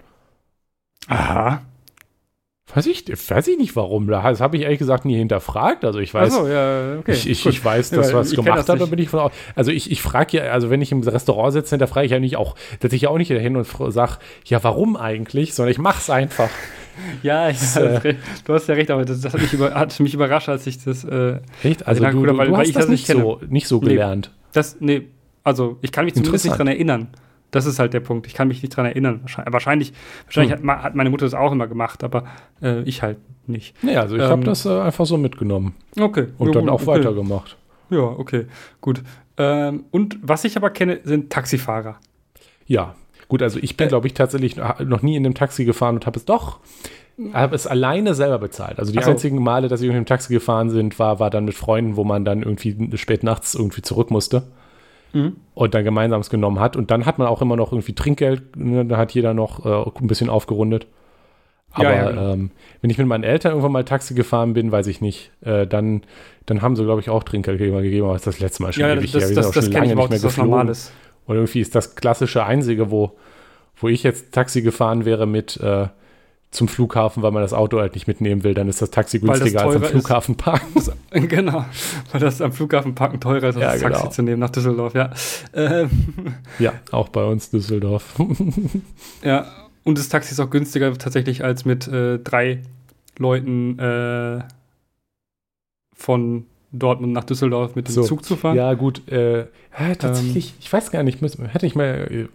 Aha. 1.08 1.62
Weiß 2.72 2.86
ich, 2.86 3.08
weiß 3.08 3.48
ich 3.48 3.58
nicht 3.58 3.74
warum. 3.74 4.06
Das 4.06 4.40
habe 4.40 4.56
ich 4.56 4.62
ehrlich 4.62 4.78
gesagt 4.78 5.04
nie 5.04 5.16
hinterfragt. 5.16 5.84
Also 5.84 5.98
ich 5.98 6.14
weiß, 6.14 6.32
so, 6.32 6.46
ja, 6.46 6.98
okay, 6.98 7.12
ich, 7.12 7.28
ich, 7.28 7.44
ich, 7.46 7.64
weiß, 7.64 7.90
dass 7.90 8.12
ja, 8.12 8.18
was 8.18 8.30
gemacht 8.30 8.68
hat, 8.68 8.80
da 8.80 8.86
bin 8.86 8.98
ich 9.00 9.08
von 9.08 9.30
Also 9.56 9.72
ich, 9.72 9.90
ich 9.90 10.00
frage 10.02 10.36
ja, 10.36 10.52
also 10.52 10.70
wenn 10.70 10.80
ich 10.80 10.92
im 10.92 11.02
Restaurant 11.02 11.52
sitze, 11.52 11.78
da 11.78 11.88
frage 11.88 12.06
ich 12.06 12.12
ja 12.12 12.20
nicht 12.20 12.36
auch, 12.36 12.54
setze 12.80 12.94
ich 12.94 13.02
ja 13.02 13.08
auch 13.08 13.18
nicht 13.18 13.28
hin 13.28 13.56
und 13.56 13.66
sage, 13.66 14.18
ja, 14.44 14.62
warum 14.62 14.96
eigentlich, 14.96 15.54
sondern 15.54 15.72
ich 15.72 15.78
mache 15.78 15.98
es 15.98 16.10
einfach. 16.10 16.50
Ja, 17.22 17.48
ich, 17.50 17.76
äh, 17.76 18.14
du 18.44 18.54
hast 18.54 18.68
ja 18.68 18.74
recht, 18.74 18.90
aber 18.90 19.04
das, 19.04 19.20
das 19.20 19.34
hat, 19.34 19.40
mich 19.40 19.52
über, 19.52 19.74
hat, 19.74 19.98
mich 20.00 20.14
überrascht, 20.14 20.48
als 20.48 20.66
ich 20.66 20.82
das. 20.82 21.04
Äh, 21.04 21.40
echt? 21.62 21.86
Also, 21.86 22.04
du, 22.04 22.24
du, 22.24 22.36
weil, 22.36 22.48
du 22.48 22.52
weil 22.52 22.66
ich 22.66 22.72
das, 22.72 22.88
nicht, 22.88 23.06
so, 23.06 23.40
nicht 23.48 23.66
so 23.66 23.80
gelernt. 23.80 24.30
Nee, 24.32 24.48
das, 24.52 24.76
nee, 24.80 25.02
also 25.44 25.78
ich 25.82 25.92
kann 25.92 26.04
mich 26.04 26.14
zumindest 26.14 26.44
nicht 26.44 26.58
dran 26.58 26.66
erinnern. 26.66 27.08
Das 27.50 27.66
ist 27.66 27.78
halt 27.78 27.94
der 27.94 28.00
Punkt. 28.00 28.26
Ich 28.26 28.34
kann 28.34 28.48
mich 28.48 28.62
nicht 28.62 28.76
dran 28.76 28.86
erinnern. 28.86 29.22
Wahrscheinlich, 29.46 29.92
wahrscheinlich 30.24 30.56
hm. 30.56 30.70
hat, 30.70 30.82
hat, 30.84 30.94
meine 30.94 31.10
Mutter 31.10 31.26
das 31.26 31.34
auch 31.34 31.52
immer 31.52 31.66
gemacht, 31.66 32.04
aber 32.04 32.24
äh, 32.62 32.82
ich 32.82 33.02
halt 33.02 33.18
nicht. 33.46 33.74
Nee, 33.82 33.96
also 33.96 34.16
ich 34.16 34.22
ähm, 34.22 34.30
habe 34.30 34.44
das 34.44 34.64
äh, 34.66 34.80
einfach 34.80 35.06
so 35.06 35.16
mitgenommen. 35.16 35.74
Okay. 35.98 36.28
Und 36.38 36.48
ja, 36.48 36.54
dann 36.54 36.68
auch 36.68 36.82
okay. 36.82 37.00
weitergemacht. 37.00 37.56
Ja, 37.90 38.02
okay, 38.02 38.46
gut. 38.80 39.02
Ähm, 39.36 39.84
und 39.90 40.18
was 40.22 40.44
ich 40.44 40.56
aber 40.56 40.70
kenne, 40.70 41.00
sind 41.02 41.30
Taxifahrer. 41.30 41.96
Ja, 42.66 42.94
gut, 43.30 43.42
also 43.42 43.58
ich 43.62 43.78
bin, 43.78 43.86
äh, 43.86 43.88
glaube 43.88 44.06
ich, 44.06 44.12
tatsächlich 44.14 44.56
noch 44.56 45.00
nie 45.00 45.16
in 45.16 45.24
einem 45.24 45.34
Taxi 45.34 45.64
gefahren 45.64 45.94
und 45.94 46.06
habe 46.06 46.18
es 46.18 46.26
doch 46.26 46.58
habe 47.32 47.54
es 47.54 47.66
alleine 47.66 48.14
selber 48.14 48.38
bezahlt. 48.38 48.78
Also 48.78 48.92
die 48.92 49.02
so. 49.02 49.10
einzigen 49.10 49.42
Male, 49.42 49.68
dass 49.68 49.82
ich 49.82 49.88
mit 49.88 49.96
dem 49.96 50.06
Taxi 50.06 50.32
gefahren 50.32 50.70
sind, 50.70 50.98
war, 50.98 51.20
war 51.20 51.30
dann 51.30 51.44
mit 51.44 51.54
Freunden, 51.54 51.96
wo 51.96 52.04
man 52.04 52.24
dann 52.24 52.42
irgendwie 52.42 52.96
spät 52.96 53.22
nachts 53.22 53.54
irgendwie 53.54 53.82
zurück 53.82 54.10
musste 54.10 54.44
mhm. 55.12 55.36
und 55.54 55.74
dann 55.74 55.84
gemeinsam 55.84 56.20
es 56.20 56.30
genommen 56.30 56.60
hat. 56.60 56.76
Und 56.76 56.90
dann 56.90 57.06
hat 57.06 57.18
man 57.18 57.28
auch 57.28 57.42
immer 57.42 57.56
noch 57.56 57.72
irgendwie 57.72 57.94
Trinkgeld, 57.94 58.56
ne, 58.56 58.84
da 58.86 58.96
hat 58.96 59.12
jeder 59.12 59.34
noch 59.34 59.64
äh, 59.64 60.00
ein 60.00 60.06
bisschen 60.06 60.30
aufgerundet. 60.30 60.86
Aber 61.72 61.84
ja, 61.84 61.94
ja, 61.94 62.10
genau. 62.10 62.32
ähm, 62.32 62.50
wenn 62.80 62.90
ich 62.90 62.98
mit 62.98 63.06
meinen 63.06 63.22
Eltern 63.22 63.52
irgendwann 63.52 63.72
mal 63.72 63.84
Taxi 63.84 64.14
gefahren 64.14 64.54
bin, 64.54 64.72
weiß 64.72 64.88
ich 64.88 65.00
nicht, 65.00 65.30
äh, 65.42 65.68
dann, 65.68 66.02
dann 66.46 66.62
haben 66.62 66.74
sie, 66.74 66.82
glaube 66.84 67.00
ich, 67.00 67.10
auch 67.10 67.22
Trinkgeld 67.22 67.58
gegeben, 67.58 68.06
aber 68.06 68.14
das 68.14 68.22
das 68.22 68.40
letzte 68.40 68.64
Mal 68.64 68.72
schon 68.72 68.82
ja, 68.82 68.94
ewig 68.94 69.12
das, 69.12 69.22
her. 69.22 69.28
Wir 69.28 69.36
das, 69.36 69.44
sind 69.46 69.58
auch 69.58 69.62
schon 69.62 69.72
lange 69.72 69.94
nicht 69.94 70.10
mehr 70.10 70.18
geflogen. 70.18 70.76
Und 71.30 71.36
irgendwie 71.36 71.60
ist 71.60 71.76
das 71.76 71.94
klassische 71.94 72.44
Einzige, 72.44 72.90
wo, 72.90 73.16
wo 73.76 73.86
ich 73.86 74.02
jetzt 74.02 74.32
Taxi 74.32 74.62
gefahren 74.62 75.04
wäre 75.04 75.28
mit 75.28 75.56
äh, 75.58 75.86
zum 76.50 76.66
Flughafen, 76.66 77.22
weil 77.22 77.30
man 77.30 77.40
das 77.40 77.52
Auto 77.52 77.78
halt 77.78 77.94
nicht 77.94 78.08
mitnehmen 78.08 78.42
will, 78.42 78.52
dann 78.52 78.68
ist 78.68 78.82
das 78.82 78.90
Taxi 78.90 79.20
günstiger 79.20 79.62
das 79.62 79.62
als 79.62 79.76
am 79.76 79.84
Flughafen 79.84 80.36
parken. 80.36 80.72
Das, 80.74 80.90
genau, 81.28 81.64
weil 82.10 82.20
das 82.20 82.40
am 82.40 82.50
Flughafen 82.50 82.96
parken 82.96 83.20
teurer 83.20 83.50
ist, 83.50 83.56
als 83.58 83.62
ja, 83.62 83.70
das 83.70 83.80
Taxi 83.80 84.00
genau. 84.00 84.10
zu 84.10 84.22
nehmen 84.22 84.40
nach 84.40 84.50
Düsseldorf, 84.50 84.94
ja. 84.94 85.12
Ähm. 85.54 85.90
Ja, 86.58 86.72
auch 86.90 87.10
bei 87.10 87.22
uns 87.22 87.48
Düsseldorf. 87.50 88.12
ja, 89.22 89.46
und 89.84 89.98
das 89.98 90.08
Taxi 90.08 90.32
ist 90.32 90.40
auch 90.40 90.50
günstiger 90.50 90.92
tatsächlich 90.94 91.44
als 91.44 91.64
mit 91.64 91.86
äh, 91.86 92.18
drei 92.18 92.62
Leuten 93.18 93.78
äh, 93.78 94.40
von 95.94 96.46
Dortmund 96.72 97.12
nach 97.12 97.24
Düsseldorf 97.24 97.74
mit 97.74 97.88
dem 97.88 97.94
so. 97.94 98.02
Zug 98.02 98.24
zu 98.24 98.36
fahren. 98.36 98.56
Ja, 98.56 98.74
gut. 98.74 99.08
Äh, 99.08 99.46
tatsächlich, 99.98 100.50
ähm, 100.50 100.56
ich 100.60 100.72
weiß 100.72 100.90
gar 100.90 101.02
nicht, 101.02 101.20
hätte 101.20 101.66
ich 101.66 101.74
mal. 101.74 102.08
Äh, 102.10 102.28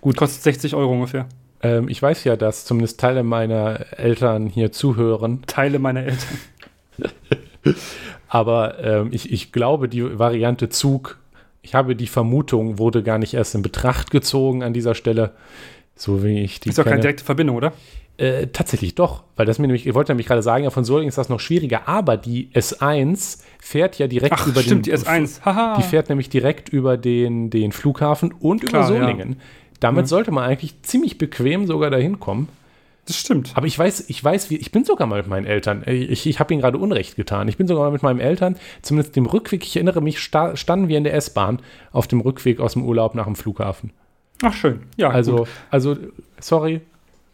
gut. 0.00 0.16
Kostet 0.16 0.42
60 0.42 0.74
Euro 0.74 0.92
ungefähr. 0.92 1.26
Ähm, 1.62 1.88
ich 1.88 2.02
weiß 2.02 2.24
ja, 2.24 2.36
dass 2.36 2.64
zumindest 2.64 3.00
Teile 3.00 3.22
meiner 3.22 3.92
Eltern 3.98 4.48
hier 4.48 4.72
zuhören. 4.72 5.42
Teile 5.46 5.78
meiner 5.78 6.04
Eltern. 6.04 6.38
Aber 8.28 8.78
ähm, 8.82 9.08
ich, 9.12 9.32
ich 9.32 9.52
glaube, 9.52 9.88
die 9.88 10.18
Variante 10.18 10.68
Zug, 10.68 11.18
ich 11.62 11.74
habe 11.74 11.96
die 11.96 12.06
Vermutung, 12.06 12.78
wurde 12.78 13.02
gar 13.02 13.18
nicht 13.18 13.34
erst 13.34 13.54
in 13.54 13.62
Betracht 13.62 14.10
gezogen 14.10 14.62
an 14.62 14.72
dieser 14.72 14.94
Stelle. 14.94 15.32
So 15.94 16.22
wie 16.22 16.42
ich 16.42 16.60
die. 16.60 16.68
Ist 16.68 16.78
doch 16.78 16.84
keine 16.84 17.00
direkte 17.00 17.24
Verbindung, 17.24 17.56
oder? 17.56 17.72
Äh, 18.18 18.46
tatsächlich 18.46 18.94
doch, 18.94 19.24
weil 19.36 19.44
das 19.44 19.58
mir 19.58 19.66
nämlich, 19.66 19.86
ich 19.86 19.92
wollte 19.92 20.12
nämlich 20.12 20.26
gerade 20.26 20.42
sagen, 20.42 20.64
ja, 20.64 20.70
von 20.70 20.84
Solingen 20.84 21.10
ist 21.10 21.18
das 21.18 21.28
noch 21.28 21.38
schwieriger, 21.38 21.86
aber 21.86 22.16
die 22.16 22.48
S1 22.54 23.40
fährt 23.58 23.98
ja 23.98 24.06
direkt 24.06 24.32
Ach, 24.32 24.46
über 24.46 24.62
stimmt, 24.62 24.86
den. 24.86 24.94
die 24.94 25.04
S1, 25.04 25.42
haha. 25.44 25.76
Die 25.76 25.82
fährt 25.82 26.08
nämlich 26.08 26.30
direkt 26.30 26.70
über 26.70 26.96
den, 26.96 27.50
den 27.50 27.72
Flughafen 27.72 28.32
und 28.32 28.64
Klar, 28.64 28.88
über 28.88 28.98
Solingen. 28.98 29.32
Ja. 29.32 29.36
Damit 29.80 30.04
ja. 30.04 30.06
sollte 30.06 30.30
man 30.30 30.44
eigentlich 30.44 30.80
ziemlich 30.80 31.18
bequem 31.18 31.66
sogar 31.66 31.90
dahin 31.90 32.18
kommen. 32.18 32.48
Das 33.04 33.16
stimmt. 33.16 33.52
Aber 33.54 33.66
ich 33.66 33.78
weiß, 33.78 34.08
ich 34.08 34.24
weiß, 34.24 34.48
wie, 34.48 34.56
ich 34.56 34.72
bin 34.72 34.84
sogar 34.84 35.06
mal 35.06 35.18
mit 35.18 35.28
meinen 35.28 35.46
Eltern. 35.46 35.84
Ich, 35.86 36.26
ich 36.26 36.40
habe 36.40 36.54
ihnen 36.54 36.62
gerade 36.62 36.78
Unrecht 36.78 37.16
getan. 37.16 37.48
Ich 37.48 37.58
bin 37.58 37.68
sogar 37.68 37.84
mal 37.84 37.92
mit 37.92 38.02
meinen 38.02 38.18
Eltern, 38.18 38.56
zumindest 38.80 39.14
dem 39.14 39.26
Rückweg, 39.26 39.62
ich 39.62 39.76
erinnere 39.76 40.00
mich, 40.00 40.20
sta 40.20 40.56
standen 40.56 40.88
wir 40.88 40.96
in 40.96 41.04
der 41.04 41.14
S-Bahn 41.14 41.60
auf 41.92 42.08
dem 42.08 42.20
Rückweg 42.20 42.60
aus 42.60 42.72
dem 42.72 42.82
Urlaub 42.82 43.14
nach 43.14 43.26
dem 43.26 43.36
Flughafen. 43.36 43.90
Ach, 44.42 44.54
schön. 44.54 44.80
Ja, 44.96 45.10
also, 45.10 45.36
gut. 45.36 45.48
also, 45.70 45.96
sorry. 46.40 46.80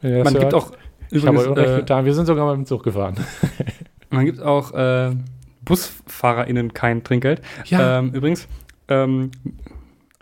Man 0.03 0.25
hört. 0.25 0.41
gibt 0.41 0.55
auch. 0.55 0.73
Ich 1.13 1.27
habe 1.27 1.49
Unrecht 1.49 1.71
äh, 1.71 1.77
getan. 1.77 2.05
Wir 2.05 2.15
sind 2.15 2.27
sogar 2.27 2.47
mal 2.47 2.57
mit 2.57 2.67
dem 2.67 2.69
Zug 2.69 2.83
gefahren. 2.83 3.15
man 4.11 4.25
gibt 4.25 4.41
auch 4.41 4.73
äh, 4.73 5.13
BusfahrerInnen 5.65 6.73
kein 6.73 7.05
Trinkgeld. 7.05 7.43
Ja. 7.67 7.99
Ähm, 7.99 8.13
übrigens, 8.15 8.49
ähm, 8.89 9.31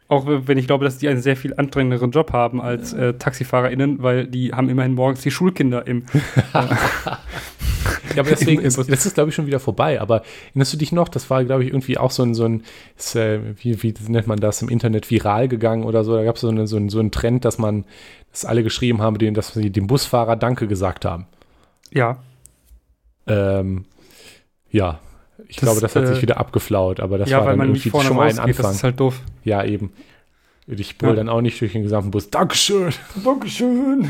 auch 0.09 0.27
wenn 0.27 0.59
ich 0.59 0.67
glaube, 0.67 0.85
dass 0.85 0.99
die 0.99 1.09
einen 1.09 1.23
sehr 1.23 1.37
viel 1.37 1.55
anstrengenderen 1.55 2.11
Job 2.11 2.33
haben 2.33 2.61
als 2.61 2.93
äh, 2.93 3.15
TaxifahrerInnen, 3.15 4.03
weil 4.03 4.27
die 4.27 4.53
haben 4.53 4.69
immerhin 4.69 4.95
morgens 4.95 5.21
die 5.21 5.31
Schulkinder 5.31 5.87
im. 5.87 6.05
Ja, 8.15 8.23
aber 8.23 8.31
deswegen 8.31 8.63
ist, 8.65 8.79
das 8.79 9.07
ist, 9.07 9.15
glaube 9.15 9.31
ich, 9.31 9.35
schon 9.35 9.47
wieder 9.47 9.61
vorbei. 9.61 10.01
Aber 10.01 10.23
erinnerst 10.49 10.73
du 10.73 10.77
dich 10.77 10.93
noch? 10.93 11.09
Das 11.09 11.31
war, 11.31 11.45
glaube 11.45 11.65
ich, 11.65 11.71
irgendwie 11.71 11.99
auch 11.99 12.11
so 12.11 12.23
ein, 12.23 12.35
so 12.35 12.45
ein 12.45 12.65
ist, 12.97 13.17
äh, 13.17 13.41
wie, 13.63 13.83
wie 13.83 13.95
nennt 14.09 14.27
man 14.27 14.39
das, 14.39 14.63
im 14.63 14.69
Internet 14.69 15.11
viral 15.11 15.49
gegangen 15.49 15.85
oder 15.85 16.05
so. 16.05 16.17
Da 16.17 16.25
gab 16.25 16.37
es 16.37 16.43
so, 16.43 16.49
eine, 16.49 16.67
so, 16.67 16.77
ein, 16.77 16.89
so 16.89 17.01
einen 17.01 17.11
Trend, 17.11 17.45
dass 17.45 17.59
man, 17.59 17.85
dass 18.33 18.45
alle 18.45 18.63
geschrieben 18.63 19.01
haben, 19.03 19.17
dass 19.35 19.55
sie 19.55 19.71
dem 19.71 19.87
Busfahrer 19.87 20.37
Danke 20.37 20.67
gesagt 20.67 21.05
haben. 21.05 21.27
Ja. 21.93 22.19
Ähm, 23.27 23.85
ja. 24.71 25.01
Ich 25.49 25.57
das, 25.57 25.65
glaube, 25.65 25.81
das 25.81 25.97
hat 25.97 26.05
äh, 26.05 26.07
sich 26.09 26.23
wieder 26.23 26.37
abgeflaut, 26.37 27.01
aber 27.01 27.19
das 27.19 27.31
ja, 27.31 27.39
war 27.39 27.47
dann 27.47 27.61
irgendwie 27.61 27.91
schon 27.91 28.15
mal 28.15 28.29
ein 28.29 28.39
Anfang. 28.39 28.67
Das 28.67 28.77
ist 28.77 28.85
halt 28.85 29.01
doof. 29.01 29.21
Ja, 29.43 29.65
eben. 29.65 29.93
Ich 30.67 30.99
brüll 30.99 31.11
ja. 31.11 31.17
dann 31.17 31.29
auch 31.29 31.41
nicht 31.41 31.61
durch 31.61 31.73
den 31.73 31.83
gesamten 31.83 32.11
Bus. 32.11 32.31
Dankeschön. 32.31 32.93
Dankeschön. 33.25 34.09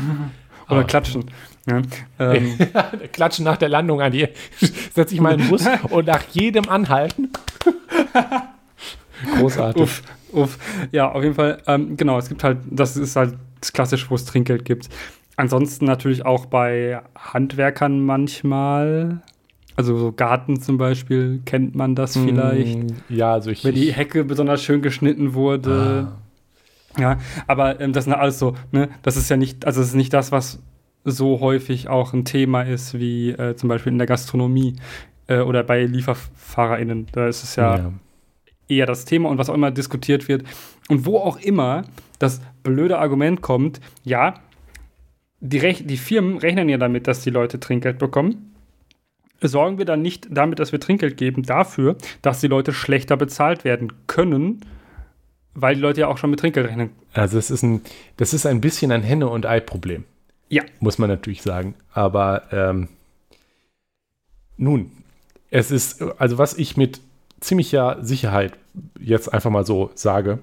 Oder 0.69 0.81
oh. 0.81 0.83
klatschen. 0.83 1.25
Ja, 1.67 1.81
ähm. 2.19 2.57
klatschen 3.11 3.45
nach 3.45 3.57
der 3.57 3.69
Landung 3.69 4.01
an 4.01 4.11
die. 4.11 4.27
Setze 4.93 5.13
ich 5.13 5.21
mal 5.21 5.33
in 5.33 5.39
den 5.39 5.49
Bus 5.49 5.65
und 5.89 6.07
nach 6.07 6.23
jedem 6.31 6.69
Anhalten. 6.69 7.29
Großartig. 9.37 9.81
Uff, 9.81 10.01
uff. 10.31 10.57
Ja, 10.91 11.11
auf 11.11 11.23
jeden 11.23 11.35
Fall. 11.35 11.61
Ähm, 11.67 11.97
genau, 11.97 12.17
es 12.17 12.29
gibt 12.29 12.43
halt, 12.43 12.57
das 12.69 12.97
ist 12.97 13.15
halt 13.15 13.35
das 13.59 13.73
Klassische, 13.73 14.09
wo 14.09 14.15
es 14.15 14.25
Trinkgeld 14.25 14.65
gibt. 14.65 14.89
Ansonsten 15.37 15.85
natürlich 15.85 16.25
auch 16.25 16.47
bei 16.47 17.01
Handwerkern 17.15 18.03
manchmal. 18.03 19.21
Also 19.75 19.97
so 19.97 20.11
Garten 20.11 20.61
zum 20.61 20.77
Beispiel, 20.77 21.41
kennt 21.45 21.75
man 21.75 21.95
das 21.95 22.15
hm, 22.15 22.25
vielleicht? 22.25 22.79
Ja, 23.09 23.33
also 23.33 23.51
ich. 23.51 23.63
Wenn 23.63 23.75
die 23.75 23.93
Hecke 23.93 24.23
besonders 24.23 24.63
schön 24.63 24.81
geschnitten 24.81 25.33
wurde. 25.33 26.09
Ah. 26.11 26.21
Ja, 26.99 27.17
aber 27.47 27.79
ähm, 27.79 27.93
das 27.93 28.03
sind 28.03 28.13
alles 28.13 28.37
so, 28.37 28.55
ne, 28.71 28.89
das 29.01 29.15
ist 29.15 29.29
ja 29.29 29.37
nicht, 29.37 29.65
also 29.65 29.79
es 29.79 29.87
ist 29.87 29.95
nicht 29.95 30.13
das, 30.13 30.33
was 30.33 30.59
so 31.03 31.39
häufig 31.39 31.89
auch 31.89 32.13
ein 32.13 32.25
Thema 32.25 32.63
ist, 32.63 32.97
wie 32.99 33.31
äh, 33.31 33.55
zum 33.55 33.69
Beispiel 33.69 33.91
in 33.91 33.97
der 33.97 34.07
Gastronomie 34.07 34.75
äh, 35.27 35.39
oder 35.39 35.63
bei 35.63 35.83
LieferfahrerInnen. 35.83 37.07
Da 37.11 37.27
ist 37.27 37.43
es 37.43 37.55
ja, 37.55 37.77
ja, 37.77 37.93
eher 38.67 38.85
das 38.85 39.05
Thema 39.05 39.29
und 39.29 39.37
was 39.37 39.49
auch 39.49 39.55
immer 39.55 39.71
diskutiert 39.71 40.27
wird. 40.27 40.43
Und 40.89 41.05
wo 41.05 41.17
auch 41.17 41.37
immer 41.37 41.83
das 42.19 42.41
blöde 42.63 42.99
Argument 42.99 43.41
kommt, 43.41 43.79
ja, 44.03 44.35
die, 45.39 45.57
Rech 45.57 45.85
die 45.85 45.97
Firmen 45.97 46.37
rechnen 46.37 46.69
ja 46.69 46.77
damit, 46.77 47.07
dass 47.07 47.21
die 47.21 47.29
Leute 47.29 47.59
Trinkgeld 47.59 47.97
bekommen. 47.97 48.53
Sorgen 49.41 49.79
wir 49.79 49.85
dann 49.85 50.03
nicht 50.03 50.27
damit, 50.29 50.59
dass 50.59 50.71
wir 50.71 50.79
Trinkgeld 50.79 51.17
geben, 51.17 51.41
dafür, 51.43 51.97
dass 52.21 52.41
die 52.41 52.47
Leute 52.47 52.73
schlechter 52.73 53.17
bezahlt 53.17 53.63
werden 53.63 53.91
können, 54.05 54.63
weil 55.55 55.75
die 55.75 55.81
Leute 55.81 56.01
ja 56.01 56.07
auch 56.07 56.19
schon 56.19 56.29
mit 56.29 56.39
Trinkgeld 56.39 56.67
rechnen. 56.67 56.91
Also 57.13 57.39
es 57.39 57.49
ist 57.49 57.63
ein, 57.63 57.81
das 58.17 58.33
ist 58.35 58.45
ein 58.45 58.61
bisschen 58.61 58.91
ein 58.91 59.01
Henne- 59.01 59.29
und 59.29 59.47
Ei-Problem. 59.47 60.05
Ja. 60.51 60.63
Muss 60.81 60.97
man 60.97 61.09
natürlich 61.09 61.41
sagen. 61.41 61.75
Aber 61.93 62.43
ähm, 62.51 62.89
nun, 64.57 64.91
es 65.49 65.71
ist, 65.71 66.01
also 66.19 66.37
was 66.37 66.57
ich 66.57 66.75
mit 66.75 66.99
ziemlicher 67.39 67.97
Sicherheit 68.01 68.53
jetzt 68.99 69.33
einfach 69.33 69.49
mal 69.49 69.65
so 69.65 69.91
sage, 69.95 70.39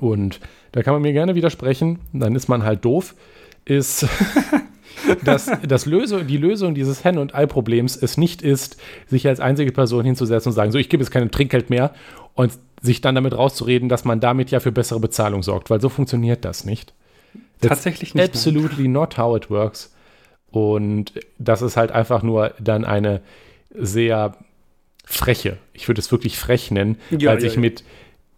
und 0.00 0.40
da 0.72 0.82
kann 0.82 0.94
man 0.94 1.02
mir 1.02 1.12
gerne 1.12 1.34
widersprechen, 1.34 1.98
dann 2.12 2.34
ist 2.34 2.48
man 2.48 2.62
halt 2.62 2.84
doof, 2.84 3.14
ist, 3.66 4.06
dass 5.24 5.50
das 5.66 5.84
Lösung, 5.84 6.26
die 6.26 6.38
Lösung 6.38 6.74
dieses 6.74 7.04
Hen- 7.04 7.18
und 7.18 7.34
Ei-Problems 7.34 7.96
es 7.96 8.16
nicht 8.16 8.40
ist, 8.40 8.80
sich 9.06 9.28
als 9.28 9.40
einzige 9.40 9.72
Person 9.72 10.04
hinzusetzen 10.06 10.50
und 10.50 10.54
sagen, 10.54 10.72
so, 10.72 10.78
ich 10.78 10.88
gebe 10.88 11.02
jetzt 11.02 11.10
kein 11.10 11.30
Trinkgeld 11.30 11.68
mehr 11.68 11.92
und 12.34 12.58
sich 12.80 13.02
dann 13.02 13.16
damit 13.16 13.36
rauszureden, 13.36 13.90
dass 13.90 14.06
man 14.06 14.20
damit 14.20 14.50
ja 14.50 14.60
für 14.60 14.72
bessere 14.72 15.00
Bezahlung 15.00 15.42
sorgt, 15.42 15.68
weil 15.68 15.80
so 15.80 15.90
funktioniert 15.90 16.46
das 16.46 16.64
nicht. 16.64 16.94
Tatsächlich 17.60 18.14
nicht. 18.14 18.28
Absolutely 18.30 18.88
not 18.88 19.18
how 19.18 19.36
it 19.36 19.50
works. 19.50 19.94
Und 20.50 21.12
das 21.38 21.62
ist 21.62 21.76
halt 21.76 21.92
einfach 21.92 22.22
nur 22.22 22.54
dann 22.58 22.84
eine 22.84 23.20
sehr 23.72 24.36
freche, 25.04 25.58
ich 25.72 25.88
würde 25.88 26.00
es 26.00 26.10
wirklich 26.12 26.38
frech 26.38 26.70
nennen, 26.70 26.96
ja, 27.10 27.30
weil 27.30 27.40
sich 27.40 27.54
ja. 27.54 27.60
mit, 27.60 27.84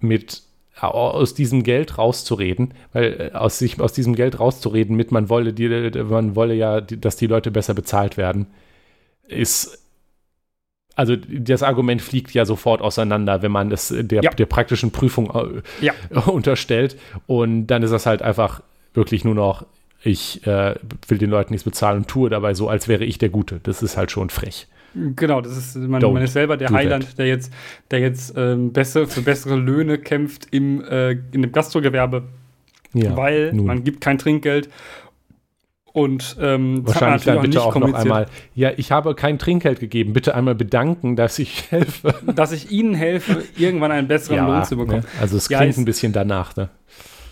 mit 0.00 0.42
aus 0.80 1.34
diesem 1.34 1.62
Geld 1.62 1.98
rauszureden, 1.98 2.74
weil 2.92 3.30
äh, 3.32 3.36
aus 3.36 3.58
sich 3.58 3.78
aus 3.80 3.92
diesem 3.92 4.14
Geld 4.14 4.40
rauszureden 4.40 4.96
mit 4.96 5.12
man 5.12 5.28
wolle 5.28 5.52
die, 5.52 5.68
man 5.68 6.34
wolle 6.34 6.54
ja, 6.54 6.80
dass 6.80 7.16
die 7.16 7.26
Leute 7.26 7.50
besser 7.50 7.74
bezahlt 7.74 8.16
werden, 8.16 8.46
ist 9.28 9.78
also 10.94 11.16
das 11.16 11.62
Argument 11.62 12.02
fliegt 12.02 12.34
ja 12.34 12.44
sofort 12.44 12.82
auseinander, 12.82 13.42
wenn 13.42 13.52
man 13.52 13.72
es 13.72 13.94
der, 13.96 14.22
ja. 14.22 14.30
der 14.30 14.46
praktischen 14.46 14.90
Prüfung 14.90 15.30
äh, 15.30 15.84
ja. 15.84 15.94
unterstellt. 16.26 16.98
Und 17.26 17.68
dann 17.68 17.82
ist 17.82 17.92
das 17.92 18.04
halt 18.04 18.20
einfach 18.20 18.62
wirklich 18.94 19.24
nur 19.24 19.34
noch, 19.34 19.66
ich 20.02 20.46
äh, 20.46 20.74
will 21.08 21.18
den 21.18 21.30
Leuten 21.30 21.52
nichts 21.52 21.64
bezahlen 21.64 21.98
und 21.98 22.08
tue 22.08 22.28
dabei 22.28 22.54
so, 22.54 22.68
als 22.68 22.88
wäre 22.88 23.04
ich 23.04 23.18
der 23.18 23.28
Gute. 23.28 23.60
Das 23.62 23.82
ist 23.82 23.96
halt 23.96 24.10
schon 24.10 24.30
frech. 24.30 24.66
Genau, 24.94 25.40
das 25.40 25.56
ist, 25.56 25.76
man, 25.76 26.02
man 26.02 26.22
ist 26.22 26.34
selber 26.34 26.56
der 26.56 26.70
Heiland, 26.70 27.06
that. 27.06 27.18
der 27.18 27.26
jetzt, 27.26 27.52
der 27.90 28.00
jetzt 28.00 28.34
ähm, 28.36 28.72
besser, 28.72 29.06
für 29.06 29.22
bessere 29.22 29.56
Löhne 29.56 29.98
kämpft 29.98 30.48
im, 30.50 30.84
äh, 30.84 31.12
in 31.12 31.42
dem 31.42 31.52
Gastrogewerbe. 31.52 32.24
Ja, 32.92 33.16
weil 33.16 33.54
nun. 33.54 33.66
man 33.66 33.84
gibt 33.84 34.02
kein 34.02 34.18
Trinkgeld 34.18 34.68
und 35.92 36.36
ähm, 36.40 36.86
wahrscheinlich 36.86 37.24
dann 37.24 37.40
bitte 37.40 37.62
auch, 37.62 37.74
auch 37.74 37.80
noch 37.80 37.94
einmal. 37.94 38.26
Ja, 38.54 38.72
ich 38.76 38.92
habe 38.92 39.14
kein 39.14 39.38
Trinkgeld 39.38 39.80
gegeben. 39.80 40.12
Bitte 40.12 40.34
einmal 40.34 40.54
bedanken, 40.54 41.16
dass 41.16 41.38
ich 41.38 41.64
helfe. 41.70 42.14
Dass 42.34 42.52
ich 42.52 42.70
Ihnen 42.70 42.94
helfe, 42.94 43.42
irgendwann 43.56 43.92
einen 43.92 44.08
besseren 44.08 44.36
ja, 44.36 44.46
Lohn 44.46 44.64
zu 44.64 44.76
bekommen. 44.76 45.00
Ne? 45.00 45.20
Also 45.20 45.36
es 45.36 45.48
klingt 45.48 45.76
ja, 45.76 45.80
ein 45.80 45.84
bisschen 45.84 46.12
danach. 46.12 46.56
Ne? 46.56 46.68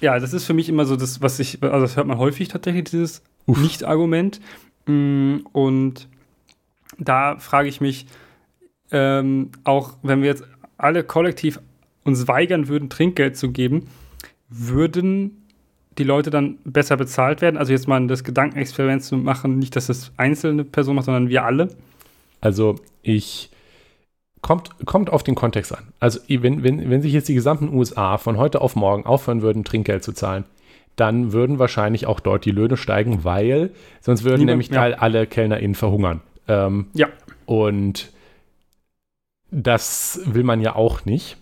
Ja, 0.00 0.18
das 0.18 0.32
ist 0.32 0.46
für 0.46 0.54
mich 0.54 0.68
immer 0.68 0.86
so 0.86 0.96
das, 0.96 1.20
was 1.20 1.38
ich, 1.38 1.62
also 1.62 1.80
das 1.80 1.96
hört 1.96 2.06
man 2.06 2.18
häufig 2.18 2.48
tatsächlich, 2.48 2.84
dieses 2.84 3.22
Nicht-Argument. 3.46 4.40
Mm, 4.86 5.38
und 5.52 6.08
da 6.98 7.38
frage 7.38 7.68
ich 7.68 7.80
mich, 7.80 8.06
ähm, 8.90 9.50
auch 9.64 9.96
wenn 10.02 10.22
wir 10.22 10.28
jetzt 10.28 10.44
alle 10.76 11.04
kollektiv 11.04 11.60
uns 12.04 12.26
weigern 12.28 12.68
würden, 12.68 12.88
Trinkgeld 12.88 13.36
zu 13.36 13.52
geben, 13.52 13.88
würden 14.48 15.46
die 15.98 16.04
Leute 16.04 16.30
dann 16.30 16.58
besser 16.64 16.96
bezahlt 16.96 17.42
werden? 17.42 17.56
Also 17.56 17.72
jetzt 17.72 17.86
mal 17.86 18.04
das 18.06 18.24
Gedankenexperiment 18.24 19.02
zu 19.02 19.16
machen, 19.16 19.58
nicht, 19.58 19.76
dass 19.76 19.86
das 19.86 20.12
einzelne 20.16 20.64
Person 20.64 20.96
macht, 20.96 21.06
sondern 21.06 21.28
wir 21.28 21.44
alle? 21.44 21.68
Also 22.40 22.76
ich 23.02 23.50
kommt, 24.42 24.70
kommt 24.86 25.10
auf 25.10 25.22
den 25.22 25.34
Kontext 25.34 25.76
an. 25.76 25.88
Also, 25.98 26.20
wenn, 26.28 26.62
wenn, 26.62 26.90
wenn 26.90 27.02
sich 27.02 27.12
jetzt 27.12 27.28
die 27.28 27.34
gesamten 27.34 27.74
USA 27.74 28.18
von 28.18 28.38
heute 28.38 28.60
auf 28.60 28.76
morgen 28.76 29.04
aufhören 29.06 29.42
würden, 29.42 29.64
Trinkgeld 29.64 30.02
zu 30.02 30.12
zahlen, 30.12 30.44
dann 30.96 31.32
würden 31.32 31.58
wahrscheinlich 31.58 32.06
auch 32.06 32.20
dort 32.20 32.44
die 32.44 32.50
Löhne 32.50 32.76
steigen, 32.76 33.24
weil 33.24 33.70
sonst 34.00 34.24
würden 34.24 34.40
Liebe, 34.40 34.52
nämlich 34.52 34.68
ja. 34.68 34.82
alle 34.82 35.26
KellnerInnen 35.26 35.74
verhungern. 35.74 36.20
Ähm, 36.48 36.86
ja. 36.94 37.08
Und 37.46 38.10
das 39.50 40.20
will 40.26 40.44
man 40.44 40.60
ja 40.60 40.76
auch 40.76 41.04
nicht 41.04 41.36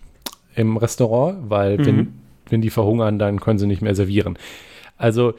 im 0.55 0.77
Restaurant, 0.77 1.49
weil 1.49 1.77
mhm. 1.77 1.85
wenn, 1.85 2.13
wenn 2.49 2.61
die 2.61 2.69
verhungern, 2.69 3.19
dann 3.19 3.39
können 3.39 3.59
sie 3.59 3.67
nicht 3.67 3.81
mehr 3.81 3.95
servieren. 3.95 4.37
Also, 4.97 5.33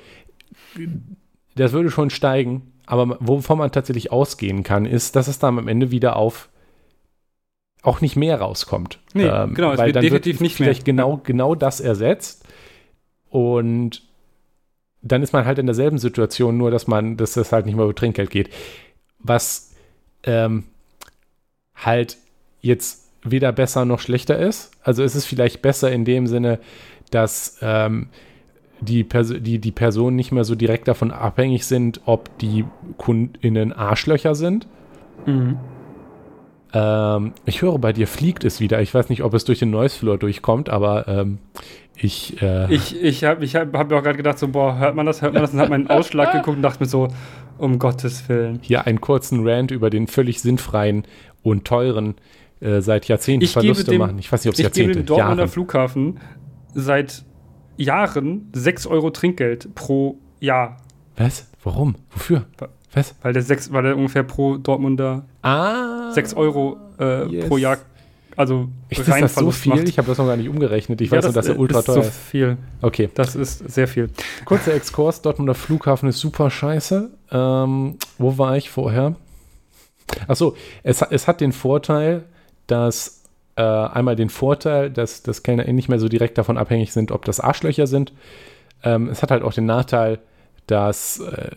das 1.56 1.72
würde 1.72 1.90
schon 1.90 2.10
steigen, 2.10 2.72
aber 2.86 3.16
wovon 3.20 3.58
man 3.58 3.72
tatsächlich 3.72 4.12
ausgehen 4.12 4.62
kann, 4.62 4.86
ist, 4.86 5.16
dass 5.16 5.28
es 5.28 5.38
dann 5.38 5.58
am 5.58 5.68
Ende 5.68 5.90
wieder 5.90 6.16
auf 6.16 6.48
auch 7.82 8.00
nicht 8.00 8.16
mehr 8.16 8.40
rauskommt. 8.40 8.98
Nee, 9.14 9.24
ähm, 9.24 9.54
genau, 9.54 9.72
es 9.72 9.78
weil 9.78 9.86
wird 9.86 9.96
dann 9.96 10.02
definitiv 10.02 10.34
wird 10.34 10.40
nicht 10.42 10.56
vielleicht 10.56 10.86
mehr. 10.86 10.94
genau, 10.94 11.20
genau 11.22 11.54
das 11.54 11.80
ersetzt 11.80 12.44
und 13.28 14.02
dann 15.02 15.22
ist 15.22 15.32
man 15.32 15.46
halt 15.46 15.58
in 15.58 15.66
derselben 15.66 15.98
Situation, 15.98 16.58
nur 16.58 16.70
dass 16.70 16.86
man, 16.86 17.16
dass 17.16 17.32
das 17.34 17.52
halt 17.52 17.66
nicht 17.66 17.74
mehr 17.74 17.84
über 17.84 17.94
Trinkgeld 17.94 18.30
geht. 18.30 18.50
Was 19.18 19.70
ähm, 20.24 20.64
halt 21.74 22.18
jetzt 22.60 23.08
weder 23.22 23.52
besser 23.52 23.84
noch 23.84 24.00
schlechter 24.00 24.38
ist. 24.38 24.72
Also 24.82 25.02
ist 25.02 25.14
es 25.14 25.26
vielleicht 25.26 25.62
besser 25.62 25.90
in 25.90 26.04
dem 26.04 26.26
Sinne, 26.26 26.58
dass 27.10 27.58
ähm, 27.62 28.08
die, 28.80 29.04
Pers 29.04 29.32
die, 29.38 29.58
die 29.58 29.72
Personen 29.72 30.16
nicht 30.16 30.32
mehr 30.32 30.44
so 30.44 30.54
direkt 30.54 30.88
davon 30.88 31.10
abhängig 31.10 31.66
sind, 31.66 32.00
ob 32.06 32.36
die 32.38 32.64
KundInnen 32.98 33.72
Arschlöcher 33.72 34.34
sind. 34.34 34.66
Mhm. 35.26 35.58
Ähm, 36.72 37.32
ich 37.46 37.62
höre, 37.62 37.78
bei 37.78 37.92
dir 37.92 38.06
fliegt 38.06 38.44
es 38.44 38.60
wieder. 38.60 38.80
Ich 38.80 38.94
weiß 38.94 39.08
nicht, 39.08 39.22
ob 39.22 39.34
es 39.34 39.44
durch 39.44 39.58
den 39.58 39.70
Noise 39.70 39.98
Floor 39.98 40.18
durchkommt, 40.18 40.68
aber 40.68 41.08
ähm, 41.08 41.38
ich. 41.96 42.40
Äh 42.42 42.72
ich 42.72 43.00
ich 43.02 43.24
habe 43.24 43.44
ich 43.44 43.56
hab, 43.56 43.74
hab 43.74 43.90
mir 43.90 43.96
auch 43.96 44.02
gerade 44.02 44.16
gedacht, 44.16 44.38
so, 44.38 44.48
boah, 44.48 44.78
hört 44.78 44.94
man 44.94 45.06
das, 45.06 45.22
hört 45.22 45.34
man 45.34 45.42
das? 45.42 45.52
Und 45.52 45.60
habe 45.60 45.70
meinen 45.70 45.88
Ausschlag 45.88 46.32
geguckt 46.32 46.56
und 46.56 46.62
dachte 46.62 46.82
mir 46.82 46.88
so, 46.88 47.08
um 47.58 47.78
Gottes 47.78 48.28
Willen. 48.28 48.60
Hier 48.62 48.86
einen 48.86 49.00
kurzen 49.00 49.46
Rant 49.46 49.70
über 49.70 49.90
den 49.90 50.06
völlig 50.06 50.40
sinnfreien 50.40 51.04
und 51.42 51.64
teuren, 51.66 52.14
äh, 52.60 52.80
seit 52.80 53.06
Jahrzehnten 53.06 53.44
ich 53.44 53.52
Verluste 53.52 53.90
dem, 53.90 53.98
machen. 53.98 54.18
Ich 54.18 54.30
weiß 54.30 54.44
nicht, 54.44 54.50
ob 54.50 54.54
es 54.54 54.60
Jahrzehnte 54.60 54.90
Ich 54.90 54.96
gebe 54.96 55.04
dem 55.04 55.06
Dortmunder 55.06 55.42
Jahren. 55.42 55.48
Flughafen 55.48 56.20
seit 56.74 57.24
Jahren 57.76 58.48
6 58.52 58.86
Euro 58.86 59.10
Trinkgeld 59.10 59.74
pro 59.74 60.18
Jahr. 60.40 60.76
Was? 61.16 61.50
Warum? 61.64 61.96
Wofür? 62.10 62.46
Was? 62.92 63.14
Weil 63.22 63.32
der, 63.32 63.42
sechs, 63.42 63.72
weil 63.72 63.84
der 63.84 63.96
ungefähr 63.96 64.22
pro 64.22 64.56
Dortmunder 64.56 65.26
ah, 65.42 65.89
6 66.12 66.34
Euro 66.34 66.78
äh, 66.98 67.26
yes. 67.26 67.48
pro 67.48 67.56
Jahr 67.56 67.78
also 68.36 68.68
ist 68.88 69.06
rein 69.08 69.20
das 69.20 69.34
so 69.34 69.50
viel? 69.50 69.74
Macht. 69.74 69.88
Ich 69.88 69.98
habe 69.98 70.08
das 70.08 70.16
noch 70.16 70.26
gar 70.26 70.36
nicht 70.36 70.48
umgerechnet. 70.48 71.00
Ich 71.02 71.10
ja, 71.10 71.18
weiß 71.18 71.24
nur, 71.24 71.32
dass 71.34 71.48
er 71.48 71.58
ultra 71.58 71.82
teuer 71.82 71.98
ist. 71.98 72.06
Das 72.06 72.06
ist 72.06 72.14
so 72.14 72.30
viel. 72.30 72.56
Okay. 72.80 73.10
Das 73.14 73.36
ist 73.36 73.70
sehr 73.70 73.86
viel. 73.86 74.08
Kurzer 74.46 74.72
Exkurs. 74.72 75.20
Dortmunder 75.20 75.54
Flughafen 75.54 76.08
ist 76.08 76.20
super 76.20 76.50
scheiße. 76.50 77.10
Ähm, 77.30 77.98
wo 78.16 78.38
war 78.38 78.56
ich 78.56 78.70
vorher? 78.70 79.16
Achso, 80.26 80.56
es, 80.82 81.02
es 81.02 81.28
hat 81.28 81.40
den 81.40 81.52
Vorteil, 81.52 82.24
dass 82.66 83.24
äh, 83.56 83.62
einmal 83.62 84.16
den 84.16 84.30
Vorteil, 84.30 84.90
dass, 84.90 85.22
dass 85.22 85.42
KellnerInnen 85.42 85.76
nicht 85.76 85.88
mehr 85.88 85.98
so 85.98 86.08
direkt 86.08 86.38
davon 86.38 86.56
abhängig 86.56 86.92
sind, 86.92 87.12
ob 87.12 87.24
das 87.24 87.40
Arschlöcher 87.40 87.86
sind. 87.86 88.12
Ähm, 88.82 89.08
es 89.08 89.22
hat 89.22 89.30
halt 89.30 89.42
auch 89.42 89.52
den 89.52 89.66
Nachteil, 89.66 90.18
dass 90.66 91.20
äh, 91.20 91.50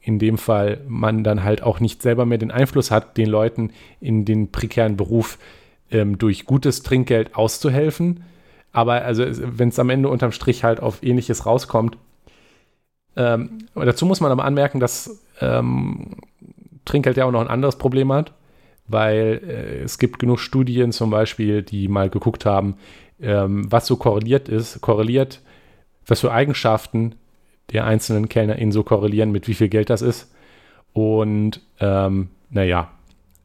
in 0.00 0.18
dem 0.18 0.38
Fall 0.38 0.80
man 0.88 1.24
dann 1.24 1.44
halt 1.44 1.62
auch 1.62 1.80
nicht 1.80 2.02
selber 2.02 2.24
mehr 2.24 2.38
den 2.38 2.50
Einfluss 2.50 2.90
hat, 2.90 3.16
den 3.16 3.28
Leuten 3.28 3.72
in 4.00 4.24
den 4.24 4.50
prekären 4.50 4.96
Beruf 4.96 5.38
ähm, 5.90 6.18
durch 6.18 6.46
gutes 6.46 6.82
Trinkgeld 6.82 7.34
auszuhelfen. 7.34 8.24
Aber 8.72 9.02
also 9.02 9.24
wenn 9.26 9.68
es 9.68 9.78
am 9.78 9.90
Ende 9.90 10.08
unterm 10.08 10.32
Strich 10.32 10.64
halt 10.64 10.80
auf 10.80 11.02
ähnliches 11.02 11.44
rauskommt, 11.44 11.98
ähm, 13.16 13.66
dazu 13.74 14.06
muss 14.06 14.20
man 14.20 14.32
aber 14.32 14.44
anmerken, 14.44 14.80
dass 14.80 15.22
ähm, 15.40 16.16
Trinkgeld 16.84 17.16
ja 17.16 17.24
auch 17.24 17.32
noch 17.32 17.40
ein 17.40 17.48
anderes 17.48 17.76
Problem 17.76 18.12
hat, 18.12 18.32
weil 18.86 19.40
äh, 19.46 19.82
es 19.82 19.98
gibt 19.98 20.18
genug 20.18 20.38
Studien 20.38 20.92
zum 20.92 21.10
Beispiel, 21.10 21.62
die 21.62 21.88
mal 21.88 22.08
geguckt 22.08 22.46
haben, 22.46 22.76
ähm, 23.20 23.70
was 23.70 23.86
so 23.86 23.96
korreliert 23.96 24.48
ist, 24.48 24.80
korreliert, 24.80 25.40
was 26.06 26.20
für 26.20 26.32
Eigenschaften 26.32 27.16
der 27.72 27.84
einzelnen 27.84 28.28
KellnerInnen 28.28 28.72
so 28.72 28.82
korrelieren, 28.82 29.30
mit 29.30 29.48
wie 29.48 29.54
viel 29.54 29.68
Geld 29.68 29.90
das 29.90 30.02
ist. 30.02 30.30
Und 30.92 31.60
ähm, 31.78 32.28
naja, 32.50 32.90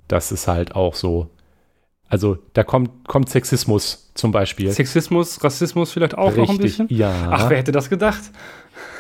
das 0.07 0.31
ist 0.31 0.47
halt 0.47 0.75
auch 0.75 0.95
so. 0.95 1.29
Also 2.07 2.37
da 2.53 2.63
kommt, 2.63 3.07
kommt 3.07 3.29
Sexismus 3.29 4.11
zum 4.13 4.31
Beispiel. 4.31 4.71
Sexismus, 4.71 5.43
Rassismus 5.43 5.91
vielleicht 5.91 6.17
auch 6.17 6.27
Richtig, 6.27 6.43
noch 6.43 6.49
ein 6.49 6.57
bisschen? 6.57 6.87
Ja. 6.89 7.29
Ach, 7.31 7.49
wer 7.49 7.57
hätte 7.57 7.71
das 7.71 7.89
gedacht? 7.89 8.21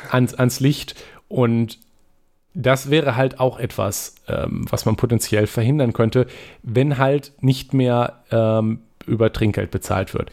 Ans, 0.09 0.33
ans 0.33 0.59
Licht. 0.59 0.95
Und 1.27 1.79
das 2.53 2.89
wäre 2.89 3.15
halt 3.15 3.39
auch 3.39 3.59
etwas, 3.59 4.15
ähm, 4.27 4.65
was 4.69 4.85
man 4.85 4.95
potenziell 4.95 5.45
verhindern 5.45 5.93
könnte, 5.93 6.25
wenn 6.63 6.97
halt 6.97 7.33
nicht 7.41 7.73
mehr 7.73 8.23
ähm, 8.31 8.79
über 9.05 9.31
Trinkgeld 9.31 9.71
bezahlt 9.71 10.13
wird. 10.13 10.31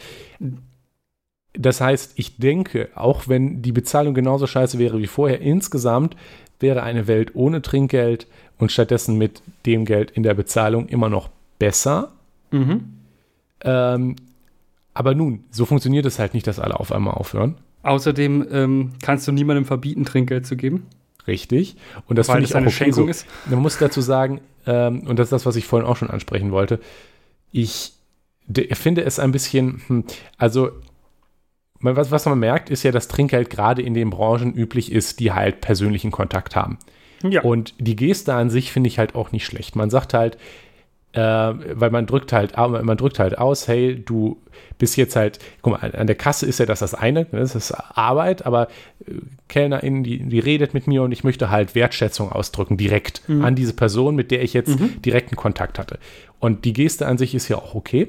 Das 1.54 1.80
heißt, 1.80 2.12
ich 2.16 2.38
denke, 2.38 2.88
auch 2.94 3.28
wenn 3.28 3.62
die 3.62 3.72
Bezahlung 3.72 4.14
genauso 4.14 4.46
scheiße 4.46 4.78
wäre 4.78 4.98
wie 4.98 5.06
vorher, 5.06 5.40
insgesamt 5.40 6.16
wäre 6.60 6.82
eine 6.82 7.06
Welt 7.06 7.34
ohne 7.34 7.60
Trinkgeld 7.60 8.26
und 8.58 8.72
stattdessen 8.72 9.18
mit 9.18 9.42
dem 9.66 9.84
Geld 9.84 10.10
in 10.12 10.22
der 10.22 10.34
Bezahlung 10.34 10.88
immer 10.88 11.08
noch 11.08 11.28
besser. 11.58 12.12
Mhm. 12.50 12.94
Ähm, 13.62 14.16
aber 14.94 15.14
nun, 15.14 15.44
so 15.50 15.66
funktioniert 15.66 16.06
es 16.06 16.18
halt 16.18 16.34
nicht, 16.34 16.46
dass 16.46 16.58
alle 16.58 16.78
auf 16.78 16.92
einmal 16.92 17.14
aufhören. 17.14 17.56
Außerdem 17.82 18.46
ähm, 18.50 18.92
kannst 19.02 19.26
du 19.26 19.32
niemandem 19.32 19.64
verbieten, 19.64 20.04
Trinkgeld 20.04 20.46
zu 20.46 20.56
geben. 20.56 20.86
Richtig. 21.26 21.76
Und 22.06 22.16
das 22.16 22.28
finde 22.28 22.44
ich 22.44 22.54
auch 22.54 22.58
eine 22.58 22.68
okay 22.68 22.76
Schenkung 22.76 23.04
so. 23.04 23.10
ist. 23.10 23.26
Man 23.50 23.60
muss 23.60 23.78
dazu 23.78 24.00
sagen, 24.00 24.40
ähm, 24.66 25.00
und 25.06 25.18
das 25.18 25.26
ist 25.26 25.32
das, 25.32 25.46
was 25.46 25.56
ich 25.56 25.66
vorhin 25.66 25.88
auch 25.88 25.96
schon 25.96 26.10
ansprechen 26.10 26.50
wollte, 26.52 26.80
ich 27.50 27.92
finde 28.72 29.04
es 29.04 29.18
ein 29.18 29.32
bisschen, 29.32 29.82
hm, 29.86 30.04
also 30.38 30.70
was, 31.82 32.10
was 32.10 32.26
man 32.26 32.38
merkt, 32.38 32.70
ist 32.70 32.82
ja, 32.82 32.92
dass 32.92 33.08
Trinkgeld 33.08 33.50
gerade 33.50 33.82
in 33.82 33.94
den 33.94 34.10
Branchen 34.10 34.54
üblich 34.54 34.92
ist, 34.92 35.20
die 35.20 35.32
halt 35.32 35.60
persönlichen 35.60 36.10
Kontakt 36.10 36.56
haben. 36.56 36.78
Ja. 37.22 37.42
Und 37.42 37.74
die 37.78 37.96
Geste 37.96 38.34
an 38.34 38.50
sich 38.50 38.72
finde 38.72 38.88
ich 38.88 38.98
halt 38.98 39.14
auch 39.14 39.32
nicht 39.32 39.44
schlecht. 39.44 39.76
Man 39.76 39.90
sagt 39.90 40.14
halt, 40.14 40.38
äh, 41.12 41.20
weil 41.20 41.90
man 41.90 42.06
drückt 42.06 42.32
halt, 42.32 42.56
man 42.56 42.96
drückt 42.96 43.18
halt 43.18 43.36
aus, 43.36 43.68
hey, 43.68 44.02
du 44.02 44.40
bist 44.78 44.96
jetzt 44.96 45.14
halt, 45.14 45.38
guck 45.60 45.80
mal, 45.80 45.94
an 45.94 46.06
der 46.06 46.16
Kasse 46.16 46.46
ist 46.46 46.58
ja 46.58 46.66
das 46.66 46.80
das 46.80 46.94
eine, 46.94 47.20
ne, 47.30 47.40
das 47.40 47.54
ist 47.54 47.72
Arbeit, 47.72 48.46
aber 48.46 48.68
äh, 49.06 49.14
Kellnerin, 49.48 50.02
die, 50.02 50.20
die 50.20 50.38
redet 50.38 50.72
mit 50.74 50.86
mir 50.86 51.02
und 51.02 51.12
ich 51.12 51.22
möchte 51.22 51.50
halt 51.50 51.74
Wertschätzung 51.74 52.32
ausdrücken, 52.32 52.78
direkt 52.78 53.28
mhm. 53.28 53.44
an 53.44 53.54
diese 53.54 53.74
Person, 53.74 54.16
mit 54.16 54.30
der 54.30 54.42
ich 54.42 54.54
jetzt 54.54 54.80
mhm. 54.80 55.02
direkten 55.02 55.36
Kontakt 55.36 55.78
hatte. 55.78 55.98
Und 56.38 56.64
die 56.64 56.72
Geste 56.72 57.06
an 57.06 57.18
sich 57.18 57.34
ist 57.34 57.48
ja 57.48 57.58
auch 57.58 57.74
okay. 57.74 58.08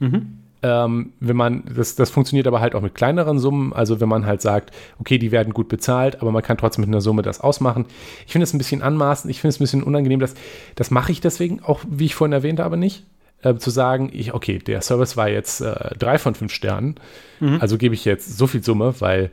Mhm 0.00 0.43
ähm, 0.64 1.12
wenn 1.20 1.36
man, 1.36 1.64
das, 1.76 1.94
das 1.94 2.08
funktioniert 2.08 2.46
aber 2.46 2.62
halt 2.62 2.74
auch 2.74 2.80
mit 2.80 2.94
kleineren 2.94 3.38
Summen, 3.38 3.74
also 3.74 4.00
wenn 4.00 4.08
man 4.08 4.24
halt 4.24 4.40
sagt, 4.40 4.74
okay, 4.98 5.18
die 5.18 5.30
werden 5.30 5.52
gut 5.52 5.68
bezahlt, 5.68 6.22
aber 6.22 6.32
man 6.32 6.42
kann 6.42 6.56
trotzdem 6.56 6.80
mit 6.80 6.88
einer 6.88 7.02
Summe 7.02 7.20
das 7.20 7.38
ausmachen. 7.42 7.84
Ich 8.24 8.32
finde 8.32 8.44
es 8.44 8.54
ein 8.54 8.58
bisschen 8.58 8.80
anmaßend, 8.80 9.30
ich 9.30 9.42
finde 9.42 9.50
es 9.50 9.60
ein 9.60 9.64
bisschen 9.64 9.82
unangenehm, 9.82 10.20
dass, 10.20 10.32
das 10.74 10.90
mache 10.90 11.12
ich 11.12 11.20
deswegen 11.20 11.62
auch, 11.62 11.80
wie 11.86 12.06
ich 12.06 12.14
vorhin 12.14 12.32
erwähnte, 12.32 12.64
aber 12.64 12.78
nicht. 12.78 13.04
Äh, 13.42 13.56
zu 13.56 13.68
sagen, 13.68 14.08
ich, 14.10 14.32
okay, 14.32 14.58
der 14.58 14.80
Service 14.80 15.18
war 15.18 15.28
jetzt 15.28 15.60
äh, 15.60 15.94
drei 15.98 16.16
von 16.16 16.34
fünf 16.34 16.50
Sternen, 16.50 16.94
mhm. 17.40 17.58
also 17.60 17.76
gebe 17.76 17.94
ich 17.94 18.06
jetzt 18.06 18.38
so 18.38 18.46
viel 18.46 18.64
Summe, 18.64 18.94
weil, 19.00 19.30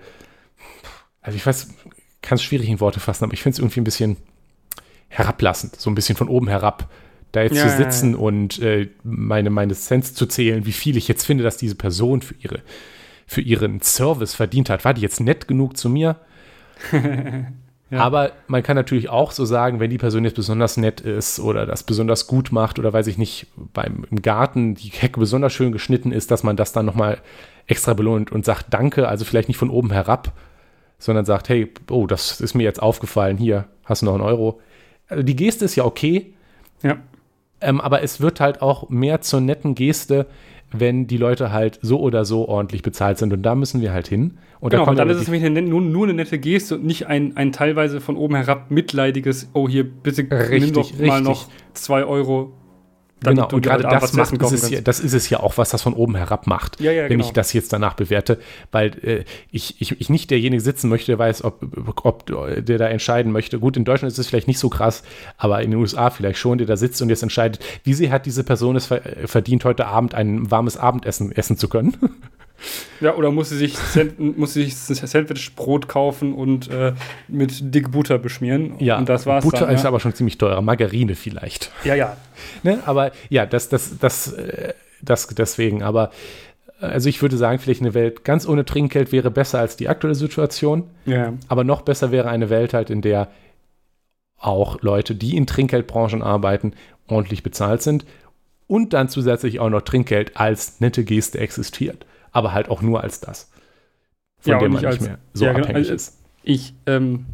also 1.22 1.38
ich 1.38 1.46
weiß, 1.46 1.70
kann 2.22 2.36
es 2.36 2.44
schwierig 2.44 2.68
in 2.68 2.82
Worte 2.82 3.00
fassen, 3.00 3.24
aber 3.24 3.34
ich 3.34 3.42
finde 3.42 3.54
es 3.54 3.60
irgendwie 3.60 3.80
ein 3.80 3.86
bisschen 3.86 4.18
herablassend, 5.08 5.78
so 5.78 5.90
ein 5.90 5.96
bisschen 5.96 6.18
von 6.18 6.28
oben 6.28 6.50
herab 6.50 6.90
da 7.32 7.44
jetzt 7.44 7.56
ja, 7.56 7.68
zu 7.68 7.78
sitzen 7.78 8.12
ja, 8.12 8.18
ja. 8.18 8.24
und 8.24 8.60
äh, 8.60 8.90
meine, 9.04 9.50
meine 9.50 9.74
Cents 9.74 10.14
zu 10.14 10.26
zählen, 10.26 10.66
wie 10.66 10.72
viel 10.72 10.98
ich 10.98 11.08
jetzt 11.08 11.26
finde, 11.26 11.44
dass 11.44 11.58
diese 11.58 11.76
Person 11.76 12.22
für, 12.22 12.36
ihre, 12.40 12.60
für 13.26 13.42
ihren 13.42 13.82
Service 13.82 14.34
verdient 14.36 14.70
hat. 14.70 14.84
War 14.86 14.94
die 14.94 15.02
jetzt 15.02 15.20
nett 15.20 15.48
genug 15.48 15.78
zu 15.78 15.90
mir? 15.90 16.18
Aber 17.92 18.32
man 18.48 18.64
kann 18.64 18.78
natürlich 18.78 19.10
auch 19.10 19.32
so 19.32 19.44
sagen, 19.44 19.82
wenn 19.82 19.90
die 19.90 19.98
Person 19.98 20.24
jetzt 20.24 20.36
besonders 20.36 20.78
nett 20.78 21.02
ist 21.02 21.40
oder 21.40 21.66
das 21.66 21.84
besonders 21.84 22.26
gut 22.26 22.52
macht 22.54 22.80
oder 22.80 22.94
weiß 22.94 23.08
ich 23.08 23.18
nicht, 23.18 23.48
beim 23.74 24.06
im 24.10 24.22
Garten 24.22 24.76
die 24.76 24.90
Hecke 24.90 25.20
besonders 25.20 25.52
schön 25.52 25.74
geschnitten 25.74 26.14
ist, 26.14 26.32
dass 26.32 26.44
man 26.44 26.56
das 26.56 26.72
dann 26.72 26.86
nochmal 26.86 27.18
extra 27.68 27.94
belohnt 27.94 28.32
und 28.32 28.46
sagt 28.46 28.68
Danke, 28.70 29.10
also 29.10 29.26
vielleicht 29.26 29.50
nicht 29.50 29.58
von 29.58 29.70
oben 29.70 29.92
herab, 29.92 30.32
sondern 31.00 31.26
sagt, 31.26 31.50
hey, 31.50 31.70
oh, 31.90 32.08
das 32.08 32.40
ist 32.40 32.54
mir 32.54 32.64
jetzt 32.64 32.82
aufgefallen, 32.82 33.38
hier 33.38 33.66
hast 33.84 34.02
du 34.02 34.06
noch 34.06 34.14
einen 34.14 34.24
Euro. 34.24 34.62
Also 35.10 35.24
die 35.24 35.36
Geste 35.36 35.66
ist 35.66 35.76
ja 35.76 35.84
okay. 35.84 36.34
Ja. 36.84 36.98
Ähm, 37.62 37.80
aber 37.80 38.02
es 38.02 38.22
wird 38.22 38.40
halt 38.40 38.62
auch 38.62 38.90
mehr 38.90 39.22
zur 39.22 39.42
netten 39.42 39.76
Geste, 39.76 40.26
wenn 40.72 41.08
die 41.08 41.18
Leute 41.18 41.52
halt 41.52 41.80
so 41.82 42.00
oder 42.00 42.26
so 42.26 42.48
ordentlich 42.48 42.82
bezahlt 42.82 43.18
sind. 43.18 43.34
Und 43.34 43.44
da 43.44 43.56
müssen 43.56 43.82
wir 43.82 43.92
halt 43.92 44.08
hin. 44.08 44.38
Und 44.60 44.72
genau, 44.72 44.86
da 44.86 44.94
dann 44.94 45.10
ist 45.10 45.18
es 45.18 45.28
nämlich 45.28 45.44
eine, 45.44 45.62
nur, 45.62 45.82
nur, 45.82 46.06
eine 46.06 46.14
nette 46.14 46.40
Geste 46.40 46.76
und 46.76 46.86
nicht 46.86 47.08
ein, 47.08 47.36
ein 47.36 47.52
teilweise 47.52 48.00
von 48.00 48.16
oben 48.16 48.36
herab 48.36 48.72
mitleidiges, 48.72 49.50
oh 49.54 49.68
hier, 49.68 49.84
bitte 49.84 50.24
richtig, 50.32 50.62
nimm 50.62 50.74
doch 50.74 51.00
mal 51.00 51.22
noch 51.22 51.48
zwei 51.74 52.06
Euro 52.06 52.54
genau, 53.22 53.50
und 53.50 53.62
gerade 53.62 53.84
das 53.84 54.14
macht 54.14 54.34
ist 54.34 54.70
ja, 54.70 54.82
das 54.82 55.00
ist 55.00 55.14
es 55.14 55.30
ja 55.30 55.40
auch, 55.40 55.58
was 55.58 55.70
das 55.70 55.82
von 55.82 55.94
oben 55.94 56.16
herab 56.16 56.48
macht, 56.48 56.80
ja, 56.82 56.92
ja, 56.92 57.04
wenn 57.04 57.10
genau. 57.10 57.26
ich 57.26 57.32
das 57.32 57.54
jetzt 57.54 57.72
danach 57.72 57.94
bewerte, 57.94 58.40
weil 58.72 58.92
äh, 59.04 59.24
ich, 59.52 59.80
ich, 59.80 60.00
ich 60.00 60.10
nicht 60.10 60.32
derjenige 60.32 60.62
sitzen 60.62 60.90
möchte, 60.90 61.08
der 61.08 61.20
weiß, 61.20 61.44
ob, 61.44 61.62
ob 62.04 62.26
der 62.26 62.78
da 62.78 62.88
entscheiden 62.88 63.32
möchte. 63.32 63.60
Gut, 63.60 63.78
in 63.78 63.86
Deutschland 63.86 64.12
ist 64.12 64.18
es 64.18 64.28
vielleicht 64.28 64.48
nicht 64.48 64.60
so 64.60 64.70
krass, 64.70 65.04
aber 65.38 65.62
in 65.62 65.72
den 65.72 65.80
USA 65.80 66.10
vielleicht 66.10 66.40
schon, 66.40 66.58
der 66.58 66.68
da 66.68 66.78
sitzt 66.78 67.02
und 67.02 67.10
jetzt 67.10 67.24
entscheidet, 67.24 67.64
wie 67.84 67.94
sie 67.94 68.12
hat 68.12 68.26
diese 68.26 68.44
Person 68.44 68.76
es 68.76 68.90
verdient, 69.26 69.66
heute 69.66 69.86
Abend 69.86 70.16
ein 70.16 70.50
warmes 70.50 70.78
Abendessen 70.78 71.32
essen 71.32 71.58
zu 71.58 71.70
können. 71.70 71.98
Ja, 73.00 73.16
oder 73.16 73.32
muss 73.32 73.50
sie 73.50 73.58
sich, 73.58 73.76
muss 74.18 74.54
sie 74.54 74.66
sich 74.70 75.00
Sandwichbrot 75.00 75.88
kaufen 75.88 76.34
und 76.34 76.70
äh, 76.70 76.94
mit 77.28 77.74
dick 77.74 77.92
Butter 77.92 78.18
beschmieren. 78.18 78.76
Ja, 78.80 78.98
und 78.98 79.10
das 79.10 79.26
war's 79.26 79.44
Butter 79.44 79.66
dann, 79.66 79.76
ist 79.76 79.84
ja. 79.84 79.90
aber 79.90 80.00
schon 80.00 80.14
ziemlich 80.14 80.38
teurer. 80.38 80.62
Margarine 80.62 81.16
vielleicht. 81.16 81.72
Ja, 81.84 81.96
ja. 81.96 82.18
Ne? 82.64 82.80
Aber 82.86 83.12
ja, 83.30 83.46
das, 83.46 83.70
das, 83.70 83.98
das, 84.00 84.34
äh, 84.34 84.74
das 85.02 85.28
deswegen. 85.28 85.84
Aber 85.84 86.12
also 86.80 87.10
ich 87.10 87.22
würde 87.22 87.38
sagen, 87.38 87.60
vielleicht 87.60 87.82
eine 87.82 87.94
Welt 87.94 88.24
ganz 88.24 88.48
ohne 88.48 88.66
Trinkgeld 88.66 89.12
wäre 89.12 89.32
besser 89.32 89.60
als 89.60 89.78
die 89.78 89.90
aktuelle 89.90 90.16
Situation. 90.16 90.84
Ja. 91.06 91.34
Aber 91.48 91.64
noch 91.64 91.82
besser 91.82 92.12
wäre 92.12 92.30
eine 92.30 92.50
Welt 92.50 92.74
halt, 92.74 92.90
in 92.90 93.02
der 93.02 93.30
auch 94.38 94.82
Leute, 94.82 95.14
die 95.14 95.38
in 95.38 95.46
Trinkgeldbranchen 95.46 96.24
arbeiten, 96.24 96.74
ordentlich 97.08 97.44
bezahlt 97.44 97.84
sind 97.84 98.06
und 98.68 98.94
dann 98.94 99.10
zusätzlich 99.10 99.60
auch 99.60 99.70
noch 99.70 99.82
Trinkgeld 99.82 100.38
als 100.38 100.80
nette 100.80 101.04
Geste 101.04 101.40
existiert 101.40 102.06
aber 102.32 102.54
halt 102.54 102.70
auch 102.70 102.82
nur 102.82 103.02
als 103.02 103.20
das, 103.20 103.50
von 104.40 104.54
ja, 104.54 104.60
dem 104.60 104.74
man 104.74 104.82
nicht 104.82 104.92
als, 104.92 105.02
mehr 105.02 105.18
so 105.34 105.46
ja, 105.46 105.54
genau, 105.54 105.66
abhängig 105.66 105.88
genau, 105.88 105.96
ist. 105.96 106.18
Ich 106.44 106.74
ähm, 106.86 107.26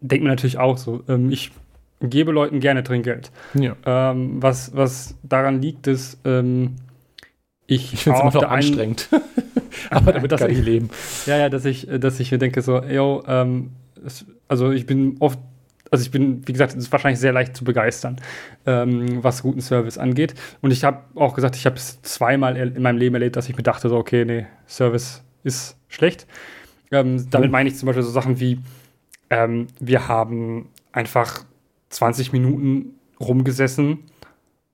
denke 0.00 0.24
mir 0.24 0.30
natürlich 0.30 0.58
auch 0.58 0.78
so, 0.78 1.02
ähm, 1.08 1.30
ich 1.30 1.52
gebe 2.00 2.32
Leuten 2.32 2.60
gerne 2.60 2.82
Trinkgeld. 2.82 3.30
Ja. 3.54 3.76
Ähm, 3.84 4.42
was, 4.42 4.74
was 4.74 5.16
daran 5.22 5.60
liegt, 5.60 5.86
ist, 5.86 6.18
ähm, 6.24 6.76
ich, 7.66 7.92
ich 7.92 8.02
finde 8.04 8.18
es 8.18 8.24
einfach 8.24 8.44
anstrengend. 8.44 9.08
aber 9.90 10.12
damit 10.12 10.36
kann 10.36 10.50
ich 10.50 10.62
leben. 10.64 10.90
Ja, 11.26 11.36
ja, 11.36 11.48
dass 11.48 11.64
ich, 11.64 11.86
dass 11.98 12.18
ich 12.20 12.30
mir 12.30 12.38
denke 12.38 12.62
so, 12.62 12.82
yo, 12.82 13.22
ähm, 13.26 13.70
es, 14.04 14.24
also 14.46 14.70
ich 14.70 14.86
bin 14.86 15.16
oft 15.20 15.38
also 15.90 16.02
ich 16.02 16.10
bin, 16.10 16.46
wie 16.46 16.52
gesagt, 16.52 16.72
es 16.72 16.78
ist 16.78 16.92
wahrscheinlich 16.92 17.20
sehr 17.20 17.32
leicht 17.32 17.56
zu 17.56 17.64
begeistern, 17.64 18.20
ähm, 18.66 19.22
was 19.22 19.42
guten 19.42 19.60
Service 19.60 19.98
angeht. 19.98 20.34
Und 20.60 20.70
ich 20.70 20.84
habe 20.84 21.02
auch 21.14 21.34
gesagt, 21.34 21.56
ich 21.56 21.66
habe 21.66 21.76
es 21.76 22.00
zweimal 22.02 22.56
in 22.56 22.82
meinem 22.82 22.98
Leben 22.98 23.14
erlebt, 23.14 23.36
dass 23.36 23.48
ich 23.48 23.56
mir 23.56 23.62
dachte, 23.62 23.88
so, 23.88 23.96
okay, 23.96 24.24
nee, 24.24 24.46
Service 24.66 25.22
ist 25.44 25.76
schlecht. 25.88 26.26
Ähm, 26.90 27.28
damit 27.30 27.50
meine 27.50 27.68
ich 27.68 27.76
zum 27.76 27.86
Beispiel 27.86 28.02
so 28.02 28.10
Sachen 28.10 28.40
wie, 28.40 28.60
ähm, 29.30 29.66
wir 29.78 30.08
haben 30.08 30.68
einfach 30.92 31.44
20 31.90 32.32
Minuten 32.32 32.94
rumgesessen 33.20 34.00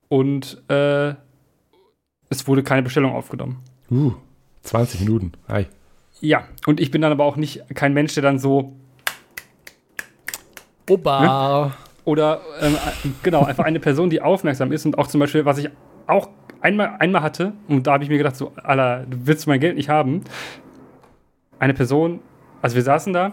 und 0.08 0.62
äh, 0.68 1.14
es 2.28 2.46
wurde 2.46 2.62
keine 2.62 2.82
Bestellung 2.82 3.12
aufgenommen. 3.12 3.60
Uh, 3.90 4.14
20 4.62 5.00
Minuten. 5.00 5.32
Hi. 5.48 5.66
Ja, 6.20 6.48
und 6.66 6.80
ich 6.80 6.90
bin 6.90 7.02
dann 7.02 7.12
aber 7.12 7.24
auch 7.24 7.36
nicht 7.36 7.62
kein 7.74 7.92
Mensch, 7.92 8.14
der 8.14 8.22
dann 8.22 8.38
so 8.38 8.74
Oba. 10.88 11.72
Oder 12.04 12.40
ähm, 12.60 12.76
genau, 13.22 13.44
einfach 13.44 13.64
eine 13.64 13.80
Person, 13.80 14.10
die 14.10 14.20
aufmerksam 14.20 14.72
ist 14.72 14.84
und 14.84 14.98
auch 14.98 15.06
zum 15.06 15.20
Beispiel, 15.20 15.44
was 15.44 15.58
ich 15.58 15.70
auch 16.06 16.28
einmal, 16.60 16.96
einmal 16.98 17.22
hatte, 17.22 17.52
und 17.68 17.86
da 17.86 17.94
habe 17.94 18.04
ich 18.04 18.10
mir 18.10 18.18
gedacht, 18.18 18.36
so, 18.36 18.52
Alter, 18.62 19.06
du 19.08 19.26
willst 19.26 19.46
mein 19.46 19.60
Geld 19.60 19.76
nicht 19.76 19.88
haben. 19.88 20.22
Eine 21.58 21.72
Person, 21.72 22.20
also 22.60 22.76
wir 22.76 22.82
saßen 22.82 23.12
da, 23.12 23.32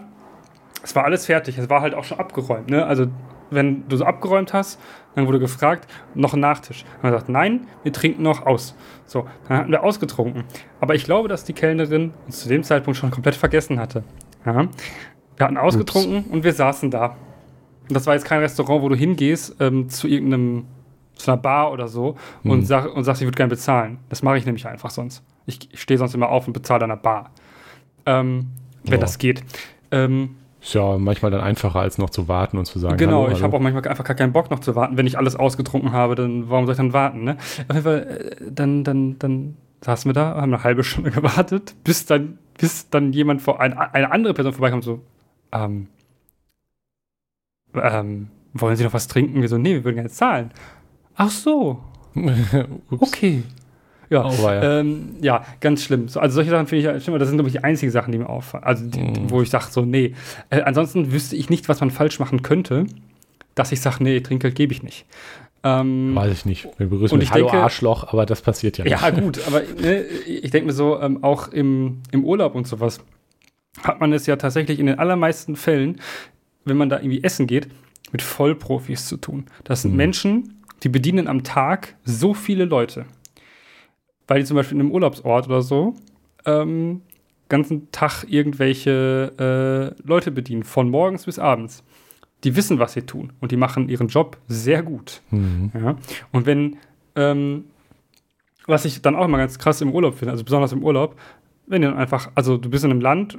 es 0.82 0.96
war 0.96 1.04
alles 1.04 1.26
fertig, 1.26 1.58
es 1.58 1.68
war 1.68 1.82
halt 1.82 1.94
auch 1.94 2.04
schon 2.04 2.18
abgeräumt, 2.18 2.70
ne? 2.70 2.86
Also 2.86 3.06
wenn 3.50 3.86
du 3.88 3.96
so 3.96 4.04
abgeräumt 4.04 4.54
hast, 4.54 4.80
dann 5.14 5.26
wurde 5.26 5.38
gefragt, 5.38 5.86
noch 6.14 6.32
ein 6.32 6.40
Nachtisch. 6.40 6.84
Und 6.96 7.02
man 7.04 7.12
sagt, 7.12 7.28
nein, 7.28 7.66
wir 7.82 7.92
trinken 7.92 8.22
noch 8.22 8.46
aus. 8.46 8.74
So, 9.04 9.26
dann 9.46 9.58
hatten 9.58 9.70
wir 9.70 9.84
ausgetrunken. 9.84 10.44
Aber 10.80 10.94
ich 10.94 11.04
glaube, 11.04 11.28
dass 11.28 11.44
die 11.44 11.52
Kellnerin 11.52 12.14
uns 12.24 12.40
zu 12.40 12.48
dem 12.48 12.62
Zeitpunkt 12.62 12.98
schon 12.98 13.10
komplett 13.10 13.34
vergessen 13.34 13.78
hatte. 13.78 14.04
Ja. 14.46 14.68
Wir 15.36 15.46
hatten 15.46 15.58
ausgetrunken 15.58 16.20
Ups. 16.20 16.30
und 16.30 16.44
wir 16.44 16.52
saßen 16.54 16.90
da. 16.90 17.16
Und 17.88 17.94
das 17.94 18.06
war 18.06 18.14
jetzt 18.14 18.24
kein 18.24 18.40
Restaurant, 18.40 18.82
wo 18.82 18.88
du 18.88 18.96
hingehst 18.96 19.56
ähm, 19.60 19.88
zu 19.88 20.08
irgendeinem, 20.08 20.64
zu 21.16 21.30
einer 21.30 21.40
Bar 21.40 21.72
oder 21.72 21.88
so 21.88 22.16
hm. 22.42 22.50
und, 22.50 22.66
sag, 22.66 22.94
und 22.94 23.04
sagst, 23.04 23.22
ich 23.22 23.26
würde 23.26 23.36
gerne 23.36 23.50
bezahlen. 23.50 23.98
Das 24.08 24.22
mache 24.22 24.38
ich 24.38 24.46
nämlich 24.46 24.66
einfach 24.66 24.90
sonst. 24.90 25.22
Ich, 25.46 25.72
ich 25.72 25.80
stehe 25.80 25.98
sonst 25.98 26.14
immer 26.14 26.28
auf 26.28 26.46
und 26.46 26.52
bezahle 26.52 26.84
an 26.84 26.90
der 26.90 26.96
Bar. 26.96 27.30
Ähm, 28.06 28.48
wenn 28.84 28.94
ja. 28.94 28.98
das 28.98 29.18
geht. 29.18 29.42
Ähm, 29.90 30.36
ist 30.62 30.74
ja 30.74 30.96
manchmal 30.96 31.32
dann 31.32 31.40
einfacher, 31.40 31.80
als 31.80 31.98
noch 31.98 32.10
zu 32.10 32.28
warten 32.28 32.56
und 32.56 32.66
zu 32.66 32.78
sagen. 32.78 32.96
Genau, 32.96 33.24
hallo, 33.24 33.32
ich 33.32 33.42
habe 33.42 33.56
auch 33.56 33.60
manchmal 33.60 33.86
einfach 33.88 34.04
gar 34.04 34.14
keinen 34.14 34.32
Bock 34.32 34.50
noch 34.50 34.60
zu 34.60 34.76
warten. 34.76 34.96
Wenn 34.96 35.08
ich 35.08 35.18
alles 35.18 35.34
ausgetrunken 35.34 35.90
habe, 35.90 36.14
dann 36.14 36.48
warum 36.48 36.66
soll 36.66 36.74
ich 36.74 36.78
dann 36.78 36.92
warten? 36.92 37.24
Ne? 37.24 37.36
Auf 37.68 37.74
jeden 37.74 37.82
Fall, 37.82 38.36
äh, 38.40 38.50
dann, 38.50 38.84
dann, 38.84 39.18
dann 39.18 39.56
saßen 39.80 40.08
wir 40.08 40.12
da, 40.12 40.36
haben 40.36 40.54
eine 40.54 40.62
halbe 40.62 40.84
Stunde 40.84 41.10
gewartet, 41.12 41.74
bis 41.82 42.06
dann, 42.06 42.38
bis 42.58 42.88
dann 42.90 43.12
jemand 43.12 43.42
vor 43.42 43.60
ein, 43.60 43.76
eine 43.76 44.12
andere 44.12 44.34
Person 44.34 44.52
vorbeikommt, 44.52 44.84
so, 44.84 45.00
ähm, 45.50 45.88
ähm, 47.74 48.28
wollen 48.54 48.76
Sie 48.76 48.84
noch 48.84 48.92
was 48.92 49.08
trinken? 49.08 49.40
Wir 49.40 49.48
so, 49.48 49.58
nee, 49.58 49.74
wir 49.74 49.84
würden 49.84 49.96
gerne 49.96 50.10
zahlen. 50.10 50.50
Ach 51.14 51.30
so. 51.30 51.82
okay. 52.90 53.42
Ja, 54.10 54.26
oh, 54.26 54.32
ja. 54.42 54.80
Ähm, 54.80 55.16
ja, 55.22 55.42
ganz 55.60 55.84
schlimm. 55.84 56.08
So, 56.08 56.20
also 56.20 56.34
solche 56.34 56.50
Sachen 56.50 56.66
finde 56.66 56.78
ich 56.80 56.84
ja 56.84 57.00
schlimm, 57.00 57.18
das 57.18 57.28
sind, 57.28 57.38
glaube 57.38 57.48
ich, 57.48 57.54
die 57.54 57.64
einzigen 57.64 57.90
Sachen, 57.90 58.12
die 58.12 58.18
mir 58.18 58.28
auffallen. 58.28 58.64
Also, 58.64 58.86
die, 58.86 59.00
mm. 59.00 59.30
wo 59.30 59.40
ich 59.40 59.48
sage, 59.48 59.66
so, 59.70 59.86
nee. 59.86 60.14
Äh, 60.50 60.60
ansonsten 60.62 61.12
wüsste 61.12 61.34
ich 61.34 61.48
nicht, 61.48 61.70
was 61.70 61.80
man 61.80 61.90
falsch 61.90 62.18
machen 62.18 62.42
könnte, 62.42 62.84
dass 63.54 63.72
ich 63.72 63.80
sage, 63.80 64.04
nee, 64.04 64.20
Trinkgeld 64.20 64.54
gebe 64.54 64.74
ich 64.74 64.82
nicht. 64.82 65.06
Ähm, 65.64 66.14
Weiß 66.14 66.32
ich 66.32 66.44
nicht. 66.44 66.68
Wir 66.76 66.88
begrüßen 66.88 67.16
mich 67.16 67.30
Hallo 67.30 67.46
denke, 67.46 67.62
Arschloch, 67.62 68.12
aber 68.12 68.26
das 68.26 68.42
passiert 68.42 68.76
ja 68.78 68.84
nicht. 68.84 69.00
Ja, 69.00 69.10
gut, 69.10 69.40
aber 69.46 69.62
ne, 69.80 70.02
ich 70.02 70.50
denke 70.50 70.66
mir 70.66 70.72
so, 70.72 71.00
ähm, 71.00 71.24
auch 71.24 71.48
im, 71.48 72.02
im 72.10 72.24
Urlaub 72.24 72.54
und 72.54 72.66
sowas 72.66 73.00
hat 73.82 74.00
man 74.00 74.12
es 74.12 74.26
ja 74.26 74.36
tatsächlich 74.36 74.78
in 74.78 74.86
den 74.86 74.98
allermeisten 74.98 75.56
Fällen, 75.56 76.00
wenn 76.64 76.76
man 76.76 76.88
da 76.88 76.98
irgendwie 76.98 77.22
essen 77.22 77.46
geht, 77.46 77.68
mit 78.12 78.22
Vollprofis 78.22 79.06
zu 79.06 79.16
tun. 79.16 79.46
Das 79.64 79.82
sind 79.82 79.92
mhm. 79.92 79.96
Menschen, 79.96 80.62
die 80.82 80.88
bedienen 80.88 81.28
am 81.28 81.44
Tag 81.44 81.96
so 82.04 82.34
viele 82.34 82.64
Leute 82.64 83.06
weil 84.32 84.40
die 84.40 84.46
zum 84.46 84.56
Beispiel 84.56 84.76
in 84.76 84.80
einem 84.80 84.92
Urlaubsort 84.92 85.46
oder 85.46 85.60
so 85.60 85.94
ähm, 86.46 87.02
ganzen 87.48 87.90
Tag 87.92 88.24
irgendwelche 88.28 89.94
äh, 90.00 90.08
Leute 90.08 90.30
bedienen, 90.30 90.64
von 90.64 90.88
morgens 90.88 91.26
bis 91.26 91.38
abends. 91.38 91.84
Die 92.44 92.56
wissen, 92.56 92.78
was 92.78 92.94
sie 92.94 93.02
tun 93.02 93.34
und 93.40 93.52
die 93.52 93.58
machen 93.58 93.90
ihren 93.90 94.08
Job 94.08 94.38
sehr 94.48 94.82
gut. 94.82 95.20
Mhm. 95.30 95.70
Ja? 95.74 95.96
Und 96.32 96.46
wenn, 96.46 96.78
ähm, 97.14 97.64
was 98.66 98.86
ich 98.86 99.02
dann 99.02 99.14
auch 99.14 99.26
immer 99.26 99.36
ganz 99.36 99.58
krass 99.58 99.82
im 99.82 99.92
Urlaub 99.92 100.14
finde, 100.14 100.32
also 100.32 100.44
besonders 100.44 100.72
im 100.72 100.82
Urlaub, 100.82 101.14
wenn 101.66 101.82
du 101.82 101.88
dann 101.88 101.98
einfach, 101.98 102.30
also 102.34 102.56
du 102.56 102.70
bist 102.70 102.84
in 102.84 102.90
einem 102.90 103.02
Land, 103.02 103.36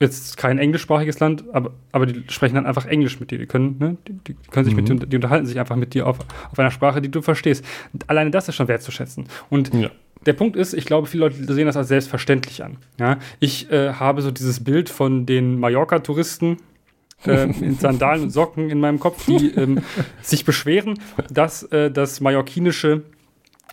jetzt 0.00 0.36
kein 0.36 0.58
englischsprachiges 0.58 1.20
Land, 1.20 1.44
aber, 1.52 1.72
aber 1.92 2.06
die 2.06 2.24
sprechen 2.28 2.54
dann 2.56 2.66
einfach 2.66 2.86
Englisch 2.86 3.20
mit 3.20 3.30
dir. 3.30 3.38
Die 3.38 3.46
können, 3.46 3.76
ne, 3.78 3.96
die, 4.08 4.12
die 4.12 4.34
können 4.50 4.64
sich 4.64 4.74
mhm. 4.74 4.80
mit 4.80 5.02
dir, 5.02 5.06
die 5.06 5.16
unterhalten 5.16 5.46
sich 5.46 5.58
einfach 5.58 5.76
mit 5.76 5.94
dir 5.94 6.06
auf, 6.06 6.18
auf 6.50 6.58
einer 6.58 6.70
Sprache, 6.70 7.00
die 7.00 7.10
du 7.10 7.22
verstehst. 7.22 7.64
Alleine 8.06 8.30
das 8.30 8.48
ist 8.48 8.56
schon 8.56 8.68
wertzuschätzen. 8.68 9.26
Und 9.50 9.72
ja. 9.72 9.90
der 10.26 10.32
Punkt 10.32 10.56
ist, 10.56 10.74
ich 10.74 10.84
glaube, 10.84 11.06
viele 11.06 11.24
Leute 11.24 11.52
sehen 11.52 11.66
das 11.66 11.76
als 11.76 11.88
selbstverständlich 11.88 12.64
an. 12.64 12.78
Ja? 12.98 13.18
Ich 13.40 13.70
äh, 13.70 13.94
habe 13.94 14.22
so 14.22 14.30
dieses 14.30 14.62
Bild 14.62 14.90
von 14.90 15.26
den 15.26 15.58
Mallorca-Touristen, 15.58 16.58
äh, 17.26 17.44
in 17.44 17.76
Sandalen 17.76 18.24
und 18.24 18.30
Socken 18.30 18.70
in 18.70 18.80
meinem 18.80 18.98
Kopf, 18.98 19.24
die 19.26 19.50
ähm, 19.56 19.82
sich 20.22 20.44
beschweren, 20.44 20.98
dass 21.30 21.62
äh, 21.64 21.90
das 21.90 22.20
mallorquinische 22.20 23.02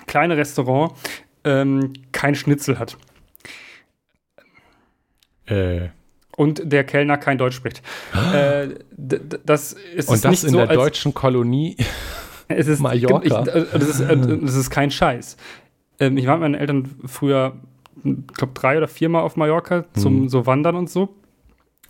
kleine 0.07 0.37
Restaurant 0.37 0.93
ähm, 1.43 1.93
kein 2.11 2.35
Schnitzel 2.35 2.79
hat. 2.79 2.97
Äh 5.47 5.89
und 6.41 6.59
der 6.65 6.83
Kellner 6.83 7.17
kein 7.17 7.37
Deutsch 7.37 7.55
spricht. 7.55 7.83
äh, 8.33 8.69
das 8.97 9.73
ist 9.73 10.09
und 10.09 10.25
das 10.25 10.43
in 10.43 10.49
so, 10.49 10.57
der 10.57 10.67
deutschen 10.67 11.13
Kolonie 11.13 11.77
es 12.47 12.67
ist, 12.67 12.79
Mallorca. 12.79 13.21
Ich, 13.23 13.31
äh, 13.31 13.65
das, 13.77 13.83
ist, 13.83 13.99
äh, 13.99 14.17
das 14.17 14.55
ist 14.55 14.71
kein 14.71 14.89
Scheiß. 14.89 15.37
Ähm, 15.99 16.17
ich 16.17 16.25
war 16.25 16.37
mit 16.37 16.41
meinen 16.41 16.55
Eltern 16.55 16.95
früher, 17.05 17.57
ich 18.03 18.15
glaube, 18.33 18.53
drei 18.55 18.77
oder 18.77 18.87
viermal 18.87 19.21
auf 19.21 19.35
Mallorca 19.35 19.85
zum 19.93 20.21
hm. 20.21 20.29
so 20.29 20.47
Wandern 20.47 20.75
und 20.75 20.89
so. 20.89 21.09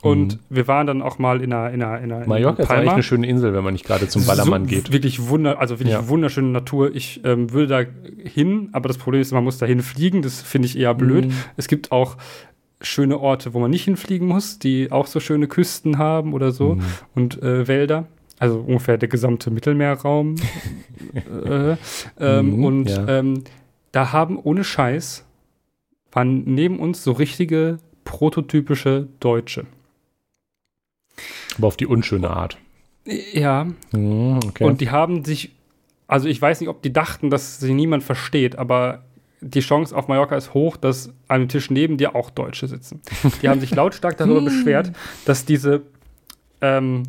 Und 0.01 0.33
mhm. 0.33 0.39
wir 0.49 0.67
waren 0.67 0.87
dann 0.87 1.01
auch 1.03 1.19
mal 1.19 1.41
in 1.41 1.53
einer. 1.53 1.71
In 1.71 1.83
einer, 1.83 2.01
in 2.01 2.11
einer 2.11 2.27
Mallorca 2.27 2.57
in 2.57 2.63
ist 2.63 2.71
eigentlich 2.71 2.91
eine 2.91 3.03
schöne 3.03 3.27
Insel, 3.27 3.53
wenn 3.53 3.63
man 3.63 3.73
nicht 3.73 3.85
gerade 3.85 4.07
zum 4.07 4.25
Ballermann 4.25 4.63
so, 4.63 4.69
geht. 4.69 4.91
Wirklich 4.91 5.27
wunder, 5.27 5.59
also 5.59 5.79
wirklich 5.79 5.93
ja. 5.93 6.07
wunderschöne 6.07 6.47
Natur. 6.47 6.93
Ich 6.93 7.21
ähm, 7.23 7.53
würde 7.53 7.67
da 7.67 8.27
hin, 8.27 8.69
aber 8.71 8.87
das 8.87 8.97
Problem 8.97 9.21
ist, 9.21 9.31
man 9.31 9.43
muss 9.43 9.59
dahin 9.59 9.81
fliegen. 9.81 10.23
Das 10.23 10.41
finde 10.41 10.65
ich 10.67 10.77
eher 10.77 10.95
blöd. 10.95 11.27
Mhm. 11.27 11.33
Es 11.55 11.67
gibt 11.67 11.91
auch 11.91 12.17
schöne 12.81 13.19
Orte, 13.19 13.53
wo 13.53 13.59
man 13.59 13.71
nicht 13.71 13.85
hinfliegen 13.85 14.27
muss, 14.27 14.59
die 14.59 14.91
auch 14.91 15.07
so 15.07 15.19
schöne 15.19 15.47
Küsten 15.47 15.97
haben 15.97 16.33
oder 16.33 16.51
so 16.51 16.75
mhm. 16.75 16.83
und 17.15 17.41
äh, 17.41 17.67
Wälder. 17.67 18.07
Also 18.39 18.59
ungefähr 18.59 18.97
der 18.97 19.09
gesamte 19.09 19.51
Mittelmeerraum. 19.51 20.35
äh, 21.45 21.75
ähm, 22.19 22.57
mhm, 22.57 22.65
und 22.65 22.89
ja. 22.89 23.07
ähm, 23.07 23.43
da 23.91 24.11
haben 24.11 24.37
ohne 24.37 24.63
Scheiß, 24.63 25.25
waren 26.11 26.43
neben 26.45 26.79
uns 26.79 27.03
so 27.03 27.11
richtige 27.11 27.77
prototypische 28.03 29.07
Deutsche. 29.19 29.65
Aber 31.57 31.67
auf 31.67 31.77
die 31.77 31.85
unschöne 31.85 32.29
Art. 32.31 32.57
Ja. 33.33 33.67
Mhm, 33.91 34.39
okay. 34.45 34.63
Und 34.63 34.81
die 34.81 34.89
haben 34.89 35.23
sich, 35.23 35.51
also 36.07 36.27
ich 36.27 36.41
weiß 36.41 36.61
nicht, 36.61 36.69
ob 36.69 36.81
die 36.81 36.93
dachten, 36.93 37.29
dass 37.29 37.59
sie 37.59 37.73
niemand 37.73 38.03
versteht, 38.03 38.57
aber 38.57 39.03
die 39.41 39.59
Chance 39.59 39.95
auf 39.95 40.07
Mallorca 40.07 40.35
ist 40.35 40.53
hoch, 40.53 40.77
dass 40.77 41.11
an 41.27 41.41
dem 41.41 41.49
Tisch 41.49 41.71
neben 41.71 41.97
dir 41.97 42.15
auch 42.15 42.29
Deutsche 42.29 42.67
sitzen. 42.67 43.01
Die 43.41 43.49
haben 43.49 43.59
sich 43.59 43.71
lautstark 43.75 44.17
darüber 44.17 44.41
beschwert, 44.41 44.91
dass 45.25 45.45
diese 45.45 45.81
ähm, 46.61 47.03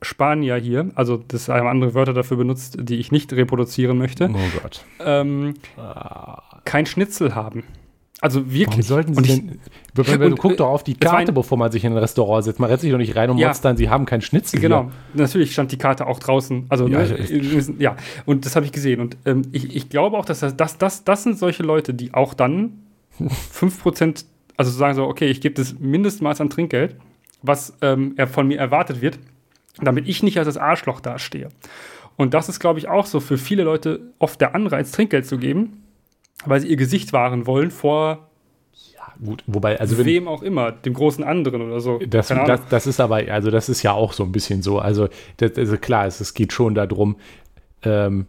Spanier 0.00 0.56
hier, 0.56 0.90
also 0.94 1.16
das 1.16 1.48
haben 1.48 1.66
andere 1.66 1.94
Wörter 1.94 2.12
dafür 2.12 2.36
benutzt, 2.36 2.76
die 2.80 2.96
ich 2.96 3.10
nicht 3.10 3.32
reproduzieren 3.32 3.98
möchte, 3.98 4.30
oh. 4.32 4.68
Ähm, 5.00 5.54
ah. 5.76 6.42
kein 6.64 6.86
Schnitzel 6.86 7.34
haben. 7.34 7.64
Also 8.20 8.50
wirklich. 8.50 8.68
Warum 8.68 8.82
sollten 8.82 9.14
sie 9.14 9.22
denn. 9.22 9.60
Ich, 9.96 10.08
und, 10.08 10.22
und, 10.22 10.38
guck 10.38 10.56
doch 10.56 10.68
auf 10.68 10.84
die 10.84 10.94
Karte, 10.94 11.28
ein, 11.28 11.34
bevor 11.34 11.58
man 11.58 11.70
sich 11.70 11.84
in 11.84 11.92
ein 11.92 11.98
Restaurant 11.98 12.44
setzt. 12.44 12.58
Man 12.58 12.68
rennt 12.68 12.80
sich 12.80 12.90
doch 12.90 12.98
nicht 12.98 13.14
rein 13.16 13.30
und 13.30 13.38
ja, 13.38 13.48
motzt 13.48 13.64
dann, 13.64 13.76
sie 13.76 13.90
haben 13.90 14.06
keinen 14.06 14.22
Schnitzel. 14.22 14.60
Genau. 14.60 14.84
Hier. 15.12 15.22
Natürlich 15.22 15.52
stand 15.52 15.72
die 15.72 15.78
Karte 15.78 16.06
auch 16.06 16.18
draußen. 16.18 16.66
Also, 16.68 16.86
ja, 16.88 17.02
ne, 17.02 17.76
ja. 17.78 17.96
und 18.24 18.46
das 18.46 18.56
habe 18.56 18.66
ich 18.66 18.72
gesehen. 18.72 19.00
Und 19.00 19.16
ähm, 19.24 19.42
ich, 19.52 19.74
ich 19.74 19.88
glaube 19.88 20.16
auch, 20.16 20.24
dass 20.24 20.40
das, 20.40 20.56
das, 20.56 20.78
das, 20.78 21.04
das 21.04 21.22
sind 21.22 21.38
solche 21.38 21.62
Leute, 21.62 21.92
die 21.92 22.14
auch 22.14 22.34
dann 22.34 22.84
5%, 23.20 24.24
also 24.56 24.70
sagen 24.70 24.94
so, 24.94 25.04
okay, 25.04 25.26
ich 25.26 25.40
gebe 25.40 25.54
das 25.54 25.78
Mindestmaß 25.78 26.40
an 26.40 26.50
Trinkgeld, 26.50 26.96
was 27.42 27.76
ähm, 27.82 28.16
von 28.32 28.48
mir 28.48 28.58
erwartet 28.58 29.00
wird, 29.00 29.18
damit 29.80 30.08
ich 30.08 30.22
nicht 30.22 30.38
als 30.38 30.46
das 30.46 30.56
Arschloch 30.56 31.00
dastehe. 31.00 31.50
Und 32.16 32.32
das 32.32 32.48
ist, 32.48 32.60
glaube 32.60 32.78
ich, 32.78 32.88
auch 32.88 33.06
so 33.06 33.20
für 33.20 33.38
viele 33.38 33.64
Leute 33.64 34.12
oft 34.18 34.40
der 34.40 34.54
Anreiz, 34.54 34.92
Trinkgeld 34.92 35.26
zu 35.26 35.36
geben 35.38 35.83
weil 36.44 36.60
sie 36.60 36.68
ihr 36.68 36.76
Gesicht 36.76 37.12
wahren 37.12 37.46
wollen 37.46 37.70
vor 37.70 38.28
ja, 38.92 39.12
gut, 39.24 39.44
wobei, 39.46 39.78
also 39.78 39.98
wenn, 39.98 40.06
wem 40.06 40.28
auch 40.28 40.42
immer, 40.42 40.72
dem 40.72 40.94
großen 40.94 41.22
anderen 41.22 41.62
oder 41.62 41.80
so. 41.80 41.98
Das, 42.06 42.28
das, 42.28 42.60
das, 42.68 42.86
ist 42.86 43.00
aber, 43.00 43.16
also 43.30 43.50
das 43.50 43.68
ist 43.68 43.82
ja 43.82 43.92
auch 43.92 44.12
so 44.12 44.24
ein 44.24 44.32
bisschen 44.32 44.62
so. 44.62 44.78
Also, 44.78 45.08
das, 45.36 45.56
also 45.56 45.76
klar, 45.76 46.06
es, 46.06 46.20
es 46.20 46.34
geht 46.34 46.52
schon 46.52 46.74
darum, 46.74 47.16
ähm, 47.82 48.26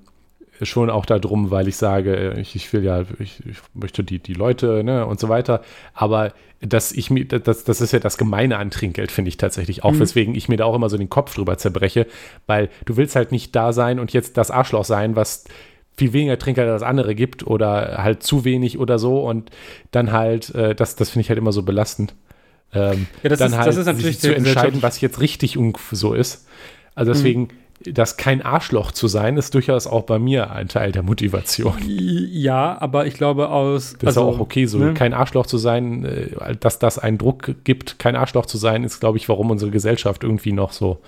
schon 0.61 0.89
auch 0.89 1.05
darum, 1.05 1.51
weil 1.51 1.67
ich 1.67 1.75
sage, 1.75 2.35
ich, 2.39 2.55
ich 2.55 2.71
will 2.71 2.83
ja, 2.83 3.01
ich, 3.19 3.45
ich, 3.45 3.57
möchte 3.73 4.03
die, 4.03 4.19
die 4.19 4.33
Leute 4.33 4.83
ne, 4.83 5.05
und 5.05 5.19
so 5.19 5.27
weiter, 5.29 5.61
aber 5.93 6.33
dass 6.61 6.91
ich 6.93 7.09
mir, 7.09 7.25
das, 7.25 7.63
das 7.65 7.81
ist 7.81 7.91
ja 7.91 7.99
das 7.99 8.17
Gemeine 8.17 8.57
an 8.57 8.71
Trinkgeld, 8.71 9.11
finde 9.11 9.29
ich 9.29 9.37
tatsächlich 9.37 9.83
auch, 9.83 9.91
mhm. 9.91 9.99
weswegen 9.99 10.35
ich 10.35 10.47
mir 10.47 10.57
da 10.57 10.65
auch 10.65 10.75
immer 10.75 10.89
so 10.89 10.97
den 10.97 11.09
Kopf 11.09 11.35
drüber 11.35 11.57
zerbreche, 11.57 12.07
weil 12.47 12.69
du 12.85 12.95
willst 12.95 13.15
halt 13.15 13.31
nicht 13.31 13.55
da 13.55 13.73
sein 13.73 13.99
und 13.99 14.13
jetzt 14.13 14.37
das 14.37 14.49
Arschloch 14.51 14.85
sein, 14.85 15.15
was 15.15 15.45
viel 15.97 16.13
weniger 16.13 16.37
Trinker 16.37 16.71
als 16.71 16.83
andere 16.83 17.15
gibt 17.15 17.45
oder 17.47 18.03
halt 18.03 18.23
zu 18.23 18.45
wenig 18.45 18.79
oder 18.79 18.99
so 18.99 19.19
und 19.19 19.49
dann 19.91 20.11
halt, 20.11 20.53
äh, 20.55 20.75
das, 20.75 20.95
das 20.95 21.09
finde 21.09 21.21
ich 21.21 21.29
halt 21.29 21.39
immer 21.39 21.51
so 21.51 21.63
belastend. 21.63 22.13
Ähm, 22.73 23.07
ja, 23.23 23.29
das 23.29 23.39
dann 23.39 23.51
ist, 23.51 23.57
halt 23.57 23.67
das 23.67 23.77
ist 23.77 23.85
natürlich 23.85 24.19
zu 24.19 24.35
entscheiden, 24.35 24.83
was 24.83 24.99
jetzt 24.99 25.21
richtig 25.21 25.57
und 25.57 25.77
so 25.91 26.13
ist. 26.13 26.47
Also 26.93 27.13
deswegen, 27.13 27.49
mhm. 27.85 27.93
das 27.93 28.17
kein 28.17 28.41
Arschloch 28.41 28.91
zu 28.91 29.07
sein, 29.07 29.37
ist 29.37 29.53
durchaus 29.53 29.87
auch 29.87 30.03
bei 30.03 30.19
mir 30.19 30.51
ein 30.51 30.67
Teil 30.67 30.91
der 30.91 31.03
Motivation. 31.03 31.75
Ja, 31.87 32.77
aber 32.81 33.05
ich 33.05 33.13
glaube 33.13 33.49
aus. 33.49 33.95
Das 33.99 34.17
also, 34.17 34.29
ist 34.29 34.35
auch 34.35 34.39
okay, 34.39 34.65
so 34.65 34.79
ne? 34.79 34.93
kein 34.93 35.13
Arschloch 35.13 35.45
zu 35.45 35.57
sein, 35.57 36.03
äh, 36.03 36.55
dass 36.59 36.79
das 36.79 36.99
einen 36.99 37.17
Druck 37.17 37.55
gibt, 37.63 37.99
kein 37.99 38.17
Arschloch 38.17 38.45
zu 38.45 38.57
sein, 38.57 38.83
ist, 38.83 38.99
glaube 38.99 39.17
ich, 39.17 39.29
warum 39.29 39.51
unsere 39.51 39.71
Gesellschaft 39.71 40.23
irgendwie 40.23 40.51
noch 40.51 40.73
so 40.73 40.99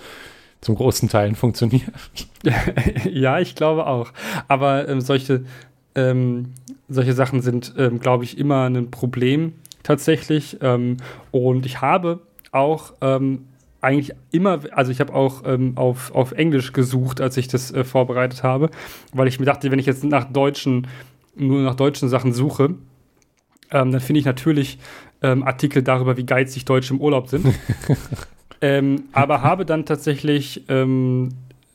zum 0.62 0.76
großen 0.76 1.10
Teil 1.10 1.36
funktioniert. 1.36 1.92
ja, 3.12 3.40
ich 3.40 3.56
glaube 3.56 3.88
auch. 3.88 4.12
Aber 4.48 4.88
ähm, 4.88 5.02
solche, 5.02 5.44
ähm, 5.96 6.54
solche 6.90 7.14
Sachen 7.14 7.42
sind, 7.42 7.74
ähm, 7.78 8.00
glaube 8.00 8.24
ich, 8.24 8.38
immer 8.38 8.70
ein 8.70 8.92
Problem 8.92 9.54
tatsächlich. 9.84 10.58
Ähm, 10.62 10.98
und 11.32 11.66
ich 11.66 11.82
habe 11.82 12.20
auch 12.52 12.94
ähm, 13.02 13.46
eigentlich 13.82 14.16
immer, 14.32 14.60
also 14.72 14.92
ich 14.92 15.00
habe 15.00 15.14
auch 15.14 15.44
ähm, 15.46 15.74
auf, 15.76 16.14
auf 16.14 16.32
Englisch 16.32 16.74
gesucht, 16.74 17.22
als 17.22 17.38
ich 17.38 17.48
das 17.48 17.72
äh, 17.72 17.84
vorbereitet 17.84 18.44
habe, 18.44 18.70
weil 19.14 19.28
ich 19.28 19.40
mir 19.40 19.46
dachte, 19.46 19.70
wenn 19.72 19.80
ich 19.80 19.86
jetzt 19.86 20.04
nach 20.04 20.26
deutschen, 20.26 20.88
nur 21.36 21.62
nach 21.62 21.76
deutschen 21.76 22.10
Sachen 22.10 22.34
suche, 22.34 22.76
dann 23.70 24.00
finde 24.00 24.20
ich 24.20 24.26
natürlich 24.26 24.80
Artikel 25.20 25.82
darüber, 25.82 26.16
wie 26.16 26.26
geizig 26.26 26.64
Deutsche 26.64 26.94
im 26.94 27.02
Urlaub 27.02 27.28
sind. 27.28 27.48
Ähm, 28.62 29.06
aber 29.12 29.42
habe 29.42 29.66
dann 29.66 29.86
tatsächlich 29.86 30.64
ähm, 30.70 31.30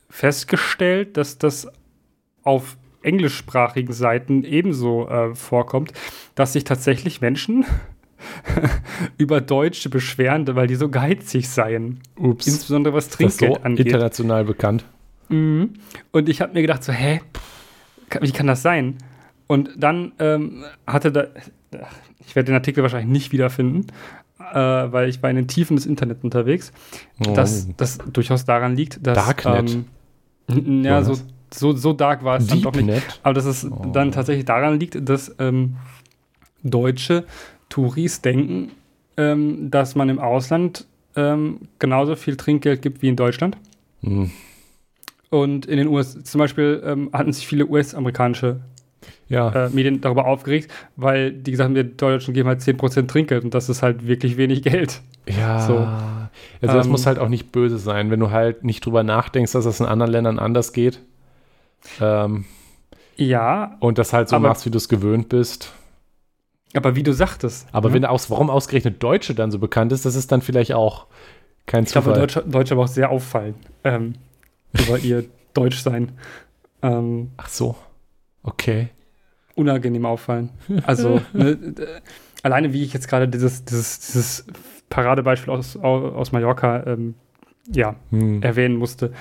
festgestellt, 0.09 1.17
dass 1.17 1.37
das 1.37 1.67
auf 2.43 2.77
englischsprachigen 3.01 3.93
Seiten 3.93 4.43
ebenso 4.43 5.07
äh, 5.07 5.35
vorkommt, 5.35 5.93
dass 6.35 6.53
sich 6.53 6.63
tatsächlich 6.63 7.21
Menschen 7.21 7.65
über 9.17 9.41
Deutsche 9.41 9.89
beschweren, 9.89 10.47
weil 10.55 10.67
die 10.67 10.75
so 10.75 10.89
geizig 10.89 11.49
seien. 11.49 11.99
Ups. 12.17 12.47
Insbesondere 12.47 12.93
was 12.93 13.09
Trinkgeld 13.09 13.55
so 13.55 13.61
angeht. 13.61 13.87
international 13.87 14.45
bekannt. 14.45 14.85
Mhm. 15.29 15.73
Und 16.11 16.29
ich 16.29 16.41
habe 16.41 16.53
mir 16.53 16.61
gedacht 16.61 16.83
so, 16.83 16.91
hä, 16.91 17.21
wie 18.21 18.31
kann 18.31 18.47
das 18.47 18.61
sein? 18.61 18.97
Und 19.47 19.71
dann 19.77 20.13
ähm, 20.19 20.63
hatte 20.87 21.11
da, 21.11 21.27
ich 22.25 22.35
werde 22.35 22.47
den 22.47 22.55
Artikel 22.55 22.81
wahrscheinlich 22.81 23.11
nicht 23.11 23.31
wiederfinden, 23.31 23.87
äh, 24.53 24.91
weil 24.91 25.09
ich 25.09 25.21
war 25.23 25.29
in 25.29 25.35
den 25.35 25.47
Tiefen 25.47 25.75
des 25.75 25.85
Internets 25.85 26.23
unterwegs, 26.23 26.71
oh. 27.27 27.33
dass 27.33 27.67
das 27.75 27.97
durchaus 27.97 28.45
daran 28.45 28.75
liegt, 28.75 29.05
dass. 29.05 29.15
Darknet. 29.15 29.77
Ähm, 30.49 30.83
ja, 30.83 31.01
so, 31.03 31.17
so, 31.53 31.73
so 31.73 31.93
dark 31.93 32.23
war 32.23 32.37
es 32.37 32.47
Deep 32.47 32.55
dann 32.55 32.61
doch 32.61 32.75
nicht. 32.75 32.85
Net? 32.85 33.03
Aber 33.23 33.33
dass 33.33 33.45
es 33.45 33.65
oh. 33.65 33.89
dann 33.91 34.11
tatsächlich 34.11 34.45
daran 34.45 34.79
liegt, 34.79 35.07
dass 35.07 35.33
ähm, 35.39 35.77
Deutsche 36.63 37.25
Touris 37.69 38.21
denken, 38.21 38.71
ähm, 39.17 39.71
dass 39.71 39.95
man 39.95 40.09
im 40.09 40.19
Ausland 40.19 40.85
ähm, 41.15 41.61
genauso 41.79 42.15
viel 42.15 42.35
Trinkgeld 42.35 42.81
gibt 42.81 43.01
wie 43.01 43.09
in 43.09 43.15
Deutschland. 43.15 43.57
Hm. 44.01 44.31
Und 45.29 45.65
in 45.65 45.77
den 45.77 45.87
USA, 45.87 46.23
zum 46.23 46.39
Beispiel 46.39 46.83
ähm, 46.85 47.09
hatten 47.11 47.33
sich 47.33 47.47
viele 47.47 47.67
US-amerikanische 47.67 48.59
ja. 49.33 49.65
äh, 49.65 49.69
Medien 49.69 49.99
darüber 50.01 50.25
aufgeregt, 50.25 50.71
weil 50.95 51.31
die 51.31 51.51
gesagt 51.51 51.69
haben, 51.69 51.75
wir 51.75 51.83
Deutschen 51.83 52.33
geben 52.33 52.47
halt 52.47 52.61
10% 52.61 53.07
Trinkgeld 53.07 53.43
und 53.43 53.53
das 53.53 53.67
ist 53.67 53.81
halt 53.81 54.07
wirklich 54.07 54.37
wenig 54.37 54.61
Geld. 54.61 55.01
Ja. 55.27 55.59
So. 55.59 55.77
Also 56.61 56.77
das 56.77 56.85
ähm, 56.85 56.91
muss 56.91 57.05
halt 57.05 57.19
auch 57.19 57.29
nicht 57.29 57.51
böse 57.51 57.77
sein, 57.77 58.11
wenn 58.11 58.19
du 58.19 58.31
halt 58.31 58.63
nicht 58.63 58.85
drüber 58.85 59.03
nachdenkst, 59.03 59.51
dass 59.51 59.65
das 59.65 59.79
in 59.79 59.85
anderen 59.85 60.11
Ländern 60.11 60.39
anders 60.39 60.73
geht. 60.73 61.01
Ähm, 61.99 62.45
ja. 63.15 63.75
Und 63.79 63.97
das 63.97 64.13
halt 64.13 64.29
so 64.29 64.35
aber, 64.35 64.49
machst, 64.49 64.65
wie 64.65 64.69
du 64.69 64.77
es 64.77 64.87
gewöhnt 64.87 65.29
bist. 65.29 65.73
Aber 66.75 66.95
wie 66.95 67.03
du 67.03 67.13
sagtest. 67.13 67.67
Aber 67.71 67.89
ne? 67.89 67.95
wenn 67.95 68.05
aus, 68.05 68.29
warum 68.29 68.49
ausgerechnet 68.49 69.01
Deutsche 69.01 69.35
dann 69.35 69.51
so 69.51 69.59
bekannt 69.59 69.91
ist, 69.91 70.05
das 70.05 70.15
ist 70.15 70.31
dann 70.31 70.41
vielleicht 70.41 70.73
auch 70.73 71.07
kein 71.65 71.85
Zufall. 71.85 72.01
Ich 72.01 72.05
glaube, 72.05 72.19
Deutsche, 72.19 72.43
Deutsche 72.49 72.73
aber 72.73 72.83
auch 72.83 72.87
sehr 72.87 73.09
auffallen 73.09 73.55
ähm, 73.83 74.13
über 74.73 74.97
ihr 74.99 75.25
Deutschsein. 75.53 76.13
Ähm, 76.81 77.31
Ach 77.37 77.49
so. 77.49 77.75
Okay 78.41 78.89
unangenehm 79.55 80.05
auffallen. 80.05 80.49
Also 80.85 81.21
ne, 81.33 81.57
alleine 82.43 82.73
wie 82.73 82.83
ich 82.83 82.93
jetzt 82.93 83.07
gerade 83.07 83.27
dieses, 83.27 83.65
dieses, 83.65 83.99
dieses 83.99 84.45
Paradebeispiel 84.89 85.51
aus, 85.51 85.77
aus 85.77 86.31
Mallorca 86.31 86.83
ähm, 86.85 87.15
ja, 87.71 87.95
hm. 88.09 88.41
erwähnen 88.41 88.75
musste, 88.75 89.11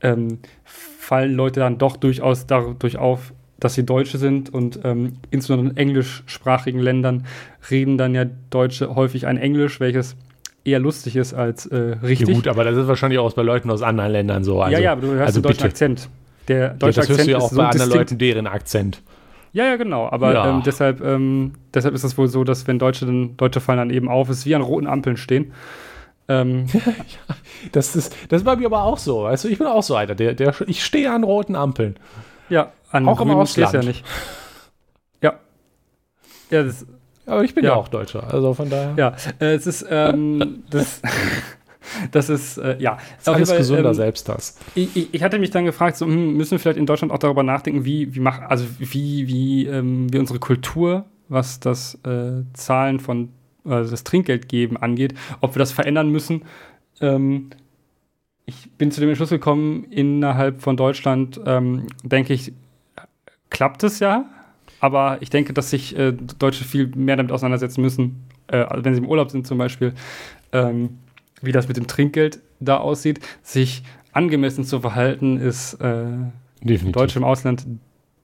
ähm, 0.00 0.38
fallen 0.64 1.34
Leute 1.34 1.60
dann 1.60 1.78
doch 1.78 1.96
durchaus 1.96 2.46
dadurch 2.46 2.98
auf, 2.98 3.32
dass 3.60 3.74
sie 3.74 3.84
Deutsche 3.84 4.18
sind 4.18 4.52
und 4.52 4.80
ähm, 4.84 5.14
insbesondere 5.30 5.70
in 5.70 5.76
englischsprachigen 5.76 6.80
Ländern 6.80 7.26
reden 7.70 7.96
dann 7.96 8.14
ja 8.14 8.24
Deutsche 8.50 8.94
häufig 8.94 9.26
ein 9.26 9.36
Englisch, 9.36 9.78
welches 9.78 10.16
eher 10.64 10.80
lustig 10.80 11.16
ist 11.16 11.34
als 11.34 11.66
äh, 11.66 11.76
richtig. 12.02 12.28
Ja, 12.28 12.34
gut, 12.34 12.48
aber 12.48 12.64
das 12.64 12.76
ist 12.76 12.88
wahrscheinlich 12.88 13.18
auch 13.18 13.32
bei 13.34 13.42
Leuten 13.42 13.70
aus 13.70 13.82
anderen 13.82 14.12
Ländern 14.12 14.44
so. 14.44 14.60
Also, 14.60 14.76
ja, 14.76 14.82
ja, 14.82 14.92
aber 14.92 15.02
du 15.02 15.08
hörst 15.08 15.26
also 15.26 15.40
den 15.40 15.42
deutschen 15.44 15.56
bitte. 15.56 15.68
Akzent. 15.68 16.08
Der 16.48 16.68
deutsche 16.70 16.80
ja, 16.80 16.86
das 16.86 16.98
Akzent 16.98 17.18
hörst 17.18 17.26
du 17.26 17.30
ja 17.30 17.38
auch 17.38 17.54
bei 17.54 17.68
anderen 17.68 17.90
Leuten 17.90 18.18
deren 18.18 18.46
Akzent. 18.46 19.02
Ja, 19.52 19.66
ja, 19.66 19.76
genau. 19.76 20.08
Aber 20.10 20.32
ja. 20.32 20.48
Ähm, 20.48 20.62
deshalb, 20.64 21.00
ähm, 21.02 21.52
deshalb 21.74 21.94
ist 21.94 22.04
es 22.04 22.16
wohl 22.16 22.28
so, 22.28 22.42
dass 22.44 22.66
wenn 22.66 22.78
Deutsche 22.78 23.06
dann, 23.06 23.36
Deutsche 23.36 23.60
fallen 23.60 23.78
dann 23.78 23.90
eben 23.90 24.08
auf, 24.08 24.28
es 24.28 24.46
wie 24.46 24.54
an 24.54 24.62
roten 24.62 24.86
Ampeln 24.86 25.16
stehen. 25.16 25.52
Ähm, 26.28 26.66
ja, 26.72 27.36
das 27.72 27.94
ist, 27.94 28.16
das 28.30 28.44
bei 28.44 28.56
mir 28.56 28.66
aber 28.66 28.84
auch 28.84 28.98
so. 28.98 29.28
Du, 29.28 29.48
ich 29.48 29.58
bin 29.58 29.66
auch 29.66 29.82
so 29.82 29.94
einer, 29.94 30.14
der, 30.14 30.34
der, 30.34 30.54
ich 30.66 30.84
stehe 30.84 31.12
an 31.12 31.24
roten 31.24 31.56
Ampeln. 31.56 31.96
Ja, 32.48 32.72
an 32.90 33.06
auch 33.08 33.20
im 33.20 33.30
Ausland. 33.30 33.72
ja 33.72 33.82
nicht. 33.82 34.04
Ja. 35.20 35.34
Ja, 36.50 36.62
das, 36.62 36.86
aber 37.26 37.44
ich 37.44 37.54
bin 37.54 37.64
ja. 37.64 37.70
ja 37.70 37.76
auch 37.76 37.88
Deutscher, 37.88 38.32
also 38.32 38.54
von 38.54 38.70
daher. 38.70 38.94
Ja, 38.96 39.14
äh, 39.38 39.54
es 39.54 39.66
ist, 39.66 39.86
ähm, 39.88 40.64
das, 40.70 41.02
das 42.10 42.28
ist, 42.28 42.58
äh, 42.58 42.76
ja. 42.78 42.96
Das 42.96 43.18
ist 43.20 43.28
alles 43.28 43.48
Fall, 43.50 43.58
gesunder 43.58 43.88
ähm, 43.88 43.94
Selbsthass. 43.94 44.58
Ich, 44.74 44.96
ich, 44.96 45.14
ich, 45.14 45.22
hatte 45.22 45.38
mich 45.38 45.50
dann 45.50 45.64
gefragt, 45.64 45.96
so, 45.96 46.06
hm, 46.06 46.36
müssen 46.36 46.52
wir 46.52 46.58
vielleicht 46.58 46.78
in 46.78 46.86
Deutschland 46.86 47.12
auch 47.12 47.18
darüber 47.18 47.42
nachdenken, 47.42 47.84
wie, 47.84 48.14
wie 48.14 48.20
mach, 48.20 48.40
also 48.42 48.64
wie, 48.78 49.28
wie, 49.28 49.66
ähm, 49.66 50.12
wie 50.12 50.18
unsere 50.18 50.38
Kultur, 50.38 51.04
was 51.28 51.60
das 51.60 51.98
äh, 52.04 52.42
Zahlen 52.52 53.00
von, 53.00 53.30
also 53.64 53.90
das 53.90 54.04
Trinkgeldgeben 54.04 54.76
angeht, 54.76 55.14
ob 55.40 55.54
wir 55.54 55.58
das 55.58 55.72
verändern 55.72 56.08
müssen. 56.08 56.42
Ähm, 57.00 57.50
ich 58.44 58.70
bin 58.72 58.90
zu 58.90 59.00
dem 59.00 59.08
Entschluss 59.08 59.30
gekommen, 59.30 59.84
innerhalb 59.90 60.62
von 60.62 60.76
Deutschland, 60.76 61.40
ähm, 61.46 61.86
denke 62.02 62.34
ich, 62.34 62.52
klappt 63.50 63.84
es 63.84 64.00
ja. 64.00 64.26
Aber 64.80 65.18
ich 65.20 65.30
denke, 65.30 65.52
dass 65.52 65.70
sich 65.70 65.96
äh, 65.96 66.12
Deutsche 66.12 66.64
viel 66.64 66.88
mehr 66.96 67.16
damit 67.16 67.30
auseinandersetzen 67.30 67.82
müssen, 67.82 68.24
äh, 68.48 68.66
wenn 68.78 68.94
sie 68.94 69.00
im 69.00 69.08
Urlaub 69.08 69.30
sind 69.30 69.46
zum 69.46 69.58
Beispiel, 69.58 69.94
ähm, 70.52 70.98
wie 71.42 71.52
das 71.52 71.68
mit 71.68 71.76
dem 71.76 71.86
Trinkgeld 71.86 72.40
da 72.60 72.78
aussieht, 72.78 73.20
sich 73.42 73.82
angemessen 74.12 74.64
zu 74.64 74.80
verhalten, 74.80 75.38
ist 75.38 75.74
äh, 75.74 76.04
in 76.60 76.92
Deutsch 76.92 77.16
im 77.16 77.24
Ausland, 77.24 77.66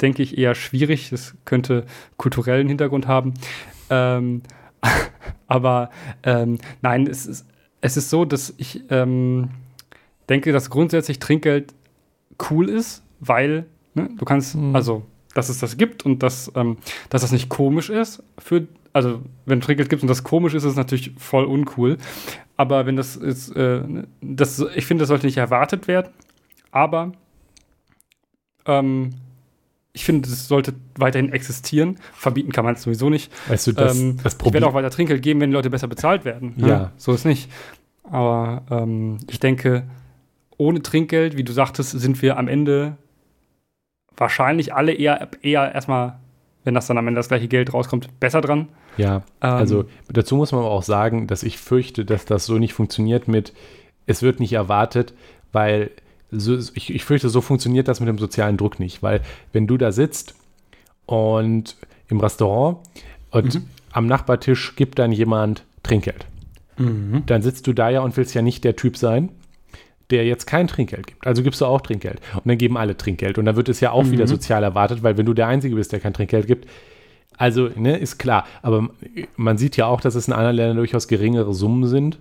denke 0.01 0.23
ich, 0.23 0.39
eher 0.39 0.55
schwierig. 0.55 1.13
Es 1.13 1.35
könnte 1.45 1.85
kulturellen 2.17 2.69
Hintergrund 2.69 3.07
haben. 3.07 3.35
Ähm, 3.91 4.43
aber 5.47 5.91
ähm, 6.23 6.59
nein, 6.83 7.07
es 7.07 7.27
ist, 7.27 7.47
es 7.81 7.97
ist 7.97 8.11
so, 8.11 8.25
dass 8.25 8.55
ich 8.59 8.83
ähm, 8.91 9.51
denke, 10.29 10.53
dass 10.53 10.71
grundsätzlich 10.71 11.19
Trinkgeld 11.19 11.75
cool 12.51 12.69
ist, 12.69 13.03
weil 13.21 13.67
ne, 13.95 14.11
du 14.17 14.25
kannst, 14.25 14.55
mhm. 14.55 14.75
also, 14.75 15.03
dass 15.35 15.49
es 15.49 15.59
das 15.59 15.77
gibt 15.77 16.05
und 16.05 16.23
dass, 16.23 16.53
ähm, 16.55 16.79
dass 17.11 17.23
das 17.23 17.33
nicht 17.33 17.49
komisch 17.49 17.91
ist 17.91 18.23
für 18.39 18.67
also 18.99 19.23
wenn 19.47 19.61
Trinkgeld 19.61 19.89
gibt 19.89 20.03
und 20.03 20.09
das 20.09 20.25
komisch 20.25 20.55
ist, 20.55 20.65
ist 20.65 20.73
es 20.73 20.77
natürlich 20.77 21.13
voll 21.17 21.45
uncool. 21.45 21.99
Aber 22.57 22.87
wenn 22.87 22.97
das 22.97 23.17
ist, 23.17 23.51
äh, 23.57 23.83
das, 24.21 24.65
ich 24.75 24.87
finde, 24.87 25.03
das 25.03 25.09
sollte 25.09 25.27
nicht 25.27 25.37
erwartet 25.37 25.89
werden. 25.89 26.13
Aber 26.71 27.13
ähm, 28.67 29.11
ich 29.93 30.05
finde, 30.05 30.29
das 30.29 30.47
sollte 30.47 30.75
weiterhin 30.97 31.33
existieren. 31.33 31.99
Verbieten 32.13 32.53
kann 32.53 32.65
man 32.65 32.75
es 32.75 32.83
sowieso 32.83 33.11
nicht. 33.11 33.33
Weißt 33.49 33.67
du, 33.69 33.73
das, 33.73 33.99
ähm, 33.99 34.19
das 34.23 34.35
Problem. 34.35 34.51
Ich 34.51 34.63
werde 34.63 34.67
auch 34.67 34.75
weiter 34.75 34.91
Trinkgeld 34.91 35.23
geben, 35.23 35.41
wenn 35.41 35.51
die 35.51 35.55
Leute 35.55 35.71
besser 35.71 35.89
bezahlt 35.89 36.25
werden. 36.25 36.55
Ne? 36.57 36.69
Ja. 36.69 36.93
So 36.97 37.13
ist 37.13 37.25
nicht. 37.25 37.51
Aber 38.05 38.63
ähm, 38.71 39.19
ich 39.29 39.41
denke, 39.41 39.85
ohne 40.57 40.83
Trinkgeld, 40.83 41.37
wie 41.37 41.45
du 41.45 41.53
sagtest, 41.53 41.91
sind 41.91 42.21
wir 42.23 42.37
am 42.37 42.49
Ende 42.49 42.97
wahrscheinlich 44.17 44.75
alle 44.75 44.93
eher, 44.93 45.29
eher 45.43 45.75
erstmal, 45.75 46.19
wenn 46.65 46.75
das 46.75 46.87
dann 46.87 46.99
am 46.99 47.07
Ende 47.07 47.19
das 47.19 47.29
gleiche 47.29 47.49
Geld 47.49 47.73
rauskommt, 47.73 48.21
besser 48.21 48.41
dran. 48.41 48.69
Ja, 48.99 49.17
ähm, 49.17 49.23
also 49.51 49.85
dazu 50.09 50.37
muss 50.37 50.53
man 50.53 50.61
aber 50.61 50.71
auch 50.71 50.83
sagen, 50.83 51.27
dass 51.27 51.43
ich 51.43 51.59
fürchte, 51.59 52.05
dass 52.05 52.25
das 52.25 52.47
so 52.47 52.59
nicht 52.59 52.75
funktioniert 52.75 53.29
mit, 53.29 53.53
es 54.07 54.23
wird 54.23 54.41
nicht 54.41 54.53
erwartet, 54.53 55.15
weil 55.53 55.91
so, 56.31 56.59
ich, 56.75 56.95
ich 56.95 57.05
fürchte, 57.05 57.29
so 57.29 57.41
funktioniert 57.41 57.89
das 57.89 58.01
mit 58.01 58.09
dem 58.09 58.19
sozialen 58.19 58.57
Druck 58.57 58.81
nicht, 58.81 59.03
weil 59.03 59.23
wenn 59.53 59.67
du 59.67 59.79
da 59.79 59.93
sitzt 59.93 60.35
und 61.07 61.77
im 62.09 62.21
Restaurant 62.21 62.79
und 63.31 63.55
mhm. 63.55 63.65
am 63.93 64.07
Nachbartisch 64.07 64.77
gibt 64.77 64.99
dann 64.99 65.13
jemand 65.13 65.65
Trinkgeld, 65.83 66.27
mhm. 66.77 67.23
dann 67.27 67.43
sitzt 67.43 67.67
du 67.67 67.73
da 67.73 67.89
ja 67.89 68.01
und 68.01 68.17
willst 68.17 68.35
ja 68.35 68.43
nicht 68.43 68.65
der 68.65 68.77
Typ 68.77 68.97
sein, 68.97 69.31
der 70.11 70.25
jetzt 70.25 70.47
kein 70.47 70.69
Trinkgeld 70.69 71.07
gibt. 71.07 71.27
Also 71.27 71.43
gibst 71.43 71.61
du 71.61 71.67
auch 71.67 71.81
Trinkgeld. 71.81 72.21
Und 72.35 72.47
dann 72.47 72.59
geben 72.59 72.77
alle 72.79 72.97
Trinkgeld. 72.97 73.37
Und 73.39 73.45
dann 73.45 73.57
wird 73.57 73.69
es 73.69 73.81
ja 73.81 73.91
auch 73.93 74.05
mhm. 74.05 74.13
wieder 74.13 74.27
sozial 74.27 74.63
erwartet, 74.63 75.03
weil 75.03 75.19
wenn 75.19 75.27
du 75.27 75.35
der 75.35 75.49
Einzige 75.49 75.75
bist, 75.75 75.93
der 75.93 76.01
kein 76.01 76.15
Trinkgeld 76.15 76.47
gibt, 76.47 76.67
also, 77.39 77.71
ne, 77.75 77.97
ist 77.97 78.19
klar. 78.19 78.45
Aber 78.63 78.91
man 79.37 79.57
sieht 79.57 79.77
ja 79.77 79.87
auch, 79.87 80.01
dass 80.01 80.15
es 80.15 80.29
in 80.29 80.35
anderen 80.35 80.57
Ländern 80.57 80.77
durchaus 80.77 81.09
geringere 81.09 81.55
Summen 81.55 81.87
sind. 81.87 82.19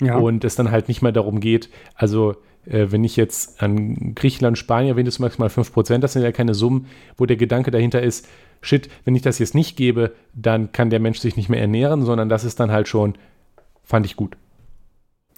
Ja. 0.00 0.16
Und 0.16 0.44
es 0.44 0.56
dann 0.56 0.70
halt 0.70 0.88
nicht 0.88 1.02
mehr 1.02 1.12
darum 1.12 1.40
geht, 1.40 1.68
also 1.94 2.34
äh, 2.66 2.86
wenn 2.90 3.04
ich 3.04 3.16
jetzt 3.16 3.62
an 3.62 4.14
Griechenland, 4.14 4.58
Spanien 4.58 4.92
erwähne, 4.92 5.08
ist 5.08 5.18
maximal 5.18 5.48
5%, 5.48 5.98
das 5.98 6.14
sind 6.14 6.22
ja 6.22 6.32
keine 6.32 6.54
Summen, 6.54 6.86
wo 7.16 7.26
der 7.26 7.36
Gedanke 7.36 7.70
dahinter 7.70 8.02
ist, 8.02 8.26
shit, 8.62 8.88
wenn 9.04 9.14
ich 9.14 9.22
das 9.22 9.38
jetzt 9.38 9.54
nicht 9.54 9.76
gebe, 9.76 10.12
dann 10.34 10.72
kann 10.72 10.90
der 10.90 11.00
Mensch 11.00 11.18
sich 11.18 11.36
nicht 11.36 11.48
mehr 11.48 11.60
ernähren, 11.60 12.02
sondern 12.04 12.28
das 12.28 12.44
ist 12.44 12.60
dann 12.60 12.70
halt 12.70 12.88
schon, 12.88 13.14
fand 13.82 14.06
ich 14.06 14.16
gut. 14.16 14.36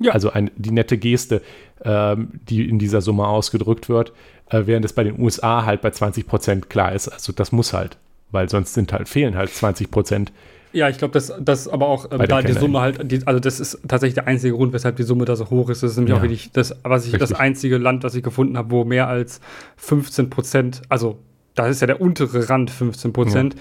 Ja. 0.00 0.12
Also 0.12 0.30
ein, 0.30 0.50
die 0.56 0.72
nette 0.72 0.98
Geste, 0.98 1.42
ähm, 1.84 2.40
die 2.48 2.68
in 2.68 2.78
dieser 2.78 3.00
Summe 3.00 3.26
ausgedrückt 3.26 3.88
wird, 3.88 4.12
äh, 4.50 4.62
während 4.66 4.84
es 4.84 4.92
bei 4.92 5.04
den 5.04 5.20
USA 5.20 5.64
halt 5.64 5.80
bei 5.80 5.90
20 5.90 6.26
Prozent 6.26 6.70
klar 6.70 6.92
ist. 6.92 7.08
Also 7.08 7.32
das 7.32 7.52
muss 7.52 7.72
halt, 7.72 7.98
weil 8.32 8.48
sonst 8.48 8.74
sind 8.74 8.92
halt, 8.92 9.08
fehlen 9.08 9.36
halt 9.36 9.50
20 9.50 9.90
Prozent. 9.90 10.32
Ja, 10.72 10.88
ich 10.88 10.98
glaube, 10.98 11.12
dass 11.12 11.32
das 11.38 11.68
aber 11.68 11.86
auch 11.86 12.10
ähm, 12.10 12.24
da 12.26 12.40
die 12.40 12.52
Summe 12.52 12.80
halt, 12.80 13.10
die, 13.10 13.26
also 13.26 13.38
das 13.38 13.60
ist 13.60 13.80
tatsächlich 13.86 14.14
der 14.14 14.26
einzige 14.26 14.56
Grund, 14.56 14.72
weshalb 14.72 14.96
die 14.96 15.02
Summe 15.02 15.26
da 15.26 15.36
so 15.36 15.50
hoch 15.50 15.68
ist. 15.68 15.82
Das 15.82 15.92
ist 15.92 15.96
nämlich 15.98 16.12
ja. 16.12 16.18
auch 16.18 16.22
wirklich 16.22 16.50
das, 16.52 16.74
was 16.82 17.06
ich, 17.06 17.12
Richtig. 17.12 17.28
das 17.28 17.38
einzige 17.38 17.76
Land, 17.76 18.04
das 18.04 18.14
ich 18.14 18.22
gefunden 18.22 18.56
habe, 18.56 18.70
wo 18.70 18.84
mehr 18.84 19.06
als 19.06 19.40
15 19.76 20.30
Prozent, 20.30 20.82
also 20.88 21.18
das 21.54 21.70
ist 21.70 21.80
ja 21.80 21.86
der 21.86 22.00
untere 22.00 22.48
Rand 22.48 22.70
15 22.70 23.12
Prozent. 23.12 23.54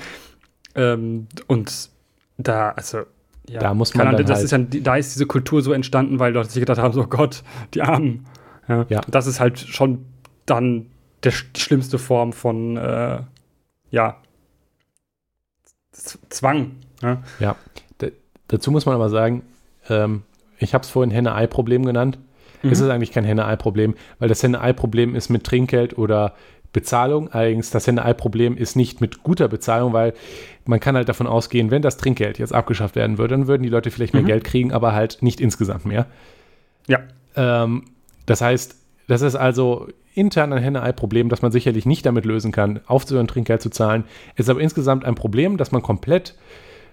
Ja. 0.75 0.93
Ähm, 0.93 1.27
und 1.47 1.89
da, 2.37 2.69
also 2.69 2.99
ja, 3.49 3.59
da 3.59 3.73
muss 3.73 3.93
man 3.93 4.15
dann 4.15 4.25
das 4.25 4.37
halt 4.37 4.45
ist 4.45 4.51
ja, 4.75 4.81
da 4.81 4.95
ist 4.95 5.13
diese 5.13 5.25
Kultur 5.25 5.61
so 5.61 5.73
entstanden, 5.73 6.19
weil 6.19 6.31
Leute 6.31 6.49
sich 6.49 6.61
gedacht 6.61 6.79
haben, 6.79 6.93
so 6.93 7.05
Gott, 7.05 7.43
die 7.73 7.81
Armen. 7.81 8.25
Ja, 8.69 8.85
ja. 8.87 9.01
Das 9.09 9.27
ist 9.27 9.41
halt 9.41 9.59
schon 9.59 10.05
dann 10.45 10.87
der, 11.23 11.33
die 11.55 11.59
schlimmste 11.59 11.97
Form 11.99 12.31
von, 12.31 12.77
äh, 12.77 13.19
ja, 13.89 14.20
Zwang. 15.91 16.71
Ja, 17.01 17.21
ja. 17.39 17.55
dazu 18.47 18.71
muss 18.71 18.85
man 18.85 18.95
aber 18.95 19.09
sagen, 19.09 19.43
ähm, 19.89 20.23
ich 20.59 20.73
habe 20.73 20.83
es 20.83 20.89
vorhin 20.89 21.11
Henne-Ei-Problem 21.11 21.85
genannt. 21.85 22.19
Mhm. 22.61 22.71
Es 22.71 22.79
ist 22.79 22.89
eigentlich 22.89 23.11
kein 23.11 23.23
Henne-Ei-Problem, 23.23 23.95
weil 24.19 24.29
das 24.29 24.43
Henne-Ei-Problem 24.43 25.15
ist 25.15 25.29
mit 25.29 25.43
Trinkgeld 25.43 25.97
oder 25.97 26.35
Bezahlung. 26.73 27.29
Allerdings 27.31 27.69
das 27.71 27.87
Henne-Ei-Problem 27.87 28.55
ist 28.55 28.75
nicht 28.75 29.01
mit 29.01 29.23
guter 29.23 29.47
Bezahlung, 29.47 29.93
weil 29.93 30.13
man 30.65 30.79
kann 30.79 30.95
halt 30.95 31.09
davon 31.09 31.27
ausgehen, 31.27 31.71
wenn 31.71 31.81
das 31.81 31.97
Trinkgeld 31.97 32.39
jetzt 32.39 32.53
abgeschafft 32.53 32.95
werden 32.95 33.17
würde, 33.17 33.35
dann 33.35 33.47
würden 33.47 33.63
die 33.63 33.69
Leute 33.69 33.91
vielleicht 33.91 34.13
mehr 34.13 34.23
mhm. 34.23 34.27
Geld 34.27 34.43
kriegen, 34.43 34.71
aber 34.71 34.93
halt 34.93 35.17
nicht 35.21 35.41
insgesamt 35.41 35.85
mehr. 35.85 36.05
Ja. 36.87 36.99
Ähm, 37.35 37.85
das 38.25 38.41
heißt, 38.41 38.75
das 39.07 39.21
ist 39.21 39.35
also 39.35 39.87
intern 40.13 40.53
ein 40.53 40.61
Henne-Ei-Problem, 40.61 41.29
das 41.29 41.41
man 41.41 41.51
sicherlich 41.51 41.85
nicht 41.85 42.05
damit 42.05 42.25
lösen 42.25 42.51
kann, 42.51 42.81
aufzuhören, 42.85 43.27
Trinkgeld 43.27 43.61
zu 43.61 43.69
zahlen. 43.69 44.03
Es 44.35 44.45
ist 44.45 44.49
aber 44.49 44.61
insgesamt 44.61 45.05
ein 45.05 45.15
Problem, 45.15 45.57
das 45.57 45.71
man 45.71 45.81
komplett 45.81 46.35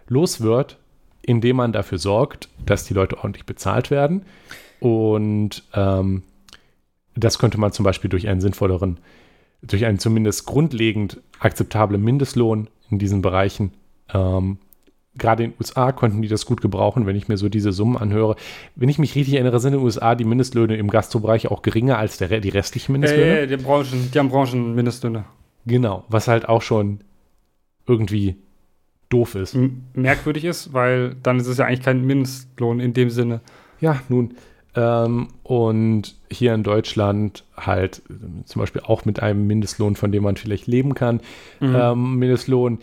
los 0.08 0.40
wird, 0.40 0.78
indem 1.22 1.56
man 1.56 1.72
dafür 1.72 1.98
sorgt, 1.98 2.48
dass 2.64 2.84
die 2.84 2.94
Leute 2.94 3.18
ordentlich 3.18 3.46
bezahlt 3.46 3.90
werden. 3.90 4.22
Und 4.80 5.64
ähm, 5.74 6.22
das 7.14 7.38
könnte 7.38 7.58
man 7.58 7.72
zum 7.72 7.84
Beispiel 7.84 8.10
durch 8.10 8.28
einen 8.28 8.40
sinnvolleren, 8.40 8.98
durch 9.62 9.84
einen 9.84 9.98
zumindest 9.98 10.46
grundlegend 10.46 11.20
akzeptablen 11.40 12.02
Mindestlohn 12.02 12.68
in 12.90 12.98
diesen 12.98 13.22
Bereichen 13.22 13.72
ähm, 14.14 14.58
gerade 15.18 15.44
in 15.44 15.50
den 15.50 15.56
USA 15.60 15.92
konnten 15.92 16.22
die 16.22 16.28
das 16.28 16.46
gut 16.46 16.60
gebrauchen, 16.60 17.06
wenn 17.06 17.16
ich 17.16 17.28
mir 17.28 17.36
so 17.36 17.48
diese 17.48 17.72
Summen 17.72 17.96
anhöre. 17.96 18.36
Wenn 18.76 18.88
ich 18.88 18.98
mich 18.98 19.14
richtig 19.14 19.34
erinnere, 19.34 19.60
sind 19.60 19.74
in 19.74 19.80
den 19.80 19.84
USA 19.84 20.14
die 20.14 20.24
Mindestlöhne 20.24 20.76
im 20.76 20.88
Gastrobereich 20.88 21.50
auch 21.50 21.62
geringer 21.62 21.98
als 21.98 22.18
der, 22.18 22.40
die 22.40 22.48
restlichen 22.48 22.92
Mindestlöhne. 22.92 23.40
Äh, 23.40 23.46
die, 23.46 23.56
Branchen, 23.56 24.10
die 24.12 24.18
haben 24.18 24.28
Branchenmindestlöhne. 24.28 25.24
Genau, 25.66 26.04
was 26.08 26.28
halt 26.28 26.48
auch 26.48 26.62
schon 26.62 27.00
irgendwie 27.86 28.36
doof 29.08 29.34
ist. 29.34 29.54
M 29.54 29.82
merkwürdig 29.94 30.44
ist, 30.44 30.72
weil 30.72 31.16
dann 31.22 31.38
ist 31.38 31.46
es 31.46 31.58
ja 31.58 31.66
eigentlich 31.66 31.82
kein 31.82 32.04
Mindestlohn 32.04 32.80
in 32.80 32.92
dem 32.92 33.10
Sinne. 33.10 33.40
Ja, 33.80 34.00
nun. 34.08 34.34
Ähm, 34.74 35.28
und 35.42 36.14
hier 36.30 36.54
in 36.54 36.62
Deutschland 36.62 37.44
halt 37.56 38.02
zum 38.44 38.60
Beispiel 38.60 38.82
auch 38.84 39.04
mit 39.04 39.20
einem 39.20 39.46
Mindestlohn, 39.46 39.96
von 39.96 40.12
dem 40.12 40.22
man 40.22 40.36
vielleicht 40.36 40.66
leben 40.66 40.94
kann. 40.94 41.20
Mhm. 41.60 41.74
Ähm, 41.74 42.14
Mindestlohn 42.16 42.78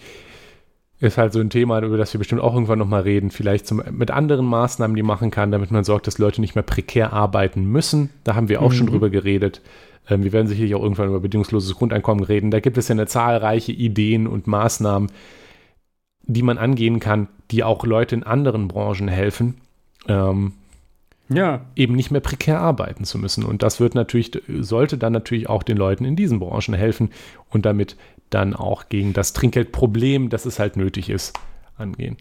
ist 1.06 1.18
halt 1.18 1.34
so 1.34 1.40
ein 1.40 1.50
Thema, 1.50 1.82
über 1.82 1.98
das 1.98 2.14
wir 2.14 2.20
bestimmt 2.20 2.42
auch 2.42 2.54
irgendwann 2.54 2.80
nochmal 2.80 3.02
reden. 3.02 3.32
Vielleicht 3.32 3.68
zum, 3.68 3.82
mit 3.92 4.12
anderen 4.12 4.46
Maßnahmen, 4.46 4.96
die 4.96 5.04
man 5.04 5.16
machen 5.16 5.32
kann, 5.32 5.52
damit 5.52 5.72
man 5.72 5.84
sorgt, 5.84 6.08
dass 6.08 6.18
Leute 6.18 6.42
nicht 6.42 6.56
mehr 6.56 6.64
prekär 6.64 7.14
arbeiten 7.14 7.66
müssen. 7.66 8.10
Da 8.24 8.36
haben 8.36 8.50
wir 8.50 8.62
auch 8.62 8.72
mhm. 8.72 8.76
schon 8.76 8.88
drüber 8.88 9.10
geredet. 9.10 9.62
Ähm, 10.10 10.24
wir 10.24 10.34
werden 10.34 10.48
sicherlich 10.48 10.76
auch 10.76 10.84
irgendwann 10.84 11.10
über 11.10 11.20
bedingungsloses 11.20 11.76
Grundeinkommen 11.76 12.24
reden. 12.24 12.52
Da 12.52 12.60
gibt 12.60 12.78
es 12.78 12.88
ja 12.88 12.94
eine 12.94 13.08
zahlreiche 13.08 13.72
Ideen 13.72 14.28
und 14.28 14.48
Maßnahmen, 14.48 15.12
die 16.24 16.44
man 16.44 16.58
angehen 16.58 17.00
kann, 17.00 17.28
die 17.52 17.64
auch 17.64 17.86
Leute 17.86 18.16
in 18.16 18.24
anderen 18.24 18.68
Branchen 18.68 19.08
helfen. 19.08 19.56
Ähm, 20.08 20.54
ja. 21.30 21.62
eben 21.76 21.96
nicht 21.96 22.12
mehr 22.12 22.22
prekär 22.22 22.60
arbeiten 22.60 23.04
zu 23.04 23.18
müssen. 23.18 23.44
Und 23.44 23.64
das 23.64 23.80
wird 23.80 23.96
natürlich, 23.96 24.32
sollte 24.48 24.98
dann 24.98 25.14
natürlich 25.14 25.50
auch 25.50 25.64
den 25.64 25.78
Leuten 25.78 26.06
in 26.06 26.16
diesen 26.16 26.40
Branchen 26.40 26.74
helfen 26.74 27.10
und 27.50 27.66
damit 27.66 27.96
dann 28.36 28.54
auch 28.54 28.90
gegen 28.90 29.14
das 29.14 29.32
Trinkgeldproblem, 29.32 30.30
das 30.30 30.46
es 30.46 30.60
halt 30.60 30.76
nötig 30.76 31.10
ist, 31.10 31.40
angehen. 31.78 32.18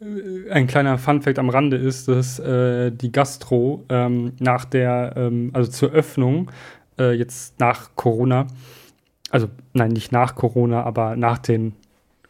Äh, 0.00 0.50
ein 0.50 0.66
kleiner 0.66 0.98
Funfact 0.98 1.38
am 1.38 1.48
Rande 1.48 1.78
ist, 1.78 2.06
dass 2.06 2.38
äh, 2.38 2.92
die 2.92 3.10
Gastro 3.10 3.84
ähm, 3.88 4.34
nach 4.38 4.66
der, 4.66 5.14
ähm, 5.16 5.50
also 5.54 5.70
zur 5.70 5.90
Öffnung, 5.90 6.50
äh, 6.98 7.12
jetzt 7.12 7.58
nach 7.58 7.90
Corona, 7.96 8.46
also 9.30 9.48
nein, 9.72 9.92
nicht 9.92 10.12
nach 10.12 10.34
Corona, 10.34 10.82
aber 10.82 11.16
nach 11.16 11.38
den 11.38 11.72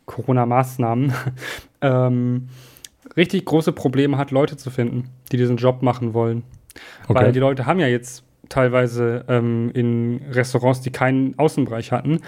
Corona-Maßnahmen, 0.06 1.12
ähm, 1.82 2.48
richtig 3.16 3.44
große 3.46 3.72
Probleme 3.72 4.16
hat, 4.16 4.30
Leute 4.30 4.56
zu 4.56 4.70
finden, 4.70 5.10
die 5.32 5.36
diesen 5.36 5.56
Job 5.56 5.82
machen 5.82 6.14
wollen. 6.14 6.44
Okay. 7.08 7.20
Weil 7.20 7.32
die 7.32 7.40
Leute 7.40 7.66
haben 7.66 7.80
ja 7.80 7.88
jetzt 7.88 8.22
teilweise 8.48 9.24
ähm, 9.28 9.72
in 9.74 10.22
Restaurants, 10.30 10.80
die 10.82 10.90
keinen 10.90 11.36
Außenbereich 11.36 11.90
hatten, 11.90 12.20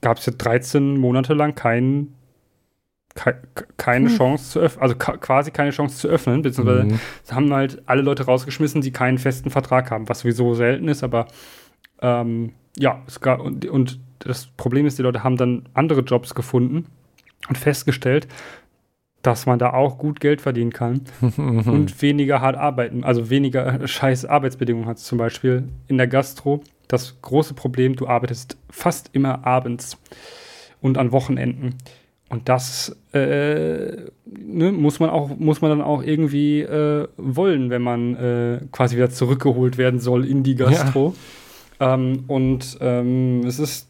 gab 0.00 0.18
es 0.18 0.26
ja 0.26 0.32
13 0.36 0.98
Monate 0.98 1.34
lang 1.34 1.54
kein, 1.54 2.14
ke 3.14 3.36
keine 3.76 4.08
hm. 4.08 4.16
Chance 4.16 4.50
zu 4.50 4.60
öffnen, 4.60 4.82
also 4.82 4.94
quasi 4.96 5.50
keine 5.50 5.70
Chance 5.70 5.98
zu 5.98 6.08
öffnen, 6.08 6.42
beziehungsweise 6.42 6.84
mhm. 6.84 7.00
haben 7.30 7.52
halt 7.52 7.82
alle 7.86 8.02
Leute 8.02 8.24
rausgeschmissen, 8.24 8.80
die 8.80 8.92
keinen 8.92 9.18
festen 9.18 9.50
Vertrag 9.50 9.90
haben, 9.90 10.08
was 10.08 10.20
sowieso 10.20 10.54
selten 10.54 10.88
ist, 10.88 11.02
aber 11.02 11.26
ähm, 12.00 12.52
ja, 12.76 13.02
es 13.06 13.20
gab, 13.20 13.40
und, 13.40 13.66
und 13.66 13.98
das 14.20 14.46
Problem 14.46 14.86
ist, 14.86 14.98
die 14.98 15.02
Leute 15.02 15.24
haben 15.24 15.36
dann 15.36 15.68
andere 15.74 16.00
Jobs 16.00 16.34
gefunden 16.34 16.86
und 17.48 17.58
festgestellt, 17.58 18.28
dass 19.22 19.46
man 19.46 19.58
da 19.58 19.72
auch 19.72 19.98
gut 19.98 20.20
Geld 20.20 20.40
verdienen 20.40 20.72
kann 20.72 21.02
und 21.36 22.00
weniger 22.02 22.40
hart 22.40 22.56
arbeiten, 22.56 23.04
also 23.04 23.30
weniger 23.30 23.86
scheiß 23.86 24.24
Arbeitsbedingungen 24.24 24.88
hat. 24.88 24.98
Zum 24.98 25.18
Beispiel 25.18 25.68
in 25.88 25.98
der 25.98 26.06
Gastro 26.06 26.62
das 26.88 27.20
große 27.20 27.54
Problem, 27.54 27.96
du 27.96 28.06
arbeitest 28.06 28.56
fast 28.70 29.10
immer 29.12 29.46
abends 29.46 29.98
und 30.80 30.98
an 30.98 31.12
Wochenenden. 31.12 31.74
Und 32.30 32.48
das 32.48 32.96
äh, 33.12 33.96
ne, 34.26 34.72
muss 34.72 35.00
man 35.00 35.08
auch, 35.10 35.36
muss 35.38 35.62
man 35.62 35.70
dann 35.70 35.82
auch 35.82 36.02
irgendwie 36.02 36.60
äh, 36.60 37.08
wollen, 37.16 37.70
wenn 37.70 37.82
man 37.82 38.14
äh, 38.16 38.60
quasi 38.70 38.96
wieder 38.96 39.10
zurückgeholt 39.10 39.78
werden 39.78 39.98
soll 39.98 40.26
in 40.26 40.42
die 40.42 40.54
Gastro. 40.54 41.14
Ja. 41.80 41.94
Ähm, 41.94 42.24
und 42.26 42.76
ähm, 42.80 43.44
es 43.46 43.58
ist 43.58 43.87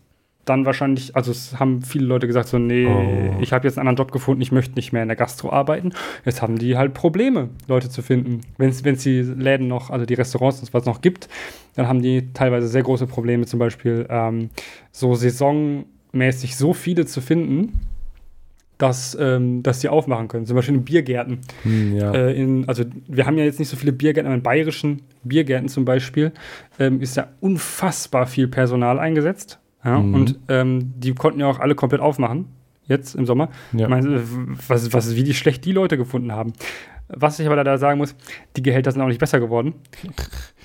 dann 0.48 0.64
wahrscheinlich, 0.64 1.14
also 1.16 1.30
es 1.30 1.58
haben 1.58 1.82
viele 1.82 2.06
Leute 2.06 2.26
gesagt, 2.26 2.48
so, 2.48 2.58
nee, 2.58 2.86
oh. 2.86 3.36
ich 3.40 3.52
habe 3.52 3.66
jetzt 3.66 3.78
einen 3.78 3.88
anderen 3.88 4.04
Job 4.04 4.12
gefunden, 4.12 4.40
ich 4.40 4.52
möchte 4.52 4.74
nicht 4.74 4.92
mehr 4.92 5.02
in 5.02 5.08
der 5.08 5.16
Gastro 5.16 5.50
arbeiten. 5.50 5.92
Jetzt 6.24 6.42
haben 6.42 6.58
die 6.58 6.76
halt 6.76 6.94
Probleme, 6.94 7.50
Leute 7.66 7.88
zu 7.90 8.02
finden. 8.02 8.40
Wenn 8.56 8.70
es 8.70 9.02
die 9.02 9.22
Läden 9.22 9.68
noch, 9.68 9.90
also 9.90 10.06
die 10.06 10.14
Restaurants 10.14 10.60
und 10.60 10.72
was 10.72 10.84
noch 10.84 11.00
gibt, 11.00 11.28
dann 11.74 11.88
haben 11.88 12.02
die 12.02 12.32
teilweise 12.32 12.68
sehr 12.68 12.82
große 12.82 13.06
Probleme, 13.06 13.46
zum 13.46 13.58
Beispiel 13.58 14.06
ähm, 14.08 14.50
so 14.92 15.14
saisonmäßig 15.14 16.56
so 16.56 16.72
viele 16.72 17.06
zu 17.06 17.20
finden, 17.20 17.80
dass, 18.78 19.16
ähm, 19.20 19.62
dass 19.62 19.80
die 19.80 19.88
aufmachen 19.88 20.28
können. 20.28 20.46
Zum 20.46 20.56
Beispiel 20.56 20.76
in 20.76 20.84
Biergärten. 20.84 21.40
Hm, 21.64 21.96
ja. 21.96 22.12
äh, 22.12 22.40
in, 22.40 22.68
also 22.68 22.84
wir 23.08 23.26
haben 23.26 23.36
ja 23.36 23.44
jetzt 23.44 23.58
nicht 23.58 23.68
so 23.68 23.76
viele 23.76 23.92
Biergärten, 23.92 24.26
aber 24.26 24.36
in 24.36 24.42
bayerischen 24.42 25.02
Biergärten 25.24 25.68
zum 25.68 25.84
Beispiel 25.84 26.32
ähm, 26.78 27.00
ist 27.00 27.16
ja 27.16 27.28
unfassbar 27.40 28.26
viel 28.26 28.48
Personal 28.48 28.98
eingesetzt. 28.98 29.58
Ja, 29.84 29.98
mhm. 29.98 30.14
Und 30.14 30.38
ähm, 30.48 30.92
die 30.96 31.14
konnten 31.14 31.40
ja 31.40 31.46
auch 31.46 31.58
alle 31.58 31.74
komplett 31.74 32.00
aufmachen, 32.00 32.46
jetzt 32.86 33.14
im 33.14 33.26
Sommer. 33.26 33.50
Ja. 33.72 33.84
Ich 33.84 33.88
meine, 33.88 34.22
was, 34.68 34.92
was, 34.92 35.14
wie 35.14 35.24
die 35.24 35.34
schlecht 35.34 35.64
die 35.64 35.72
Leute 35.72 35.96
gefunden 35.96 36.32
haben. 36.32 36.52
Was 37.08 37.38
ich 37.38 37.46
aber 37.46 37.56
leider 37.56 37.78
sagen 37.78 37.98
muss, 37.98 38.14
die 38.56 38.62
Gehälter 38.62 38.92
sind 38.92 39.00
auch 39.00 39.06
nicht 39.06 39.20
besser 39.20 39.40
geworden. 39.40 39.74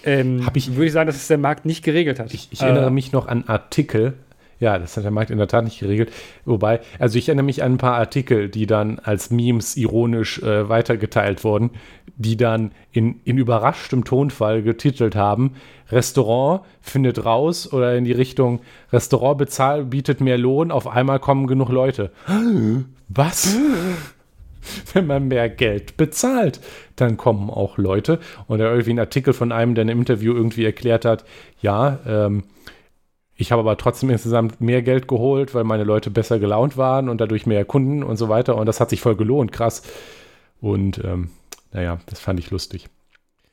Ähm, 0.05 0.49
ich, 0.53 0.75
würde 0.75 0.87
ich 0.87 0.91
sagen, 0.91 1.07
dass 1.07 1.15
es 1.15 1.29
der 1.29 1.37
Markt 1.37 1.65
nicht 1.65 1.81
geregelt 1.81 2.19
hat. 2.19 2.33
Ich, 2.33 2.49
ich 2.51 2.61
erinnere 2.61 2.87
äh, 2.87 2.89
mich 2.89 3.13
noch 3.13 3.29
an 3.29 3.45
Artikel, 3.47 4.15
ja, 4.63 4.77
das 4.77 4.95
hat 4.95 5.03
der 5.03 5.11
Markt 5.11 5.29
in 5.29 5.37
der 5.37 5.47
Tat 5.47 5.63
nicht 5.63 5.79
geregelt. 5.79 6.11
Wobei, 6.45 6.79
also 6.99 7.17
ich 7.17 7.27
erinnere 7.27 7.45
mich 7.45 7.63
an 7.63 7.73
ein 7.73 7.77
paar 7.77 7.95
Artikel, 7.95 8.49
die 8.49 8.65
dann 8.65 8.99
als 8.99 9.29
Memes 9.29 9.75
ironisch 9.75 10.41
äh, 10.41 10.69
weitergeteilt 10.69 11.43
wurden, 11.43 11.71
die 12.15 12.37
dann 12.37 12.71
in, 12.91 13.19
in 13.23 13.37
überraschtem 13.37 14.03
Tonfall 14.03 14.61
getitelt 14.61 15.15
haben: 15.15 15.53
Restaurant 15.89 16.61
findet 16.81 17.25
raus 17.25 17.71
oder 17.71 17.95
in 17.95 18.03
die 18.03 18.11
Richtung 18.11 18.61
Restaurant 18.91 19.37
bezahlt, 19.37 19.89
bietet 19.89 20.21
mehr 20.21 20.37
Lohn, 20.37 20.71
auf 20.71 20.87
einmal 20.87 21.19
kommen 21.19 21.47
genug 21.47 21.69
Leute. 21.69 22.11
Was? 23.09 23.55
wenn 24.93 25.07
man 25.07 25.27
mehr 25.27 25.49
Geld 25.49 25.97
bezahlt, 25.97 26.59
dann 26.95 27.17
kommen 27.17 27.49
auch 27.49 27.77
Leute. 27.77 28.19
Und 28.47 28.59
da 28.59 28.69
irgendwie 28.71 28.91
ein 28.91 28.99
Artikel 28.99 29.33
von 29.33 29.51
einem, 29.51 29.75
der 29.75 29.83
in 29.83 29.89
einem 29.89 29.99
Interview 29.99 30.33
irgendwie 30.33 30.65
erklärt 30.65 31.05
hat, 31.05 31.25
ja, 31.61 31.99
ähm, 32.05 32.43
ich 33.35 33.51
habe 33.51 33.61
aber 33.61 33.77
trotzdem 33.77 34.09
insgesamt 34.09 34.61
mehr 34.61 34.81
Geld 34.83 35.07
geholt, 35.07 35.55
weil 35.55 35.63
meine 35.63 35.83
Leute 35.83 36.11
besser 36.11 36.39
gelaunt 36.39 36.77
waren 36.77 37.09
und 37.09 37.19
dadurch 37.19 37.45
mehr 37.45 37.65
Kunden 37.65 38.03
und 38.03 38.17
so 38.17 38.29
weiter. 38.29 38.55
Und 38.57 38.67
das 38.67 38.79
hat 38.79 38.89
sich 38.89 39.01
voll 39.01 39.15
gelohnt, 39.15 39.51
krass. 39.51 39.81
Und 40.61 41.03
ähm, 41.03 41.29
naja, 41.73 41.99
das 42.07 42.19
fand 42.19 42.39
ich 42.39 42.51
lustig. 42.51 42.89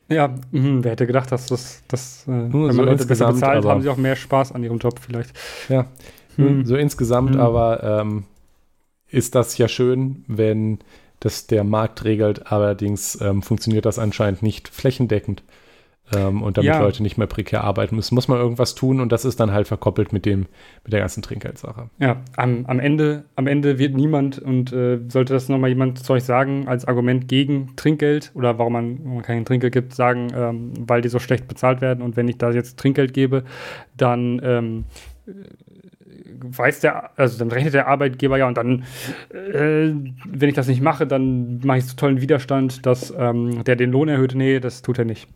Ja, 0.08 0.34
mh, 0.50 0.82
wer 0.82 0.92
hätte 0.92 1.06
gedacht, 1.06 1.30
dass 1.30 1.46
das, 1.46 1.82
das 1.86 2.24
äh, 2.26 2.30
wenn 2.30 2.50
so 2.52 2.58
man 2.58 2.86
Leute 2.86 3.06
besser 3.06 3.32
bezahlt, 3.32 3.64
haben 3.64 3.82
sie 3.82 3.88
auch 3.88 3.96
mehr 3.96 4.16
Spaß 4.16 4.52
an 4.52 4.64
ihrem 4.64 4.78
Job 4.78 4.98
vielleicht. 4.98 5.32
Ja, 5.68 5.86
Hm. 6.36 6.64
so 6.64 6.76
insgesamt, 6.76 7.34
Hm. 7.34 7.40
aber 7.40 7.82
ähm, 8.00 8.24
ist 9.08 9.34
das 9.34 9.58
ja 9.58 9.68
schön, 9.68 10.24
wenn 10.28 10.78
das 11.20 11.46
der 11.46 11.64
Markt 11.64 12.04
regelt. 12.04 12.50
Allerdings 12.50 13.20
ähm, 13.20 13.42
funktioniert 13.42 13.84
das 13.86 13.98
anscheinend 13.98 14.42
nicht 14.42 14.68
flächendeckend. 14.68 15.42
Ähm, 16.14 16.42
und 16.42 16.56
damit 16.56 16.68
Ja. 16.68 16.80
Leute 16.80 17.02
nicht 17.02 17.18
mehr 17.18 17.26
prekär 17.26 17.62
arbeiten 17.64 17.96
müssen, 17.96 18.14
muss 18.14 18.28
man 18.28 18.38
irgendwas 18.38 18.74
tun 18.74 19.00
und 19.00 19.12
das 19.12 19.24
ist 19.24 19.38
dann 19.38 19.52
halt 19.52 19.68
verkoppelt 19.68 20.12
mit 20.12 20.26
dem, 20.26 20.46
mit 20.84 20.92
der 20.92 21.00
ganzen 21.00 21.22
Trinkgeldsache. 21.22 21.90
Ja, 21.98 22.16
am, 22.36 22.66
am, 22.66 22.80
Ende, 22.80 23.24
am 23.36 23.46
Ende 23.46 23.78
wird 23.78 23.94
niemand 23.94 24.38
und 24.38 24.72
äh, 24.72 24.98
sollte 25.08 25.32
das 25.32 25.48
nochmal 25.48 25.70
jemand 25.70 26.04
zu 26.04 26.12
euch 26.12 26.24
sagen, 26.24 26.66
als 26.68 26.84
Argument 26.84 27.28
gegen 27.28 27.76
Trinkgeld 27.76 28.32
oder 28.34 28.58
warum 28.58 28.72
man, 28.72 29.04
man 29.04 29.22
kein 29.22 29.44
Trinkgeld 29.44 29.72
gibt, 29.72 29.94
sagen, 29.94 30.28
ähm, 30.34 30.72
weil 30.80 31.00
die 31.00 31.08
so 31.08 31.18
schlecht 31.18 31.46
bezahlt 31.48 31.80
werden 31.80 32.02
und 32.02 32.16
wenn 32.16 32.28
ich 32.28 32.38
da 32.38 32.50
jetzt 32.50 32.78
Trinkgeld 32.78 33.14
gebe, 33.14 33.44
dann 33.96 34.40
ähm, 34.42 34.84
äh, 35.26 35.32
weiß 36.42 36.80
der, 36.80 37.10
also 37.18 37.38
dann 37.38 37.50
rechnet 37.50 37.74
der 37.74 37.86
Arbeitgeber 37.86 38.38
ja 38.38 38.48
und 38.48 38.56
dann, 38.56 38.84
äh, 39.30 39.92
wenn 40.26 40.48
ich 40.48 40.54
das 40.54 40.68
nicht 40.68 40.82
mache, 40.82 41.06
dann 41.06 41.60
mache 41.64 41.78
ich 41.78 41.86
so 41.86 41.96
tollen 41.96 42.20
Widerstand, 42.20 42.86
dass 42.86 43.12
ähm, 43.16 43.62
der 43.64 43.76
den 43.76 43.92
Lohn 43.92 44.08
erhöht. 44.08 44.34
Nee, 44.34 44.60
das 44.60 44.82
tut 44.82 44.98
er 44.98 45.04
nicht. 45.04 45.28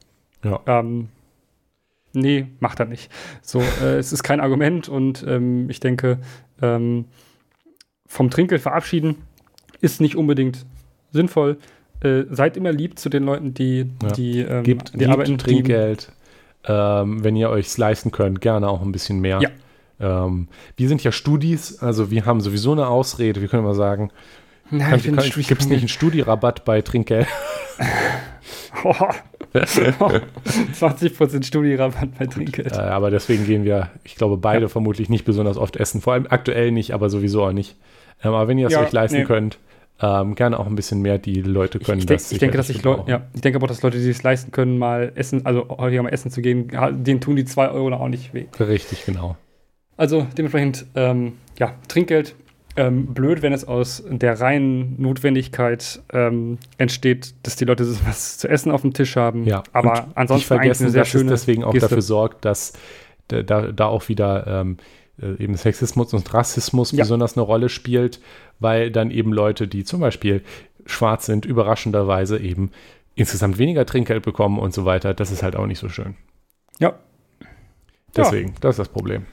Ja. 0.45 0.61
Ähm, 0.67 1.09
nee, 2.13 2.47
macht 2.61 2.81
er 2.81 2.87
nicht. 2.87 3.11
So, 3.43 3.61
äh, 3.83 3.97
es 3.97 4.13
ist 4.13 4.23
kein 4.23 4.41
Argument 4.41 4.89
und 4.89 5.25
ähm, 5.27 5.69
ich 5.71 5.81
denke, 5.81 6.19
ähm, 6.63 7.07
vom 8.07 8.31
Trinkgeld 8.31 8.63
verabschieden 8.63 9.17
ist 9.81 10.01
nicht 10.01 10.17
unbedingt 10.17 10.65
sinnvoll. 11.11 11.59
Äh, 12.01 12.25
seid 12.31 12.57
immer 12.57 12.73
lieb 12.73 12.99
zu 12.99 13.09
den 13.09 13.25
Leuten, 13.25 13.55
die, 13.55 13.87
Ja. 14.03 14.11
die, 14.13 14.41
ähm, 14.41 14.63
Gebt, 14.63 14.95
die 14.95 14.99
gebt 14.99 15.11
arbeiten. 15.11 15.39
Trinkgeld, 15.39 16.13
ähm, 16.65 17.25
wenn 17.25 17.37
ihr 17.37 17.51
euch 17.51 17.77
leisten 17.77 18.11
könnt, 18.11 18.41
gerne 18.41 18.69
auch 18.69 18.83
ein 18.83 18.93
bisschen 18.93 19.21
mehr. 19.21 19.41
Ja. 19.41 19.51
Ähm, 20.27 20.49
wir 20.77 20.89
sind 20.89 21.03
ja 21.05 21.13
Studis, 21.13 21.79
also 21.79 22.11
wir 22.11 22.27
haben 22.27 22.41
sowieso 22.41 22.73
eine 22.73 22.89
Ausrede. 22.89 23.41
Wir 23.41 23.49
können 23.49 23.65
mal 23.65 23.75
sagen, 23.75 24.11
Nein, 24.71 25.01
kann, 25.03 25.17
kann, 25.17 25.31
gibt 25.31 25.61
es 25.61 25.69
nicht 25.69 25.81
einen 25.81 25.89
Studirabatt 25.89 26.65
bei 26.65 26.83
Trinkgeld? 26.83 27.27
Oh. 28.83 28.95
20% 29.55 31.45
Studierabatt 31.45 32.19
bei 32.19 32.27
Trinkgeld. 32.27 32.73
Äh, 32.73 32.77
aber 32.81 33.11
deswegen 33.11 33.47
gehen 33.47 33.65
wir, 33.65 33.91
ich 34.05 34.17
glaube, 34.17 34.37
beide 34.37 34.63
Ja. 34.63 34.69
vermutlich 34.69 35.09
nicht 35.09 35.25
besonders 35.25 35.57
oft 35.57 35.77
essen. 35.77 36.01
Vor 36.01 36.13
allem 36.15 36.27
aktuell 36.29 36.73
nicht, 36.73 36.93
aber 36.93 37.09
sowieso 37.09 37.45
auch 37.45 37.53
nicht. 37.53 37.77
Ähm, 38.23 38.35
aber 38.35 38.49
wenn 38.49 38.59
ihr 38.59 38.67
es 38.67 38.73
Ja, 38.73 38.83
euch 38.83 38.93
leisten 38.93 39.19
nee. 39.19 39.25
könnt, 39.25 39.59
ähm, 40.01 40.35
gerne 40.35 40.59
auch 40.59 40.67
ein 40.67 40.75
bisschen 40.75 41.03
mehr. 41.03 41.19
Die 41.19 41.41
Leute 41.41 41.79
können 41.79 42.01
ich, 42.01 42.07
denk, 42.07 42.19
das. 42.21 42.33
ich 42.33 42.39
denke, 42.39 42.57
dass 42.57 42.69
ich 42.69 42.83
Leute, 42.83 43.09
ja, 43.11 43.23
ich 43.33 43.41
denke 43.43 43.57
aber, 43.57 43.69
dass 43.69 43.81
Leute, 43.83 43.99
die 43.99 44.11
es 44.11 44.23
leisten 44.25 44.51
können, 44.51 44.77
mal 44.77 45.13
essen, 45.15 45.47
also 45.47 45.69
häufiger 45.69 46.03
mal 46.03 46.09
essen 46.11 46.31
zu 46.33 46.43
gehen, 46.43 46.69
denen 47.05 47.21
tun 47.21 47.37
die 47.37 47.45
2 47.45 47.71
Euro 47.71 47.91
dann 47.91 48.01
auch 48.01 48.09
nicht 48.09 48.35
weh. 48.35 48.47
Richtig, 48.59 49.05
genau. 49.07 49.37
Also 49.97 50.27
dementsprechend, 50.37 50.87
ähm, 50.97 51.35
ja, 51.59 51.75
Trinkgeld. 51.87 52.35
Ähm, 52.77 53.15
blöd, 53.15 53.43
wenn 53.43 53.53
es 53.53 53.65
aus 53.65 54.03
der 54.09 54.41
reinen 54.41 55.01
Notwendigkeit 55.01 56.03
ähm, 56.13 56.59
entsteht, 56.77 57.35
dass 57.45 57.55
die 57.55 57.65
Leute 57.65 57.87
was 58.07 58.39
zu 58.39 58.49
essen 58.49 58.73
auf 58.73 58.83
dem 58.83 58.93
Tisch 58.93 59.17
haben. 59.17 59.45
Ja, 59.45 59.63
aber 59.73 59.93
und 59.93 60.17
ansonsten 60.17 60.35
nicht 60.35 60.47
vergessen, 60.47 60.83
eine 60.85 60.91
sehr 60.91 61.03
dass 61.03 61.15
es 61.15 61.27
deswegen 61.27 61.65
auch 61.65 61.73
Geste. 61.73 61.89
dafür 61.89 62.03
sorgt, 62.03 62.45
dass 62.45 62.73
da, 63.29 63.43
da, 63.43 63.87
auch 63.87 64.09
wieder 64.09 64.47
ähm, 64.47 64.77
äh, 65.21 65.43
eben 65.43 65.57
Sexismus 65.57 66.13
und 66.13 66.33
Rassismus 66.35 66.93
Ja. 66.93 67.05
besonders 67.05 67.37
eine 67.37 67.43
Rolle 67.43 67.69
spielt, 67.69 68.21
weil 68.59 68.91
dann 68.91 69.11
eben 69.11 69.33
Leute, 69.33 69.69
die 69.69 69.85
zum 69.85 70.01
Beispiel 70.01 70.43
schwarz 70.87 71.27
sind, 71.27 71.47
überraschenderweise 71.47 72.39
eben 72.39 72.71
insgesamt 73.15 73.59
weniger 73.59 73.87
Trinkgeld 73.87 74.25
bekommen 74.25 74.59
und 74.59 74.75
so 74.75 74.85
weiter. 74.85 75.15
Das 75.15 75.31
ist 75.31 75.43
halt 75.43 75.57
auch 75.57 75.67
nicht 75.67 75.79
so 75.79 75.89
schön. 75.89 76.17
Ja. 76.81 76.99
Deswegen, 78.17 78.55
das 78.61 78.75
ist 78.75 78.79
das 78.79 78.89
Problem. 78.89 79.27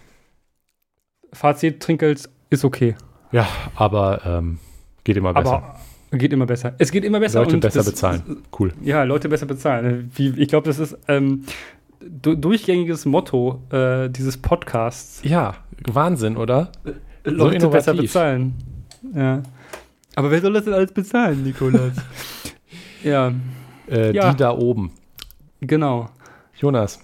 Fazit, 1.34 1.82
Trinkgeld 1.82 2.30
ist 2.50 2.66
okay. 2.66 2.96
Ja, 3.32 3.48
aber 3.76 4.22
ähm, 4.26 4.60
geht 5.04 5.18
immer 5.18 5.34
besser. 5.34 5.58
Aber 6.12 6.18
geht 6.18 6.34
immer 6.34 6.46
besser. 6.46 6.74
Es 6.78 6.92
geht 6.92 7.06
immer 7.06 7.20
besser. 7.20 7.40
Leute 7.40 7.58
besser 7.58 7.80
das- 7.80 7.86
bezahlen. 7.92 8.44
Cool. 8.58 8.74
Ja, 8.84 9.04
Leute 9.04 9.30
besser 9.30 9.46
bezahlen. 9.46 10.12
Ich 10.18 10.48
glaube, 10.50 10.68
das 10.68 10.80
ist 10.80 10.98
ähm, 11.08 11.44
du, 12.02 12.36
durchgängiges 12.36 13.06
Motto 13.06 13.62
äh, 13.72 14.10
dieses 14.10 14.38
Podcasts. 14.38 15.22
Ja, 15.24 15.56
Wahnsinn, 15.90 16.36
oder? 16.38 16.72
Leute 17.24 17.56
innovativ. 17.56 17.72
besser 17.72 17.94
bezahlen. 17.94 18.54
Ja. 19.16 19.42
Aber 20.16 20.30
wer 20.32 20.42
soll 20.42 20.52
das 20.54 20.66
denn 20.66 20.74
alles 20.74 20.92
bezahlen, 20.92 21.44
Nikolas? 21.44 21.94
ja, 23.04 23.32
Äh, 23.90 24.12
Ja. 24.14 24.32
Die 24.32 24.38
da 24.38 24.52
oben. 24.58 24.92
genau. 25.62 26.10
Jonas, 26.58 27.00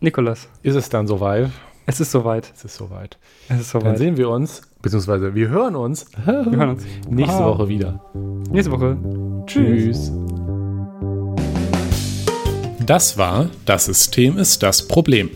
Nikolas, 0.00 0.48
ist 0.62 0.74
es 0.76 0.88
dann 0.88 1.06
soweit? 1.06 1.50
es 1.86 1.98
ist 2.00 2.10
soweit. 2.12 2.52
Es 2.54 2.64
ist 2.64 2.76
soweit. 2.76 3.18
Es 3.48 3.60
ist 3.60 3.74
Dann 3.74 3.80
soweit. 3.82 3.98
sehen 3.98 4.16
wir 4.16 4.28
uns, 4.28 4.62
beziehungsweise 4.82 5.34
wir 5.34 5.48
hören 5.48 5.76
uns 5.76 6.06
Wir 6.24 6.34
hören 6.34 6.70
uns. 6.70 6.82
nächste 7.08 7.42
Ah. 7.42 7.46
Woche 7.46 7.68
wieder. 7.68 8.00
Nächste 8.50 8.70
Woche. 8.72 8.96
Tschüss. 9.46 10.12
Das 12.84 13.16
war 13.16 13.48
Das 13.64 13.84
System 13.86 14.36
ist 14.38 14.62
das 14.62 14.86
Problem. 14.88 15.30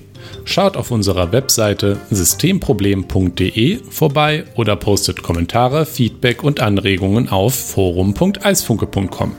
Schaut 0.44 0.76
auf 0.76 0.90
unserer 0.90 1.32
Webseite 1.32 1.96
systemproblem.de 2.10 3.78
vorbei 3.90 4.44
oder 4.56 4.76
postet 4.76 5.22
Kommentare, 5.22 5.86
Feedback 5.86 6.42
und 6.42 6.60
Anregungen 6.60 7.28
auf 7.28 7.54
forum.eisfunke.com. 7.54 9.32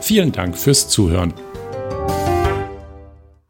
Vielen 0.00 0.32
Dank 0.32 0.56
fürs 0.56 0.88
Zuhören. 0.88 1.32